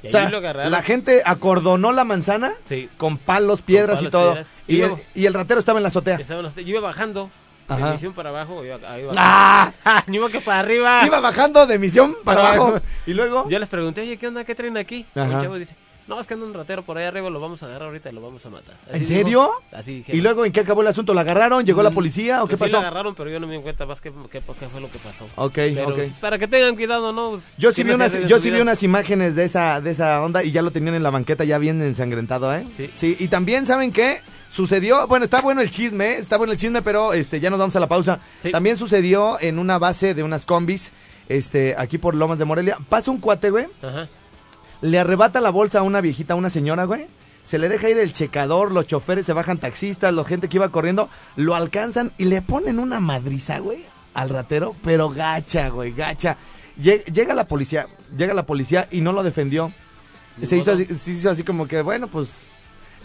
Y 0.00 0.06
O 0.06 0.10
sea, 0.12 0.30
lo 0.30 0.40
la 0.40 0.82
gente 0.82 1.22
acordonó 1.24 1.90
la 1.90 2.04
manzana 2.04 2.52
Sí. 2.68 2.88
con 2.96 3.18
palos, 3.18 3.62
piedras 3.62 4.00
y 4.00 4.06
palos, 4.06 4.12
todo. 4.12 4.32
piedras. 4.34 4.48
Y, 4.68 4.76
Y 4.76 4.80
el, 4.82 4.92
y 5.16 5.26
el 5.26 5.34
ratero 5.34 5.58
estaba 5.58 5.80
en 5.80 5.82
la 5.82 5.88
azotea. 5.88 6.16
Estaban 6.16 6.44
las- 6.44 6.54
Yo 6.54 6.62
iba 6.62 6.80
bajando. 6.80 7.30
Ajá. 7.68 7.86
De 7.86 7.92
misión 7.92 8.12
para 8.12 8.30
abajo. 8.30 8.64
Iba, 8.64 8.76
ahí 8.88 9.02
iba. 9.02 9.12
¡Ah! 9.16 9.72
Ni 10.06 10.18
modo 10.18 10.30
que 10.30 10.40
para 10.40 10.60
arriba. 10.60 11.02
Iba 11.06 11.20
bajando 11.20 11.66
de 11.66 11.78
misión 11.78 12.14
para 12.24 12.40
Para 12.40 12.48
abajo. 12.54 12.66
abajo. 12.68 12.84
Y 13.06 13.14
luego... 13.14 13.48
Yo 13.48 13.58
les 13.58 13.68
pregunté, 13.68 14.00
oye, 14.02 14.16
¿qué 14.16 14.26
onda? 14.28 14.44
¿Qué 14.44 14.54
traen 14.54 14.76
aquí? 14.76 15.04
Ajá. 15.14 15.24
Un 15.36 15.40
chavo 15.42 15.54
dice, 15.56 15.74
no, 16.06 16.18
es 16.18 16.26
que 16.26 16.32
anda 16.32 16.46
un 16.46 16.54
ratero 16.54 16.82
por 16.82 16.96
ahí 16.96 17.04
arriba, 17.04 17.28
lo 17.28 17.38
vamos 17.38 17.62
a 17.62 17.66
agarrar 17.66 17.88
ahorita 17.88 18.08
y 18.08 18.14
lo 18.14 18.22
vamos 18.22 18.44
a 18.46 18.48
matar. 18.48 18.74
Así 18.88 18.96
¿En 18.96 19.04
dijo. 19.04 19.12
serio? 19.12 19.50
Así 19.72 19.94
dijeron. 19.96 20.18
¿Y 20.18 20.22
luego 20.22 20.46
en 20.46 20.52
qué 20.52 20.60
acabó 20.60 20.80
el 20.80 20.86
asunto? 20.88 21.12
¿La 21.12 21.20
agarraron? 21.20 21.66
¿Llegó 21.66 21.82
la 21.82 21.90
Mm, 21.90 21.94
policía 21.94 22.42
o 22.42 22.48
qué 22.48 22.56
pues 22.56 22.70
Sí, 22.70 22.72
lo 22.72 22.78
pasó? 22.78 22.86
agarraron, 22.88 23.14
pero 23.14 23.28
yo 23.28 23.38
no 23.38 23.46
me 23.46 23.56
di 23.56 23.62
cuenta 23.62 23.84
más 23.84 24.00
qué, 24.00 24.10
qué, 24.30 24.40
qué 24.40 24.68
fue 24.68 24.80
lo 24.80 24.90
que 24.90 24.98
pasó. 24.98 25.26
Ok, 25.36 25.52
Pero, 25.54 25.88
ok. 25.88 25.94
pues, 25.96 26.12
Para 26.14 26.38
que 26.38 26.48
tengan 26.48 26.74
cuidado, 26.74 27.12
¿no? 27.12 27.32
Pues, 27.32 27.42
Yo 27.58 27.70
sí 27.72 27.76
¿quién 27.84 27.88
vi 27.88 27.92
unas, 27.94 28.26
yo 28.26 28.40
sí 28.40 28.50
vi 28.50 28.58
unas 28.60 28.82
imágenes 28.82 29.34
de 29.34 29.44
esa, 29.44 29.82
de 29.82 29.90
esa 29.90 30.22
onda 30.22 30.42
y 30.42 30.50
ya 30.50 30.62
lo 30.62 30.70
tenían 30.70 30.94
en 30.94 31.02
la 31.02 31.10
banqueta 31.10 31.44
ya 31.44 31.58
bien 31.58 31.82
ensangrentado, 31.82 32.54
¿eh? 32.54 32.66
Sí. 32.94 33.14
y 33.18 33.28
también, 33.28 33.66
¿saben 33.66 33.92
qué? 33.92 34.22
Sucedió, 34.50 35.06
bueno, 35.06 35.24
está 35.24 35.40
bueno 35.42 35.60
el 35.60 35.70
chisme, 35.70 36.12
¿eh? 36.12 36.18
está 36.18 36.36
bueno 36.38 36.52
el 36.52 36.58
chisme, 36.58 36.80
pero 36.82 37.12
este 37.12 37.38
ya 37.40 37.50
nos 37.50 37.58
vamos 37.58 37.76
a 37.76 37.80
la 37.80 37.86
pausa. 37.88 38.20
Sí. 38.42 38.50
También 38.50 38.76
sucedió 38.76 39.38
en 39.40 39.58
una 39.58 39.78
base 39.78 40.14
de 40.14 40.22
unas 40.22 40.44
combis, 40.46 40.90
este, 41.28 41.74
aquí 41.76 41.98
por 41.98 42.14
Lomas 42.14 42.38
de 42.38 42.44
Morelia. 42.46 42.78
Pasa 42.88 43.10
un 43.10 43.18
cuate, 43.18 43.50
güey, 43.50 43.66
Ajá. 43.82 44.08
le 44.80 44.98
arrebata 44.98 45.40
la 45.40 45.50
bolsa 45.50 45.80
a 45.80 45.82
una 45.82 46.00
viejita, 46.00 46.32
a 46.32 46.36
una 46.36 46.50
señora, 46.50 46.84
güey. 46.84 47.06
Se 47.42 47.58
le 47.58 47.68
deja 47.68 47.88
ir 47.88 47.98
el 47.98 48.12
checador, 48.12 48.72
los 48.72 48.86
choferes 48.86 49.24
se 49.26 49.32
bajan 49.32 49.58
taxistas, 49.58 50.12
la 50.12 50.24
gente 50.24 50.48
que 50.48 50.56
iba 50.58 50.68
corriendo, 50.70 51.08
lo 51.36 51.54
alcanzan 51.54 52.12
y 52.18 52.24
le 52.26 52.42
ponen 52.42 52.78
una 52.78 53.00
madriza, 53.00 53.58
güey, 53.58 53.78
al 54.14 54.28
ratero, 54.30 54.74
pero 54.82 55.08
gacha, 55.10 55.68
güey, 55.68 55.92
gacha. 55.92 56.36
Lle- 56.80 57.04
Llega 57.04 57.34
la 57.34 57.46
policía, 57.48 57.86
llega 58.16 58.34
la 58.34 58.44
policía 58.46 58.86
y 58.90 59.00
no 59.02 59.12
lo 59.12 59.22
defendió. 59.22 59.72
se 60.42 60.56
hizo, 60.56 60.72
así, 60.72 60.84
se 60.86 61.10
hizo 61.12 61.30
así 61.30 61.42
como 61.42 61.66
que, 61.66 61.80
bueno, 61.82 62.06
pues 62.08 62.32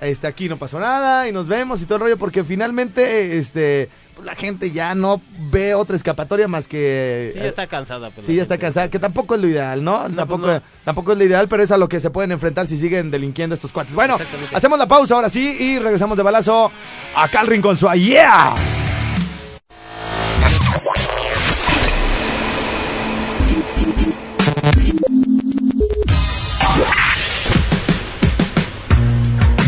este, 0.05 0.27
aquí 0.27 0.49
no 0.49 0.57
pasó 0.57 0.79
nada 0.79 1.27
y 1.27 1.31
nos 1.31 1.47
vemos 1.47 1.81
y 1.81 1.85
todo 1.85 1.95
el 1.95 2.01
rollo, 2.01 2.17
porque 2.17 2.43
finalmente 2.43 3.37
este, 3.37 3.89
pues, 4.15 4.25
la 4.25 4.35
gente 4.35 4.71
ya 4.71 4.95
no 4.95 5.21
ve 5.51 5.73
otra 5.73 5.95
escapatoria 5.95 6.47
más 6.47 6.67
que... 6.67 7.31
Sí, 7.33 7.39
ya 7.39 7.47
está 7.47 7.67
cansada. 7.67 8.09
Pues, 8.11 8.25
Sí, 8.25 8.35
ya 8.35 8.43
está 8.43 8.57
cansada, 8.57 8.89
que 8.89 8.99
tampoco 8.99 9.35
es 9.35 9.41
lo 9.41 9.47
ideal, 9.47 9.83
¿no? 9.83 10.09
tampoco, 10.11 10.43
pues 10.43 10.61
no. 10.61 10.67
tampoco 10.83 11.11
es 11.13 11.17
lo 11.17 11.23
ideal, 11.23 11.47
pero 11.47 11.63
es 11.63 11.71
a 11.71 11.77
lo 11.77 11.89
que 11.89 11.99
se 11.99 12.09
pueden 12.09 12.31
enfrentar 12.31 12.67
si 12.67 12.77
siguen 12.77 13.11
delinquiendo 13.11 13.55
estos 13.55 13.71
cuates. 13.71 13.95
Bueno, 13.95 14.17
hacemos 14.53 14.77
la 14.77 14.87
pausa 14.87 15.15
ahora 15.15 15.29
sí 15.29 15.57
y 15.59 15.79
regresamos 15.79 16.17
de 16.17 16.23
balazo 16.23 16.71
acá 17.15 17.41
al 17.41 17.47
Rincón 17.47 17.77
Suá. 17.77 17.95
¡Yeah! 17.95 18.53